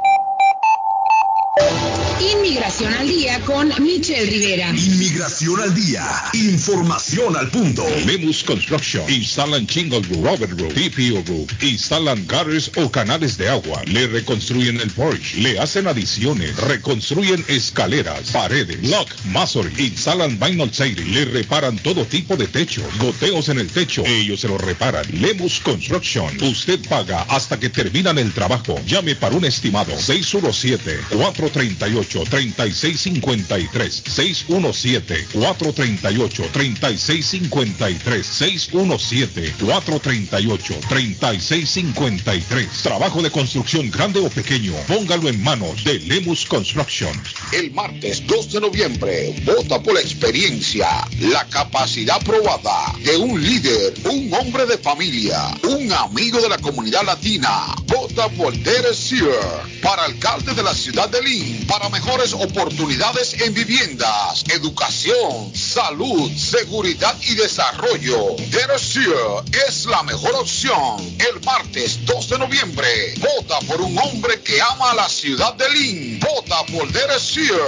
[2.20, 4.70] Inmigración al día con Michelle Rivera.
[4.70, 6.04] Inmigración al día.
[6.32, 7.84] Información al punto.
[8.06, 9.08] Lemus Construction.
[9.08, 11.62] Instalan Chingle Roof, Robert Roof, TPO Roof.
[11.62, 13.82] Instalan gutters o canales de agua.
[13.86, 15.34] Le reconstruyen el porch.
[15.36, 16.56] Le hacen adiciones.
[16.56, 19.72] Reconstruyen escaleras, paredes, lock, masonry.
[19.78, 21.14] Instalan vinyl siding.
[21.14, 22.82] Le reparan todo tipo de techo.
[22.98, 24.04] Goteos en el techo.
[24.04, 25.06] Ellos se lo reparan.
[25.12, 26.42] Lemus Construction.
[26.42, 28.80] Usted paga hasta que terminan el trabajo.
[28.86, 29.96] Llame para un estimado.
[29.98, 44.72] 617 438 3653 617 438 3653 617 438 3653 Trabajo de construcción grande o pequeño,
[44.86, 47.10] póngalo en manos de Lemus Construction.
[47.52, 50.88] El martes 2 de noviembre, vota por la experiencia,
[51.20, 57.04] la capacidad probada de un líder, un hombre de familia, un amigo de la comunidad
[57.04, 57.74] latina.
[57.86, 61.22] Vota por Derek Sear para alcalde de la ciudad de
[61.66, 68.36] Para mejores oportunidades en viviendas, educación, salud, seguridad y desarrollo.
[68.50, 70.96] Deresier es la mejor opción.
[71.18, 75.68] El martes 2 de noviembre, vota por un hombre que ama a la ciudad de
[75.68, 76.20] Lynn.
[76.20, 77.60] Vota por Deresier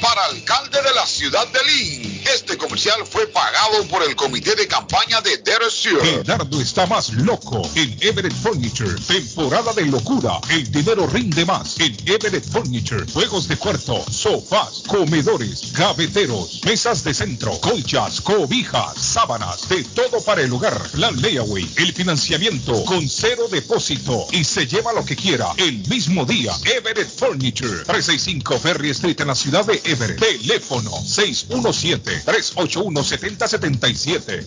[0.00, 2.05] para alcalde de la ciudad de Lynn.
[2.34, 6.00] Este comercial fue pagado por el comité de campaña de Deresier.
[6.02, 8.94] Gerardo está más loco en Everett Furniture.
[9.06, 10.40] Temporada de locura.
[10.50, 13.06] El dinero rinde más en Everett Furniture.
[13.12, 20.42] Juegos de cuarto, sofás, comedores, gaveteros, mesas de centro, colchas, cobijas, sábanas, de todo para
[20.42, 20.76] el hogar.
[20.90, 26.24] Plan layaway, el financiamiento con cero depósito y se lleva lo que quiera el mismo
[26.24, 26.52] día.
[26.64, 30.18] Everett Furniture, 365 Ferry Street en la ciudad de Everett.
[30.18, 32.15] Teléfono 617-381-7077.
[32.24, 34.44] 381-7077.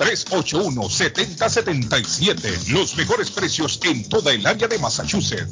[2.68, 5.48] Los mejores precios en toda el área de Massachusetts.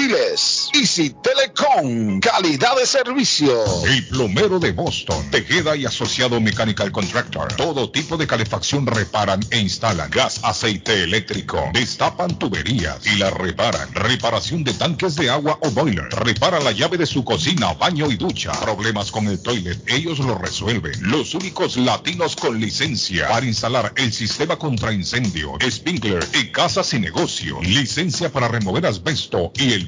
[0.00, 3.64] Easy Telecom, calidad de servicio.
[3.84, 7.52] El plomero de Boston, Tejeda y Asociado Mechanical Contractor.
[7.54, 10.08] Todo tipo de calefacción reparan e instalan.
[10.08, 11.68] Gas, aceite eléctrico.
[11.74, 13.92] Destapan tuberías y la reparan.
[13.92, 16.08] Reparación de tanques de agua o boiler.
[16.10, 18.52] Repara la llave de su cocina, baño y ducha.
[18.60, 20.92] Problemas con el toilet, ellos lo resuelven.
[21.00, 27.00] Los únicos latinos con licencia para instalar el sistema contra incendio, sprinkler y casas y
[27.00, 27.60] negocio.
[27.62, 29.87] Licencia para remover asbesto y el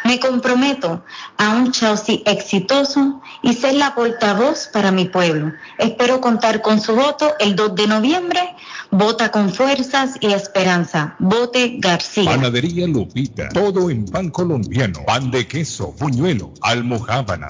[0.05, 1.03] Me comprometo
[1.37, 5.51] a un Chelsea exitoso y ser la portavoz para mi pueblo.
[5.77, 8.55] Espero contar con su voto el 2 de noviembre.
[8.91, 11.15] Vota con fuerzas y esperanza.
[11.19, 12.29] Vote García.
[12.29, 13.49] Panadería Lupita.
[13.49, 15.03] Todo en pan colombiano.
[15.05, 17.47] Pan de queso, buñuelo, almohábana,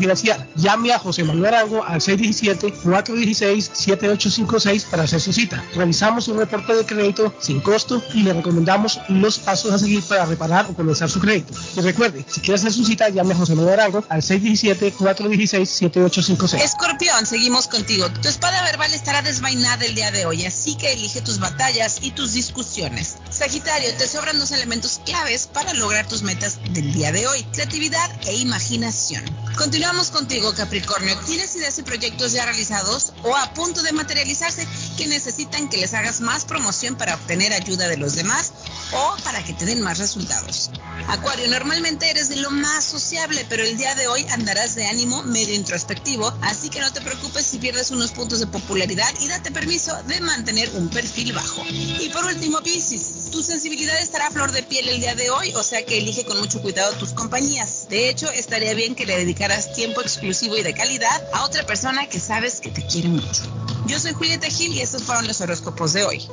[0.00, 0.48] financiar.
[0.56, 5.64] Llame a José Manuel Arango al 617-416-7856 para hacer su cita.
[5.74, 10.26] Realizamos un reporte de crédito sin costo y le recomendamos los pasos a seguir para
[10.26, 11.54] reparar o comenzar su crédito.
[11.76, 16.62] Y recuerde, si quiere hacer su cita, llame a José Manuel Arango al 617-416-7856.
[16.62, 18.08] Escorpión, seguimos contigo.
[18.22, 22.10] Tu espada verbal estará desvainada el día de hoy, así que elige tus batallas y
[22.12, 23.16] tus discusiones.
[23.30, 28.10] Sagitario, te sobran dos elementos claves para lograr tus metas del día de hoy, creatividad
[28.26, 29.22] e imaginación.
[29.56, 31.18] Continuamos Vamos contigo, Capricornio.
[31.26, 34.64] ¿Tienes ideas y proyectos ya realizados o a punto de materializarse
[34.96, 38.52] que necesitan que les hagas más promoción para obtener ayuda de los demás
[38.92, 40.70] o para que te den más resultados?
[41.08, 45.24] Acuario, normalmente eres de lo más sociable, pero el día de hoy andarás de ánimo
[45.24, 49.50] medio introspectivo, así que no te preocupes si pierdes unos puntos de popularidad y date
[49.50, 51.64] permiso de mantener un perfil bajo.
[51.68, 55.52] Y por último, Pisces, tu sensibilidad estará a flor de piel el día de hoy,
[55.56, 57.88] o sea que elige con mucho cuidado tus compañías.
[57.88, 62.06] De hecho, estaría bien que le dedicaras tiempo exclusivo y de calidad a otra persona
[62.06, 63.42] que sabes que te quiere mucho.
[63.86, 66.28] Yo soy Julieta Gil y estos fueron los horóscopos de hoy.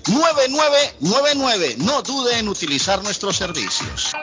[0.03, 1.75] 617-569-9999.
[1.77, 4.13] No dude en utilizar nuestros servicios.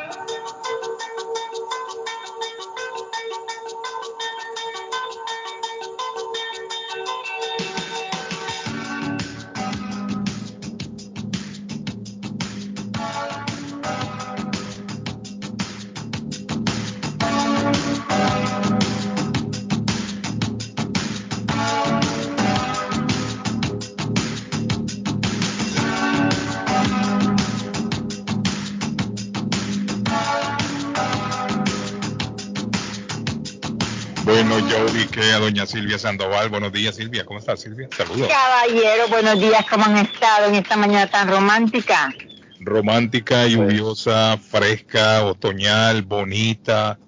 [35.33, 36.49] A doña Silvia Sandoval.
[36.49, 37.25] Buenos días, Silvia.
[37.25, 37.89] ¿Cómo estás, Silvia?
[37.97, 38.29] Saludos.
[38.29, 39.65] Caballero, buenos días.
[39.69, 42.13] ¿Cómo han estado en esta mañana tan romántica?
[42.61, 46.99] Romántica, lluviosa, fresca, otoñal, bonita.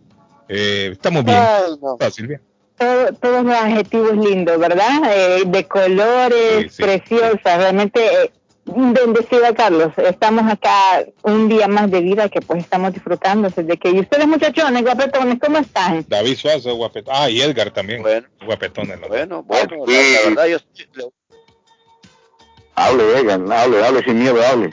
[0.48, 1.38] Eh, estamos bien.
[2.10, 2.40] Silvia?
[2.76, 5.02] todos los adjetivos lindos, ¿verdad?
[5.12, 7.58] Eh, de colores, preciosas.
[7.58, 8.32] Realmente eh,
[8.66, 13.90] Bendecida Carlos, estamos acá un día más de vida que pues estamos disfrutando desde que
[13.90, 16.04] y ustedes muchachones, guapetones, ¿cómo están?
[16.08, 18.98] David Suazo, guapetón, ah y Edgar también, bueno, guapetones.
[19.06, 20.56] Bueno, bueno, la, verdad yo
[22.76, 24.72] Hable, vengan, hable, hable sin miedo, hable.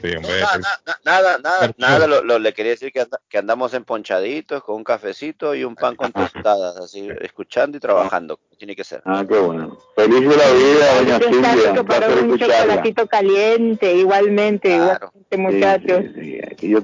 [1.05, 5.63] nada, nada, nada, lo, le quería decir que, que, andamos emponchaditos con un cafecito y
[5.63, 9.03] un pan con tostadas, así, escuchando y trabajando, tiene que ser.
[9.05, 9.77] Ah, qué bueno.
[9.95, 11.83] Feliz de la vida, doña Silvia.
[11.83, 15.99] Para un chocolatito caliente, igualmente, igualmente, muchachos.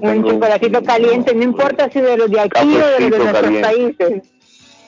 [0.00, 3.56] un chocolatito caliente, no importa si de los de aquí o de los de nuestros
[3.56, 4.37] países.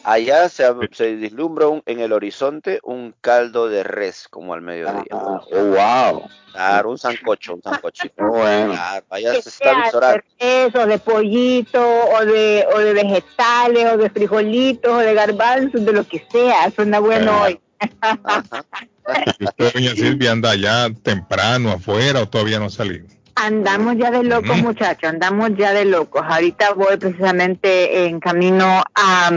[0.04, 5.04] Allá se, se vislumbra en el horizonte un caldo de res como al mediodía.
[5.12, 6.22] Ah, oh, wow.
[6.52, 8.14] Claro, un sancocho, un sancochito.
[8.24, 8.74] Oh, bueno.
[9.10, 10.22] allá se está visorando.
[10.38, 15.92] Eso, de pollito, o de, o de vegetales, o de frijolitos, o de garbanzos, de
[15.92, 16.70] lo que sea.
[16.70, 17.60] Suena bueno hoy.
[19.58, 23.06] doña Silvia anda ya temprano afuera o todavía no ha salido?
[23.36, 26.22] Andamos ya de locos, muchachos, andamos ya de locos.
[26.28, 29.30] Ahorita voy precisamente en camino a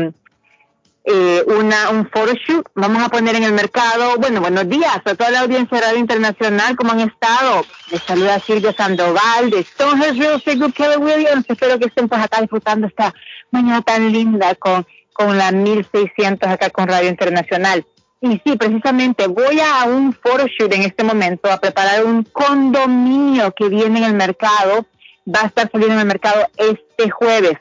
[1.06, 2.68] eh, una, un photoshoot.
[2.76, 6.00] Vamos a poner en el mercado, bueno, buenos días a toda la audiencia de Radio
[6.00, 7.66] Internacional, ¿cómo han estado?
[7.92, 11.46] Les saluda Silvia Sandoval de Stonehouse Real Estate Group Keller Williams.
[11.48, 13.14] Espero que estén pues acá disfrutando esta
[13.52, 17.86] mañana tan linda con, con la 1600 acá con Radio Internacional.
[18.22, 23.68] Y sí, precisamente voy a un photoshoot en este momento a preparar un condominio que
[23.68, 24.86] viene en el mercado.
[25.28, 27.58] Va a estar saliendo en el mercado este jueves.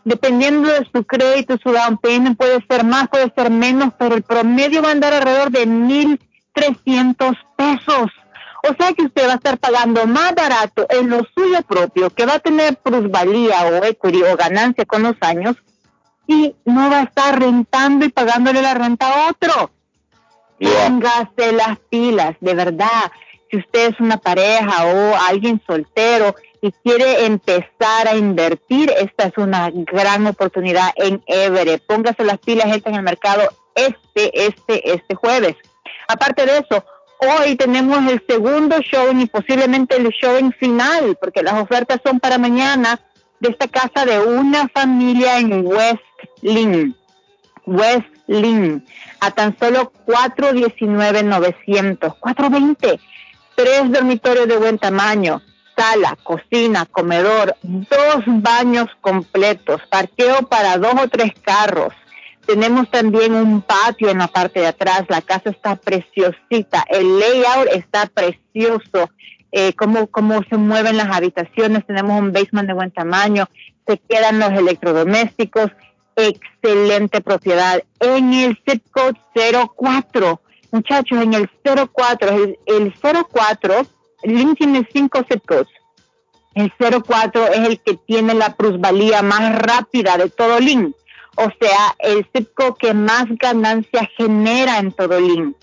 [0.03, 4.23] Dependiendo de su crédito, su down payment puede ser más, puede ser menos, pero el
[4.23, 8.11] promedio va a andar alrededor de 1.300 pesos.
[8.63, 12.25] O sea que usted va a estar pagando más barato en lo suyo propio, que
[12.25, 15.55] va a tener plusvalía o equity o ganancia con los años,
[16.23, 19.71] así no va a estar rentando y pagándole la renta a otro.
[20.59, 23.11] Póngase las pilas, de verdad.
[23.49, 29.37] Si usted es una pareja o alguien soltero y quiere empezar a invertir, esta es
[29.37, 31.83] una gran oportunidad en Everett.
[31.85, 35.55] Póngase las pilas, gente en el mercado este, este, este jueves.
[36.07, 36.85] Aparte de eso,
[37.19, 42.19] hoy tenemos el segundo show y posiblemente el show en final, porque las ofertas son
[42.19, 42.99] para mañana
[43.39, 46.03] de esta casa de una familia en West
[46.41, 46.95] Lynn.
[47.65, 48.85] West Lynn,
[49.21, 52.99] a tan solo 419,900, 420,
[53.59, 55.41] tres dormitorios de buen tamaño,
[55.75, 61.93] sala, cocina, comedor, dos baños completos, parqueo para dos o tres carros.
[62.45, 67.67] Tenemos también un patio en la parte de atrás, la casa está preciosita, el layout
[67.73, 69.09] está precioso,
[69.51, 73.49] eh, cómo, cómo se mueven las habitaciones, tenemos un basement de buen tamaño,
[73.85, 75.69] se quedan los electrodomésticos,
[76.15, 79.19] excelente propiedad en el zip code
[79.75, 80.41] 04.
[80.71, 83.85] Muchachos, en el 04, el, el 04,
[84.23, 85.67] Link tiene cinco zip codes.
[86.55, 90.95] El 04 es el que tiene la plusvalía más rápida de todo Link.
[91.35, 95.55] O sea, el code que más ganancia genera en todo Link.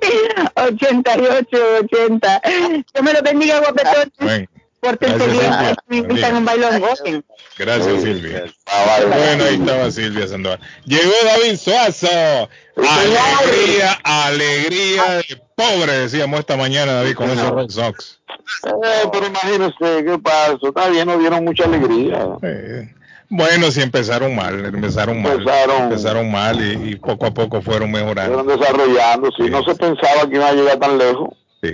[0.55, 2.41] 8880.
[2.93, 4.11] Dios me lo bendiga, guapetón.
[4.19, 4.39] Ah,
[4.86, 5.52] Pórtense bien.
[5.88, 6.82] Me invitan un bailón.
[7.57, 8.45] Gracias, Silvia.
[9.07, 10.60] Bueno, ahí estaba Silvia Sandoval.
[10.86, 12.49] Llegó David Suazo.
[12.78, 18.20] Alegría, alegría de pobre, decíamos esta mañana, David, con esos Red Sox.
[18.66, 20.68] Eh, pero imagínese qué pasó.
[20.68, 22.28] Está bien, nos dieron mucha alegría.
[23.30, 25.40] Bueno, sí empezaron mal, empezaron mal,
[25.80, 28.44] empezaron, mal y, poco a poco fueron mejorando.
[28.44, 31.30] Fueron desarrollando, sí, no se pensaba que iba a llegar tan lejos.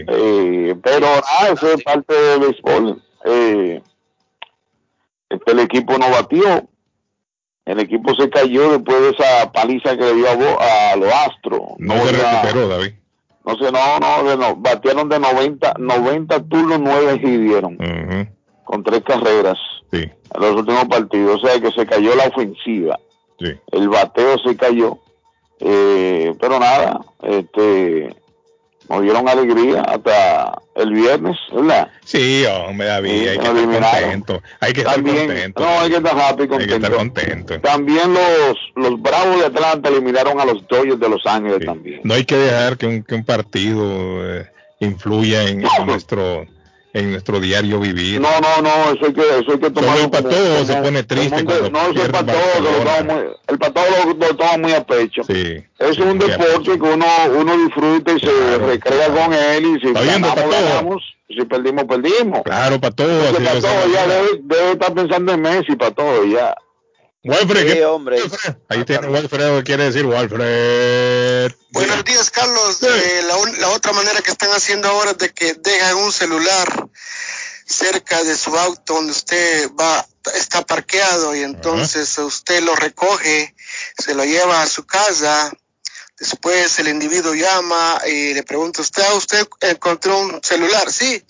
[0.07, 3.01] Eh, pero nada, eso es parte del béisbol.
[3.25, 3.81] Eh,
[5.29, 6.67] este, el equipo no batió,
[7.65, 11.61] el equipo se cayó después de esa paliza que le dio a, a los Astros.
[11.77, 12.93] No, se recuperó, David.
[13.45, 17.77] No sé, no, no, no, batieron de 90, 90 turnos, 9 y dieron.
[18.63, 19.57] Con tres carreras.
[19.91, 20.03] Sí.
[20.03, 21.43] En los últimos partidos.
[21.43, 22.99] O sea que se cayó la ofensiva.
[23.39, 23.51] Sí.
[23.71, 24.99] El bateo se cayó.
[25.59, 28.15] Eh, pero nada, este,
[28.91, 31.89] nos dieron alegría hasta el viernes, ¿verdad?
[32.03, 34.41] Sí, hombre, David, hay que estar contento.
[34.59, 35.61] Hay que estar contento.
[35.61, 36.55] No, hay que estar happy, contento.
[36.55, 37.61] Hay que estar contento.
[37.61, 42.01] También los, los Bravos de Atlanta eliminaron a los Dodgers de Los Ángeles también.
[42.03, 43.81] No hay que dejar que un, que un partido
[44.27, 46.45] eh, influya en nuestro
[46.93, 48.19] en nuestro diario vivir.
[48.19, 50.03] No, no, no, eso hay que, eso hay que tomarlo.
[50.03, 51.43] el pato se pone triste.
[51.43, 55.23] no, eso el pato, lo el pato lo, toma muy a pecho.
[55.23, 55.63] Sí.
[55.79, 57.05] Es un deporte que uno,
[57.37, 62.41] uno disfruta y se recrea con él y si ganamos, ganamos, si perdimos, perdimos.
[62.43, 62.79] Claro.
[62.79, 66.55] Para todos, ya debe, debe estar pensando en Messi, para todo, ya.
[67.23, 68.17] Walfred, sí, hombre.
[68.67, 71.51] Ahí tiene Walfred, ¿qué quiere decir Walfred?
[71.69, 72.81] Buenos días, Carlos.
[72.81, 73.21] Eh,
[73.59, 76.89] la, otra manera que están haciendo ahora es de que dejan un celular
[77.65, 83.55] cerca de su auto donde usted va, está parqueado y entonces usted lo recoge,
[83.97, 85.51] se lo lleva a su casa.
[86.17, 90.91] Después el individuo llama y le pregunta, ¿usted, usted encontró un celular?
[90.91, 91.23] Sí.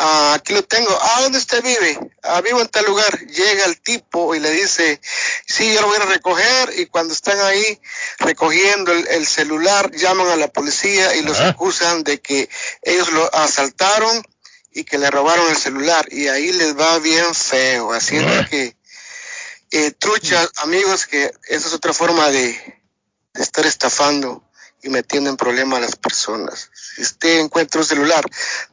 [0.00, 0.96] Ah, aquí lo tengo.
[1.02, 1.98] Ah, ¿dónde usted vive?
[2.22, 3.18] Ah, vivo en tal lugar.
[3.26, 5.00] Llega el tipo y le dice,
[5.44, 6.78] sí, yo lo voy a recoger.
[6.78, 7.80] Y cuando están ahí
[8.20, 12.48] recogiendo el, celular, llaman a la policía y los acusan de que
[12.82, 14.24] ellos lo asaltaron
[14.72, 16.06] y que le robaron el celular.
[16.12, 17.92] Y ahí les va bien feo.
[17.92, 18.76] Así es que,
[19.72, 22.52] eh, truchas, amigos, que esa es otra forma de,
[23.34, 24.44] de estar estafando
[24.80, 26.70] y metiendo en problemas a las personas.
[26.94, 28.24] Si usted encuentra un celular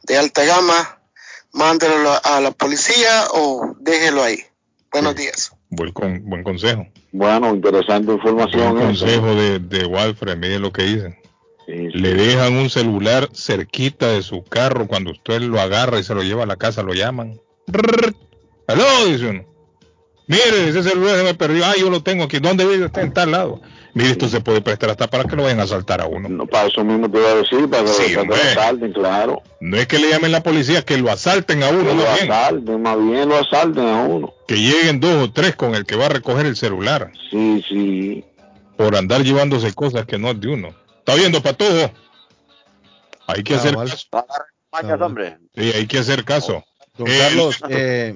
[0.04, 1.00] de alta gama,
[1.56, 4.38] mándelo a la policía o déjelo ahí.
[4.92, 5.52] Buenos días.
[5.70, 5.92] Buen,
[6.28, 6.86] buen consejo.
[7.12, 8.72] Bueno, interesante información.
[8.74, 11.16] Buen consejo de, de Walfred, mire lo que dicen.
[11.66, 16.22] Le dejan un celular cerquita de su carro cuando usted lo agarra y se lo
[16.22, 17.40] lleva a la casa, lo llaman.
[18.68, 19.06] ¡Aló!
[19.06, 19.44] Dice uno.
[20.28, 21.64] Mire, ese celular se me perdió.
[21.64, 22.38] Ah, yo lo tengo aquí.
[22.38, 23.02] ¿Dónde vive usted?
[23.02, 23.60] En tal lado.
[23.96, 26.28] Mire, esto se puede prestar hasta para que lo vayan a asaltar a uno.
[26.28, 29.42] No, para eso mismo te voy a decir, para que, lo asalten, claro.
[29.58, 31.88] No es que le llamen la policía, que lo asalten a uno.
[31.88, 34.34] Que lo asalten, más bien lo asalten a uno.
[34.46, 37.10] Que lleguen dos o tres con el que va a recoger el celular.
[37.30, 38.22] Sí, sí.
[38.76, 40.74] Por andar llevándose cosas que no es de uno.
[40.98, 41.90] ¿Está viendo, Patojo?
[43.28, 43.96] Hay que hacer caso.
[45.54, 46.62] Sí, hay que hacer caso.
[46.98, 48.14] Don Carlos, eh,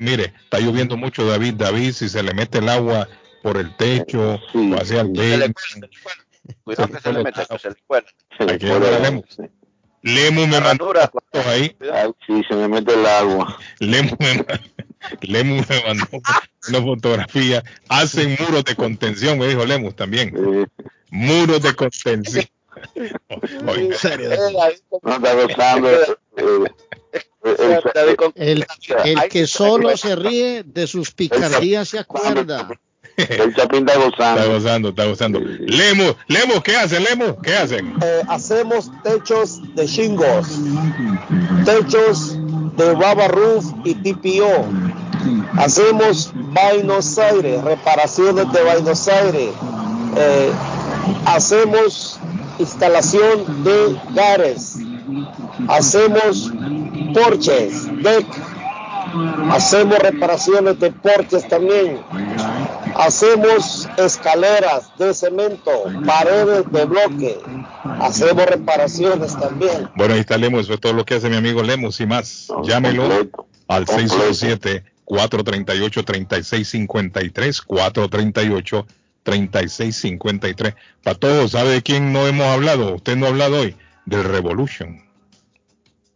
[0.00, 1.54] mire, está lloviendo mucho, David.
[1.54, 3.08] David, si se le mete el agua
[3.42, 5.52] por el techo o hacia el techo.
[6.64, 8.06] Cuidado que se le meta, que se le cuela.
[8.38, 9.38] Hay que a Lemus.
[10.02, 10.92] Lemus me mandó
[11.46, 11.76] ahí.
[12.26, 13.58] Sí, se me mete el agua.
[13.78, 14.44] Lemus me,
[15.22, 16.06] Lemus me mandó
[16.68, 17.62] una fotografía.
[17.88, 20.68] Hacen muros de contención, me dijo Lemus también.
[21.10, 22.46] Muros de contención.
[22.96, 24.30] en serio.
[25.02, 25.88] No está gozando.
[28.34, 28.66] El,
[29.04, 32.68] el, que solo se ríe de sus picardías se acuerda.
[33.16, 34.40] El Chapín está gozando.
[34.40, 35.40] Está gozando, está gozando.
[35.40, 37.36] Lemos, Lemos, ¿qué hacen, Lemos?
[37.42, 37.94] ¿Qué hacen?
[38.02, 40.58] Eh, hacemos techos de chingos,
[41.64, 42.36] techos
[42.76, 44.66] de Baba Roof y TPO.
[45.56, 49.50] Hacemos Buenos Aires, reparaciones de Buenos Aires.
[50.16, 50.50] Eh,
[51.26, 52.18] hacemos
[52.58, 54.76] instalación de gares.
[55.68, 56.50] Hacemos
[57.12, 58.26] porches, deck.
[59.50, 61.98] Hacemos reparaciones de porches también.
[63.00, 65.70] Hacemos escaleras de cemento,
[66.04, 67.38] paredes de bloque.
[67.82, 69.88] Hacemos reparaciones también.
[69.96, 72.48] Bueno, ahí está Lemos, eso es todo lo que hace mi amigo Lemos y más.
[72.62, 73.04] Llámelo
[73.68, 78.86] al 617 438 3653 438
[79.22, 80.74] 3653.
[81.02, 82.96] Para todos, ¿sabe de quién no hemos hablado?
[82.96, 85.02] Usted no ha hablado hoy del Revolution.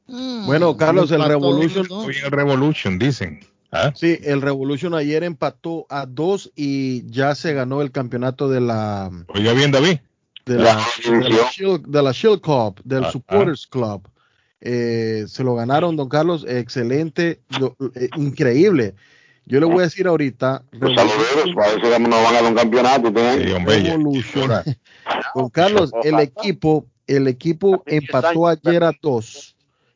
[0.07, 1.87] Mm, bueno, Carlos, el Revolution.
[1.91, 3.41] Hoy el Revolution, dicen.
[3.75, 3.93] ¿Ah?
[3.93, 9.11] Sí, el Revolution ayer empató a dos y ya se ganó el campeonato de la.
[9.35, 9.99] Oiga bien, David.
[10.47, 13.69] De la, de la, Shield, Cup, del ah, Supporters ah.
[13.71, 14.09] Club.
[14.61, 16.47] Eh, se lo ganaron, don Carlos.
[16.49, 17.41] Excelente,
[17.97, 18.95] eh, increíble.
[19.47, 20.63] Yo le voy a decir ahorita.
[20.71, 23.11] Pues Revolution, para eso no van a dar un campeonato.
[23.11, 24.53] Revolution.
[25.35, 29.54] don Carlos, el equipo, el equipo empató ayer a dos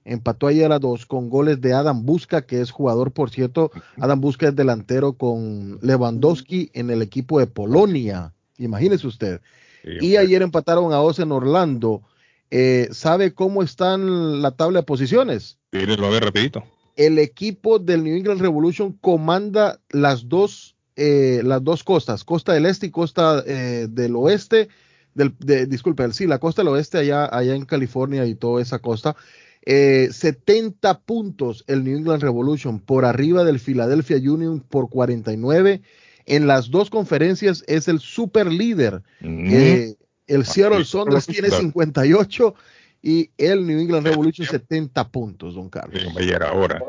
[0.09, 4.21] empató ayer a dos con goles de Adam Busca, que es jugador, por cierto, Adam
[4.21, 9.41] Busca es delantero con Lewandowski en el equipo de Polonia, imagínese usted.
[9.85, 12.03] y ayer empataron a dos en Orlando.
[12.51, 15.59] Eh, ¿Sabe cómo están la tabla de posiciones?
[15.73, 16.65] lo a ver rapidito.
[16.97, 22.67] El equipo del New England Revolution comanda las dos, eh, las dos costas, costa del
[22.67, 24.69] este y costa eh, del oeste.
[25.15, 25.35] Del,
[25.69, 29.17] disculpe, sí, la costa del oeste allá, allá en California y toda esa costa.
[29.65, 35.83] 70 eh, puntos el New England Revolution por arriba del Philadelphia Union por 49.
[36.27, 39.03] En las dos conferencias es el super líder.
[39.21, 39.49] Mm.
[39.53, 39.95] Eh,
[40.27, 42.55] el Seattle Sounders tiene 58
[43.03, 46.03] y el New England Revolution 70 puntos, don Carlos.
[46.43, 46.83] ahora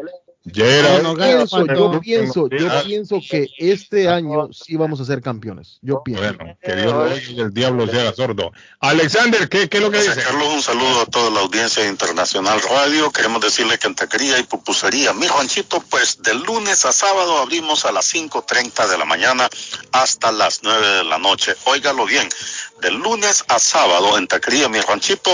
[0.46, 5.80] yo pienso, yo pienso que este año sí vamos a ser campeones.
[5.82, 6.24] Yo pienso.
[6.24, 8.52] Bueno, que Dios y el diablo sea sordo.
[8.80, 10.22] Alexander, ¿qué, es lo que dice?
[10.22, 13.12] Carlos, un saludo a toda la audiencia de Internacional Radio.
[13.12, 17.86] Queremos decirle que en taquería y pupusería, mi ranchito, pues de lunes a sábado abrimos
[17.86, 19.50] a las 5.30 de la mañana
[19.92, 21.54] hasta las 9 de la noche.
[21.66, 22.30] Óigalo bien,
[22.82, 25.32] de lunes a sábado en taquería, mi ranchito,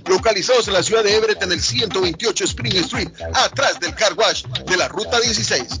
[0.68, 4.76] en la ciudad de Everett en el 128 Spring Street, atrás del car wash de
[4.76, 5.80] la ruta 16.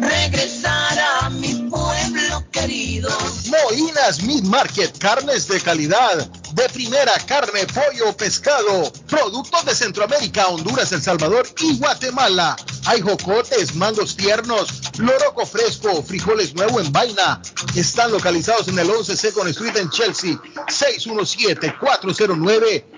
[0.00, 0.57] regresar
[2.78, 10.92] Moinas Meat Market, carnes de calidad, de primera carne, pollo, pescado, productos de Centroamérica, Honduras,
[10.92, 12.54] El Salvador y Guatemala.
[12.86, 17.42] Hay jocotes, mangos tiernos, loroco fresco, frijoles nuevo en vaina.
[17.74, 22.97] Están localizados en el 11 Second Street en Chelsea, 617-409-9048.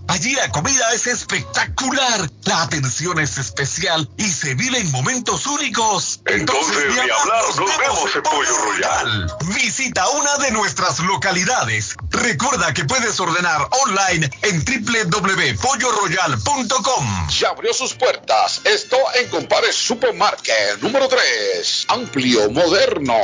[0.07, 6.19] Allí la comida es espectacular, la atención es especial y se vive en momentos únicos.
[6.25, 9.33] Entonces, ni hablar, nos, vemos en Pollo Royal.
[9.55, 11.95] Visita una de nuestras localidades.
[12.09, 17.29] Recuerda que puedes ordenar online en www.polloroyal.com.
[17.29, 18.59] Ya abrió sus puertas.
[18.65, 21.85] Esto en Compare Supermarket número 3.
[21.87, 23.15] Amplio, moderno.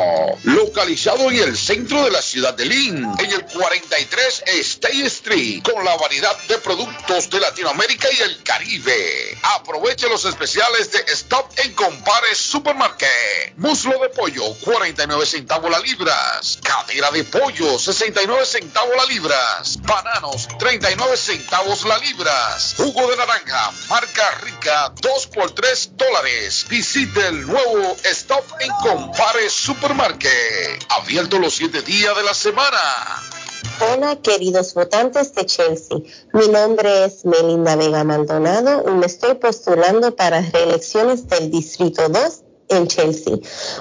[0.44, 5.84] Localizado en el centro de la ciudad de Lynn, en el 43 State Street, con
[5.84, 9.38] la variedad de productos productos de Latinoamérica y el Caribe.
[9.56, 13.56] Aproveche los especiales de Stop en Compare Supermarket.
[13.58, 16.60] Muslo de pollo, 49 centavos la libras.
[16.62, 19.82] Cadera de pollo, 69 centavos la libras.
[19.82, 22.76] Bananos, 39 centavos la libras.
[22.78, 26.66] Jugo de naranja, marca rica, 2 por 3 dólares.
[26.70, 30.86] Visite el nuevo Stop en Compare Supermarket.
[30.90, 33.37] Abierto los 7 días de la semana.
[33.80, 35.98] Hola, queridos votantes de Chelsea.
[36.34, 42.44] Mi nombre es Melinda Vega Maldonado y me estoy postulando para reelecciones del Distrito 2
[42.70, 43.38] en Chelsea.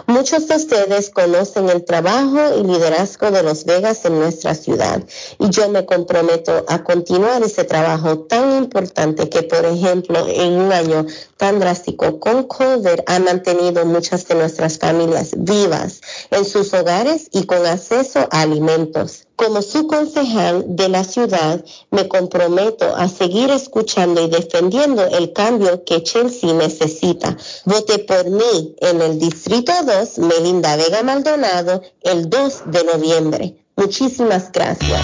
[0.07, 5.03] Muchos de ustedes conocen el trabajo y liderazgo de los Vegas en nuestra ciudad
[5.39, 10.73] y yo me comprometo a continuar ese trabajo tan importante que, por ejemplo, en un
[10.73, 11.07] año
[11.37, 17.45] tan drástico con COVID ha mantenido muchas de nuestras familias vivas en sus hogares y
[17.45, 19.26] con acceso a alimentos.
[19.37, 25.85] Como su concejal de la ciudad, me comprometo a seguir escuchando y defendiendo el cambio
[25.85, 27.37] que Chelsea necesita.
[27.67, 33.55] Vote por mí en el Distrito 2, Melinda Vega Maldonado, el 2 de noviembre.
[33.77, 35.03] Muchísimas gracias.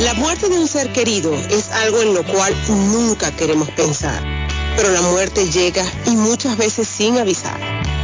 [0.00, 4.20] La muerte de un ser querido es algo en lo cual nunca queremos pensar,
[4.74, 7.81] pero la muerte llega y muchas veces sin avisar.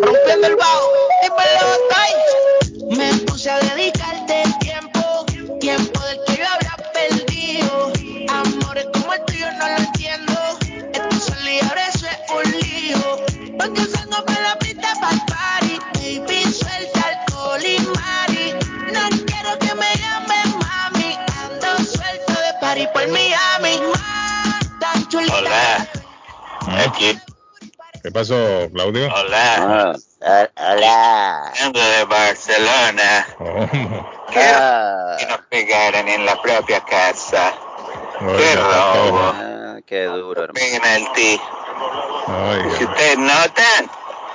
[0.00, 0.90] Rompiendo el bajo,
[1.22, 3.95] dímelo, Me puse a dedicarte
[26.86, 27.18] Aquí.
[28.02, 29.08] ¿Qué pasó, Claudio?
[29.12, 29.96] Hola.
[30.56, 31.52] hola.
[31.60, 33.26] Vengo de Barcelona.
[34.38, 35.16] Ah.
[35.18, 37.52] Que nos pegaran en la propia casa.
[38.18, 39.32] Qué robo.
[39.34, 40.54] Ah, qué duro, hermano.
[40.54, 41.40] Penalti.
[42.76, 43.90] Si ustedes notan,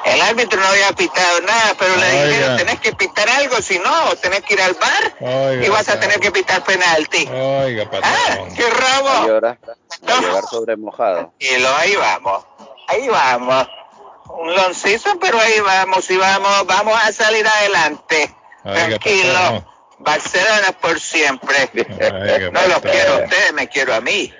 [0.05, 2.25] el árbitro no había pitado nada, pero le Oiga.
[2.27, 5.87] dijeron tenés que pitar algo, si no, tenés que ir al bar Oiga, y vas
[5.89, 7.27] a tener que pitar penalti.
[7.27, 8.47] Oiga, Patojo.
[8.55, 9.27] ¡Qué A robo!
[9.27, 11.33] llorar, a llorar sobre mojado.
[11.39, 12.43] Y lo ahí vamos,
[12.87, 13.67] ahí vamos.
[14.29, 18.33] Un loncizo, pero ahí vamos y vamos, vamos a salir adelante.
[18.63, 19.65] Oiga, Tranquilo.
[19.99, 21.69] Barcelona por siempre.
[21.73, 24.33] Oiga, No los quiero a ustedes, me quiero a mí.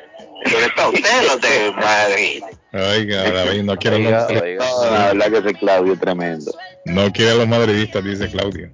[0.49, 2.43] Sobre todo ustedes los de Madrid.
[2.74, 6.51] Oiga, David, no quiere a los Oiga, la verdad que ese Claudio es tremendo.
[6.85, 8.72] No quiere a los madridistas, dice Claudio.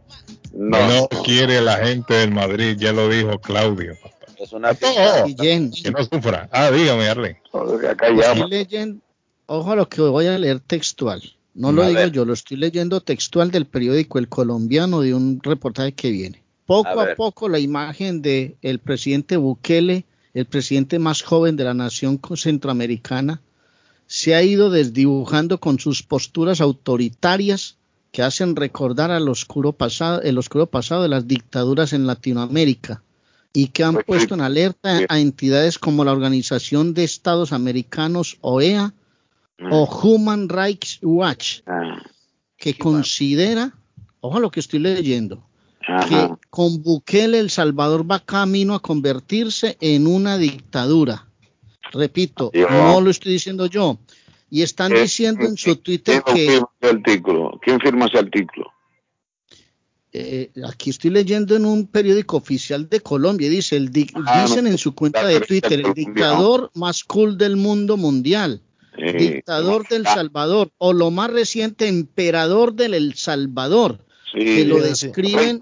[0.53, 3.93] No, No, quiere a la gente del Madrid, ya lo dijo Claudio.
[4.37, 4.73] Es una
[5.25, 6.47] Guillén, que no sufra.
[6.51, 7.09] Ah, dígame,
[8.21, 8.47] llama.
[8.47, 9.01] leyendo,
[9.47, 11.21] ojo a lo que voy a leer textual.
[11.55, 12.11] No lo A digo ver.
[12.11, 16.43] yo, lo estoy leyendo textual del periódico El Colombiano de un reportaje que viene.
[16.67, 21.63] Poco A a, poco la imagen de el presidente Bukele, el presidente más joven de
[21.63, 23.41] la nación centroamericana,
[24.07, 27.77] se ha ido desdibujando con sus posturas autoritarias
[28.11, 33.03] que hacen recordar al oscuro pasado, el oscuro pasado de las dictaduras en Latinoamérica
[33.53, 38.37] y que han Pues puesto en alerta a entidades como la Organización de Estados Americanos,
[38.41, 38.93] OEA,
[39.71, 42.03] o Human Rights Watch, Ah,
[42.57, 43.73] que considera,
[44.19, 45.43] ojo lo que estoy leyendo,
[46.07, 51.26] que con Bukele El Salvador va camino a convertirse en una dictadura.
[51.93, 53.99] Repito, no lo estoy diciendo yo.
[54.49, 57.59] Y están Eh, diciendo en su ¿Quién Twitter que firma ese artículo?
[57.61, 58.71] ¿Quién firma ese artículo?
[60.13, 63.91] eh, aquí estoy leyendo en un periódico oficial de Colombia, dice el
[64.25, 68.61] Ah, dicen no, en su cuenta de Twitter, el dictador más cool del mundo mundial,
[68.97, 73.99] dictador del Salvador, o lo más reciente, emperador del El Salvador,
[74.33, 75.61] sí, que lo describen.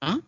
[0.00, 0.20] ¿Ah?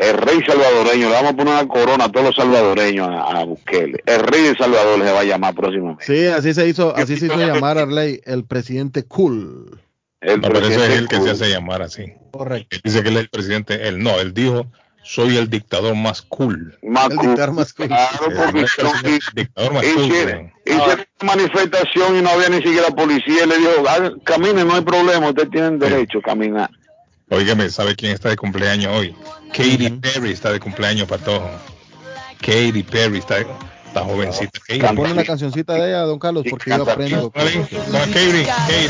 [0.00, 3.44] El rey salvadoreño, le vamos a poner una corona a todos los salvadoreños a, a
[3.44, 4.00] Bukele.
[4.06, 6.04] El rey de Salvador se va a llamar próximamente.
[6.04, 9.80] Sí, así se hizo, así se hizo llamar Arley, el presidente cool.
[10.20, 12.12] El No, pero ese es presidente el que se hace llamar así.
[12.30, 12.68] Correcto.
[12.76, 13.88] Él dice que él es el presidente.
[13.88, 14.66] Él no, él dijo,
[15.02, 16.76] soy el dictador más cool.
[16.82, 17.26] Más El cool.
[17.28, 17.86] dictador más cool.
[17.88, 18.92] Claro, porque El son-
[19.34, 20.04] dictador más cool.
[20.04, 23.44] hicieron una manifestación y no había ni siquiera policía.
[23.44, 26.70] Y le dijo, "Ah, caminen, no hay problema, ustedes tienen derecho a caminar.
[27.30, 29.14] Óigame, ¿sabe quién está de cumpleaños hoy?
[29.52, 31.50] Katy Perry está de cumpleaños, Patojo.
[32.40, 34.60] Katy Perry está, está jovencita.
[34.66, 34.96] Katy.
[34.96, 37.30] Pone una cancioncita de ella, don Carlos, porque yo aprendo.
[37.30, 38.84] Katy, Katy,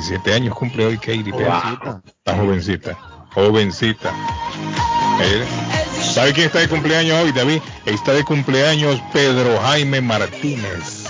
[0.00, 1.44] 77 años cumple hoy Katy Perry.
[2.06, 2.98] Está jovencita,
[3.34, 4.12] jovencita.
[6.02, 7.60] ¿Sabe quién está de cumpleaños hoy, David?
[7.86, 11.06] Está de cumpleaños Pedro Jaime Martínez.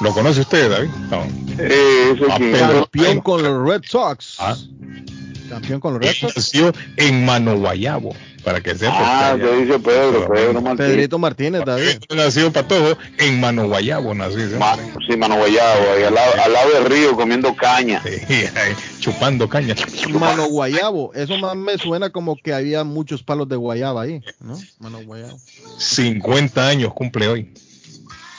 [0.00, 0.90] ¿Lo conoce usted, David?
[1.10, 1.26] No.
[2.30, 2.38] Ah.
[2.38, 4.38] Campeón con los Red Sox.
[5.48, 6.36] Campeón con los Red Sox.
[6.36, 8.92] Nació en Manoguayabo para que sepa.
[9.32, 10.90] Ah, que dice Pedro, Pedro Martínez.
[10.90, 11.98] Pedrito Martínez, David.
[12.14, 14.48] Nació Patojo en Mano Guayabo, nació.
[14.48, 14.54] ¿sí?
[14.56, 14.76] Ma-
[15.08, 18.02] Sí, mano guayabo, ahí al lado, al lado del río comiendo caña.
[18.02, 18.20] Sí,
[18.54, 19.74] ahí, chupando caña.
[20.10, 21.14] Mano Guayabo.
[21.14, 24.58] Eso más me suena como que había muchos palos de guayaba ahí, ¿no?
[24.78, 25.38] Mano Guayabo.
[25.78, 27.52] 50 años cumple hoy.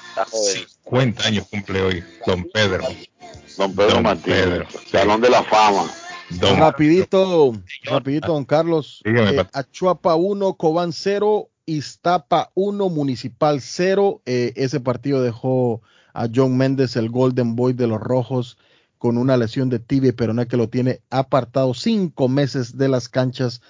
[0.10, 0.68] Está joven.
[0.84, 2.84] 50 años cumple hoy, don Pedro.
[3.58, 5.90] Don Pedro Don Martínez, Pedro, Salón de la Fama.
[6.40, 7.53] Don- Rapidito,
[7.85, 9.01] rapidito, don Carlos.
[9.06, 14.22] Eh, Achuapa 1, Cobán 0, Iztapa 1, Municipal 0.
[14.25, 15.82] Eh, ese partido dejó
[16.14, 18.58] a John Méndez, el Golden Boy de los Rojos,
[18.98, 23.09] con una lesión de tibia y peroné que lo tiene apartado cinco meses de las
[23.09, 23.61] canchas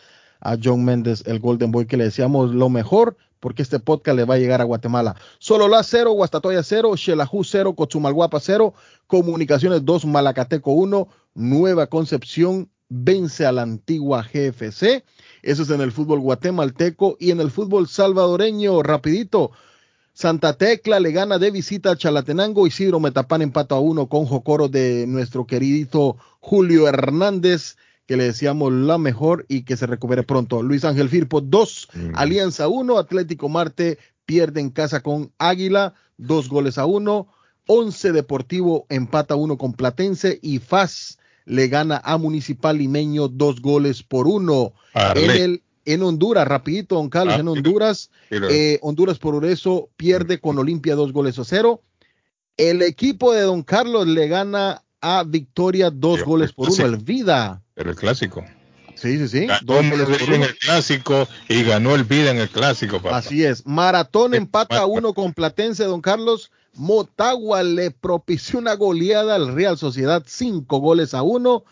[0.42, 4.26] a John Méndez, el Golden Boy, que le deseamos lo mejor porque este podcast le
[4.26, 5.16] va a llegar a Guatemala.
[5.40, 8.74] Solo la 0, Guastatoya 0, Xelajú 0, Cochumalguapa 0,
[9.08, 15.04] Comunicaciones 2, Malacateco 1, Nueva Concepción vence a la antigua GFC.
[15.42, 19.52] Eso es en el fútbol guatemalteco y en el fútbol salvadoreño, rapidito.
[20.14, 22.68] Santa Tecla le gana de visita a Chalatenango.
[22.68, 27.78] Isidro Metapán empata a uno con Jocoro de nuestro querido Julio Hernández,
[28.10, 30.64] que le deseamos la mejor y que se recupere pronto.
[30.64, 36.80] Luis Ángel Firpo 2, Alianza 1, Atlético Marte pierde en casa con Águila, dos goles
[36.80, 37.28] a uno.
[37.68, 44.02] Once Deportivo empata uno con Platense y FAS le gana a Municipal Limeño dos goles
[44.02, 44.74] por uno.
[45.16, 49.46] En, el, en Honduras, rapidito, don Carlos, Ah, en Honduras, sí, lo- eh, Honduras por
[49.46, 51.84] eso pierde con Olimpia dos goles a cero.
[52.58, 57.62] El equipo de don Carlos le gana a Victoria dos goles por uno, el Vida.
[57.80, 58.44] Pero el clásico.
[58.96, 59.46] Sí, sí, sí.
[59.46, 63.20] Ganó en el clásico y ganó el vida en el clásico, papá.
[63.20, 63.66] Así es.
[63.66, 66.52] Maratón empata a uno con Platense, don Carlos.
[66.74, 71.64] Motagua le propició una goleada al Real Sociedad, cinco goles a uno.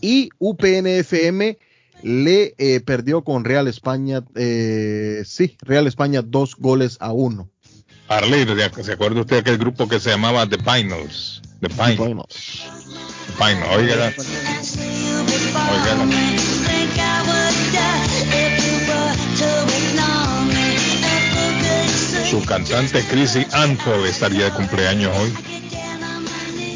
[0.00, 1.58] Y UPNFM
[2.04, 7.50] le eh, perdió con Real España, eh, sí, Real España, dos goles a uno.
[8.06, 11.42] Arley, ¿de- ¿se acuerda usted de aquel grupo que se llamaba The Pinos?
[11.60, 11.96] The Pinos.
[11.96, 12.62] The Pinos.
[22.30, 25.32] Su cantante Chrissy Anthol estaría de cumpleaños hoy.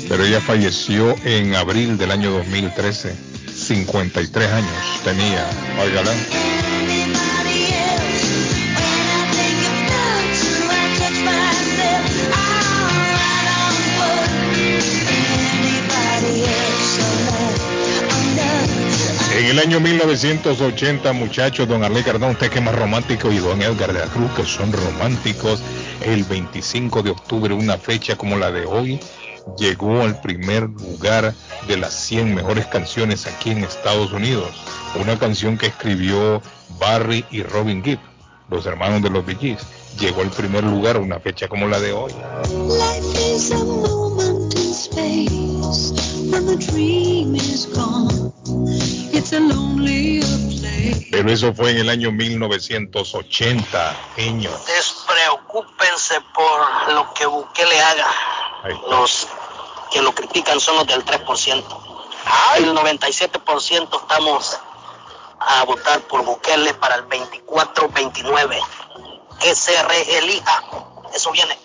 [0.08, 3.14] Pero ella falleció en abril del año 2013.
[3.54, 5.46] 53 años tenía.
[19.52, 23.98] El año 1980, muchachos, don Arley Cardón, usted que más romántico, y don Edgar de
[23.98, 25.62] la Cruz, que son románticos,
[26.00, 28.98] el 25 de octubre, una fecha como la de hoy,
[29.58, 31.34] llegó al primer lugar
[31.68, 34.48] de las 100 mejores canciones aquí en Estados Unidos.
[34.98, 36.40] Una canción que escribió
[36.80, 38.00] Barry y Robin Gibb,
[38.48, 39.58] los hermanos de los Bee.
[40.00, 42.12] Llegó al primer lugar una fecha como la de hoy.
[51.10, 54.50] Pero eso fue en el año 1980, niño.
[54.66, 58.06] Despreocúpense por lo que Bukele haga.
[58.90, 59.28] Los
[59.92, 61.62] que lo critican son los del 3%.
[62.56, 64.58] El 97% estamos
[65.38, 68.58] a votar por Bukele para el 24-29.
[69.40, 70.64] Que se reelija.
[71.14, 71.58] Eso viene.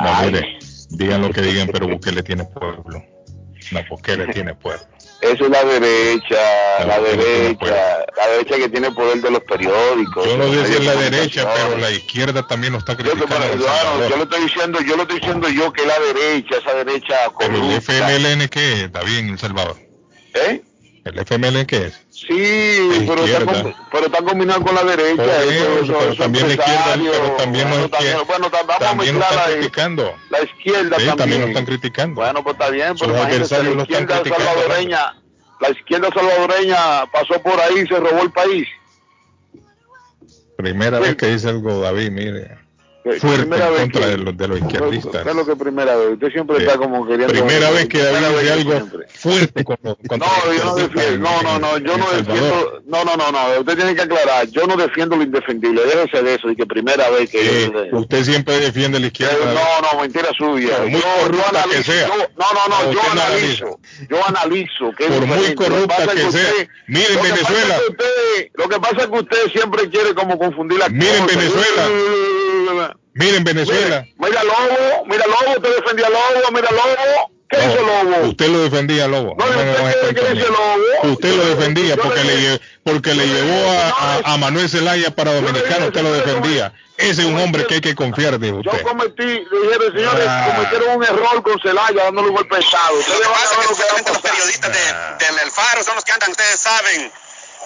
[0.00, 3.04] No, mire, digan lo que digan, pero Bukele tiene pueblo.
[3.70, 4.84] No, Bukele tiene pueblo.
[5.20, 10.24] Eso es la derecha, la derecha, la derecha que tiene poder de los periódicos.
[10.24, 13.56] Yo no sé si es la derecha, pero la izquierda también lo está que- criticando.
[13.64, 17.16] claro, yo lo estoy diciendo, yo lo estoy diciendo yo que la derecha, esa derecha
[17.36, 17.76] Pero el corrupta.
[17.78, 19.76] FMLN, ¿qué es, David, en El Salvador?
[20.34, 20.62] ¿Eh?
[21.08, 21.94] ¿El FMLN qué es?
[22.10, 22.26] Sí,
[23.06, 23.86] pero está, izquierda.
[23.92, 25.22] pero está combinado con la derecha.
[25.22, 28.50] Eso- eso, eso- pero esos también la izquierda, pero también bueno, los también- izquier- bueno,
[28.50, 30.14] también mezclar están la, criticando.
[30.30, 31.16] la izquierda Sí, también.
[31.16, 32.20] también lo están criticando.
[32.20, 35.22] Bueno, pues está bien, Sus pero imagínese, adversarios la lo están izquierda criticando, salvadoreña,
[35.60, 38.68] la izquierda salvadoreña pasó por ahí y se robó el país.
[40.56, 42.58] Primera vez que dice algo, David, mire.
[43.18, 45.22] Fuerte en contra que- de los, de los izquierdistas.
[45.22, 46.12] ¿Qué es lo que primera vez?
[46.12, 46.62] Usted siempre Sí.
[46.64, 47.32] está como queriendo...
[47.32, 49.06] Primera vez que dice que algo siempre.
[49.08, 52.82] fuerte con los- contra No, yo no defiendo, en- no, no, no, yo no defiendo,
[52.86, 56.34] no, no, no, no, usted tiene que aclarar, yo no defiendo lo indefendible, déjese de
[56.34, 57.98] eso, y que primera vez que yo...
[57.98, 59.34] usted siempre defiende la izquierda.
[59.34, 60.76] Eh, no, no, mentira suya.
[60.76, 62.06] Por muy Yo- yo corrupta que analizo- sea.
[62.08, 63.80] yo- no, no, no, yo analizo.
[64.10, 64.92] Yo analizo.
[64.96, 66.52] que es Por muy corrupta que sea.
[66.86, 67.78] Miren que Venezuela.
[67.98, 71.26] que lo que pasa es que usted siempre quiere como confundir las Miren.
[71.26, 71.88] Venezuela.
[73.18, 74.06] Miren Venezuela.
[74.16, 77.30] Mira, mira Lobo, mira Lobo, usted defendía a Lobo, mira Lobo.
[77.50, 78.28] ¿Qué hizo Lobo?
[78.28, 79.34] Usted lo defendía, Lobo.
[79.38, 80.38] No, No usted que mí.
[80.38, 81.12] dice Lobo.
[81.14, 85.32] Usted lo defendía Yo porque le- porque le llevó a, a- a Manuel Zelaya para
[85.32, 85.86] Dominicano.
[85.86, 86.72] Usted lo defendía.
[86.98, 88.82] Ese es un hombre que hay que confiar de Yo usted.
[88.82, 90.52] cometí, le dijeron, señores, Ah.
[90.56, 92.94] cometieron un error con Celaya dándole un golpe de Estado.
[92.96, 94.20] Lo que va a pasar.
[94.22, 97.10] periodistas de- del El Faro son los que andan, ustedes saben,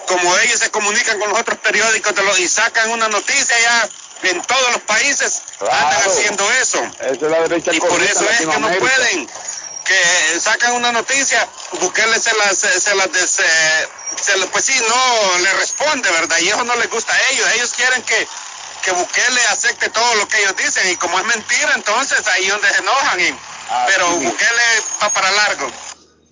[0.07, 3.89] como ellos se comunican con los otros periódicos de los- y sacan una noticia ya
[4.29, 6.79] en todos los países, andan haciendo eso.
[7.01, 9.29] Es la derecha Y por eso es que no pueden
[9.83, 11.47] que sacan una noticia,
[11.79, 16.37] Bukele se las, se, las se, pues sí, no le responde, ¿verdad?
[16.39, 17.47] Y eso no les gusta a ellos.
[17.55, 18.27] Ellos quieren que,
[18.83, 22.51] que Bukele acepte todo lo que ellos dicen y como es mentira, entonces ahí es
[22.51, 23.19] donde se enojan.
[23.19, 23.29] Y,
[23.69, 25.71] ah, pero Bukele va para largo.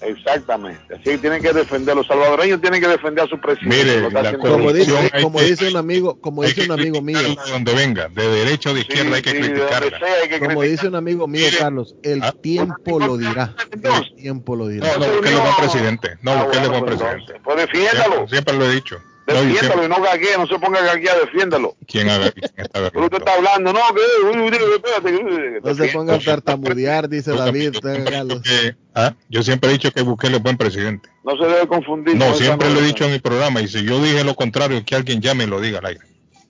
[0.01, 0.95] Exactamente.
[0.95, 3.85] Así tienen que defender, los salvadoreños tienen que defender a su presidente.
[3.85, 7.19] Mire, como, dice, como dice un amigo, como dice un amigo mío.
[7.49, 9.99] donde venga, de derecha o de izquierda hay que criticarla.
[10.39, 12.33] como dice un amigo mío, Carlos, el ah.
[12.41, 13.55] tiempo lo dirá.
[13.71, 14.87] El tiempo lo dirá.
[14.97, 16.17] No, no, busquéle buen presidente.
[16.21, 17.33] No, ah, busquéle buen pues presidente.
[17.43, 18.27] Pues defiéndalo.
[18.27, 19.01] Siempre, lo he dicho.
[19.27, 21.75] Defiéndalo y no gaguee, no se ponga a gaguear, defiéndalo.
[21.87, 25.59] ¿Quién, haga, quién está Pero usted está hablando, no, que...
[25.63, 27.77] No se ponga a tartamudear, dice David.
[28.95, 29.13] ¿ah?
[29.29, 31.09] Yo siempre he dicho que Bukele es buen presidente.
[31.23, 32.15] No se debe confundir.
[32.15, 34.95] No, siempre lo he dicho en mi programa y si yo dije lo contrario, que
[34.95, 36.01] alguien llame y lo diga al aire.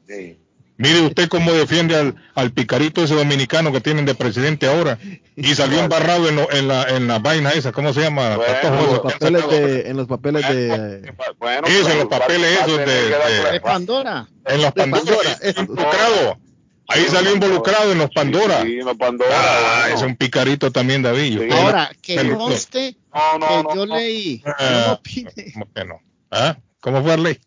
[0.07, 0.40] Sí.
[0.81, 4.97] Mire usted cómo defiende al, al, picarito ese dominicano que tienen de presidente ahora
[5.35, 8.33] y salió embarrado en, en, la, en la vaina esa, ¿cómo se llama?
[8.33, 11.13] en, los papeles de, en los papeles de...
[11.37, 14.27] Bueno, eso, en los papeles esos de, de, Pandora.
[14.43, 16.39] En los Pandora, involucrado.
[16.87, 18.63] Ahí salió involucrado en los Pandora.
[18.63, 19.31] Sí, en los Pandora.
[19.33, 21.51] Ah, es un picarito también, David.
[21.51, 24.41] Ahora, que conste que yo leí.
[24.45, 24.99] Ah,
[25.53, 26.01] ¿Cómo que no?
[26.31, 26.57] ¿Ah?
[26.79, 27.39] ¿Cómo fue la ley?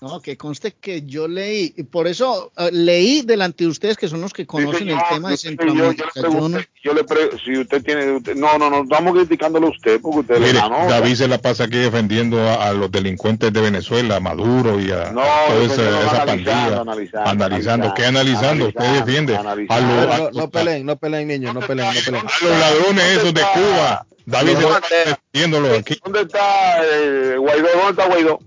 [0.00, 4.06] No, que conste que yo leí, y por eso uh, leí delante de ustedes que
[4.06, 6.04] son los que conocen sí, el tema de Centroamérica.
[6.14, 6.58] Yo, yo, no...
[6.84, 10.20] yo le pre si usted tiene, usted, no, no, no, estamos criticándolo a usted porque
[10.20, 14.16] usted Mire, le David se la pasa aquí defendiendo a, a, los delincuentes de Venezuela,
[14.16, 16.80] a Maduro y a no, toda esa, esa pandilla.
[16.80, 18.68] Analizando, analizando, ¿qué analizando?
[18.68, 22.24] Usted defiende a los, no, no peleen, no peleen, niños, no peleen, no peleen.
[22.24, 24.06] A los ladrones esos de Cuba.
[24.26, 25.98] David se está defendiéndolo aquí.
[26.04, 27.68] ¿Dónde está eh, Guaidó?
[27.74, 28.38] ¿Dónde está Guaidó?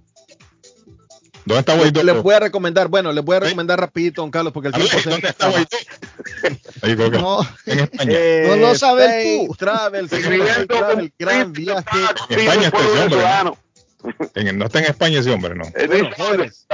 [1.45, 2.03] ¿Dónde está Guaidó?
[2.03, 3.81] Les voy a recomendar, bueno, les voy a recomendar ¿Eh?
[3.81, 7.11] rapidito, don Carlos, porque el tiempo se ¿Dónde está Guaidó?
[7.11, 8.11] no, en España.
[8.21, 9.55] Eh, no lo sabes tú.
[9.55, 11.87] Travel, travel, gran viaje.
[12.29, 13.19] En España está ese hombre.
[13.43, 13.57] ¿no?
[14.35, 15.65] En, no está en España ese hombre, ¿no?
[15.87, 16.67] Bueno, jóvenes,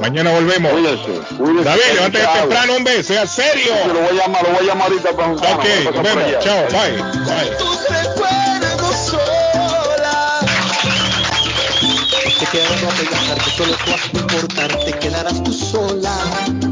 [0.02, 0.72] Mañana volvemos.
[0.72, 1.64] Cuídense, cuídense.
[1.64, 3.04] David, levántate temprano, hombre.
[3.04, 3.74] Sea serio.
[3.84, 5.60] Sí, lo voy a llamar, lo voy a llamar ahorita para juntarnos.
[5.60, 6.44] Ok, nos no vemos.
[6.44, 6.92] Chao, bye.
[7.26, 7.56] bye.
[7.58, 10.40] Tus recuerdos sola.
[12.40, 14.86] Te quedarás a pegar, que solo tú has de importar.
[14.86, 16.71] Te quedarás tú sola.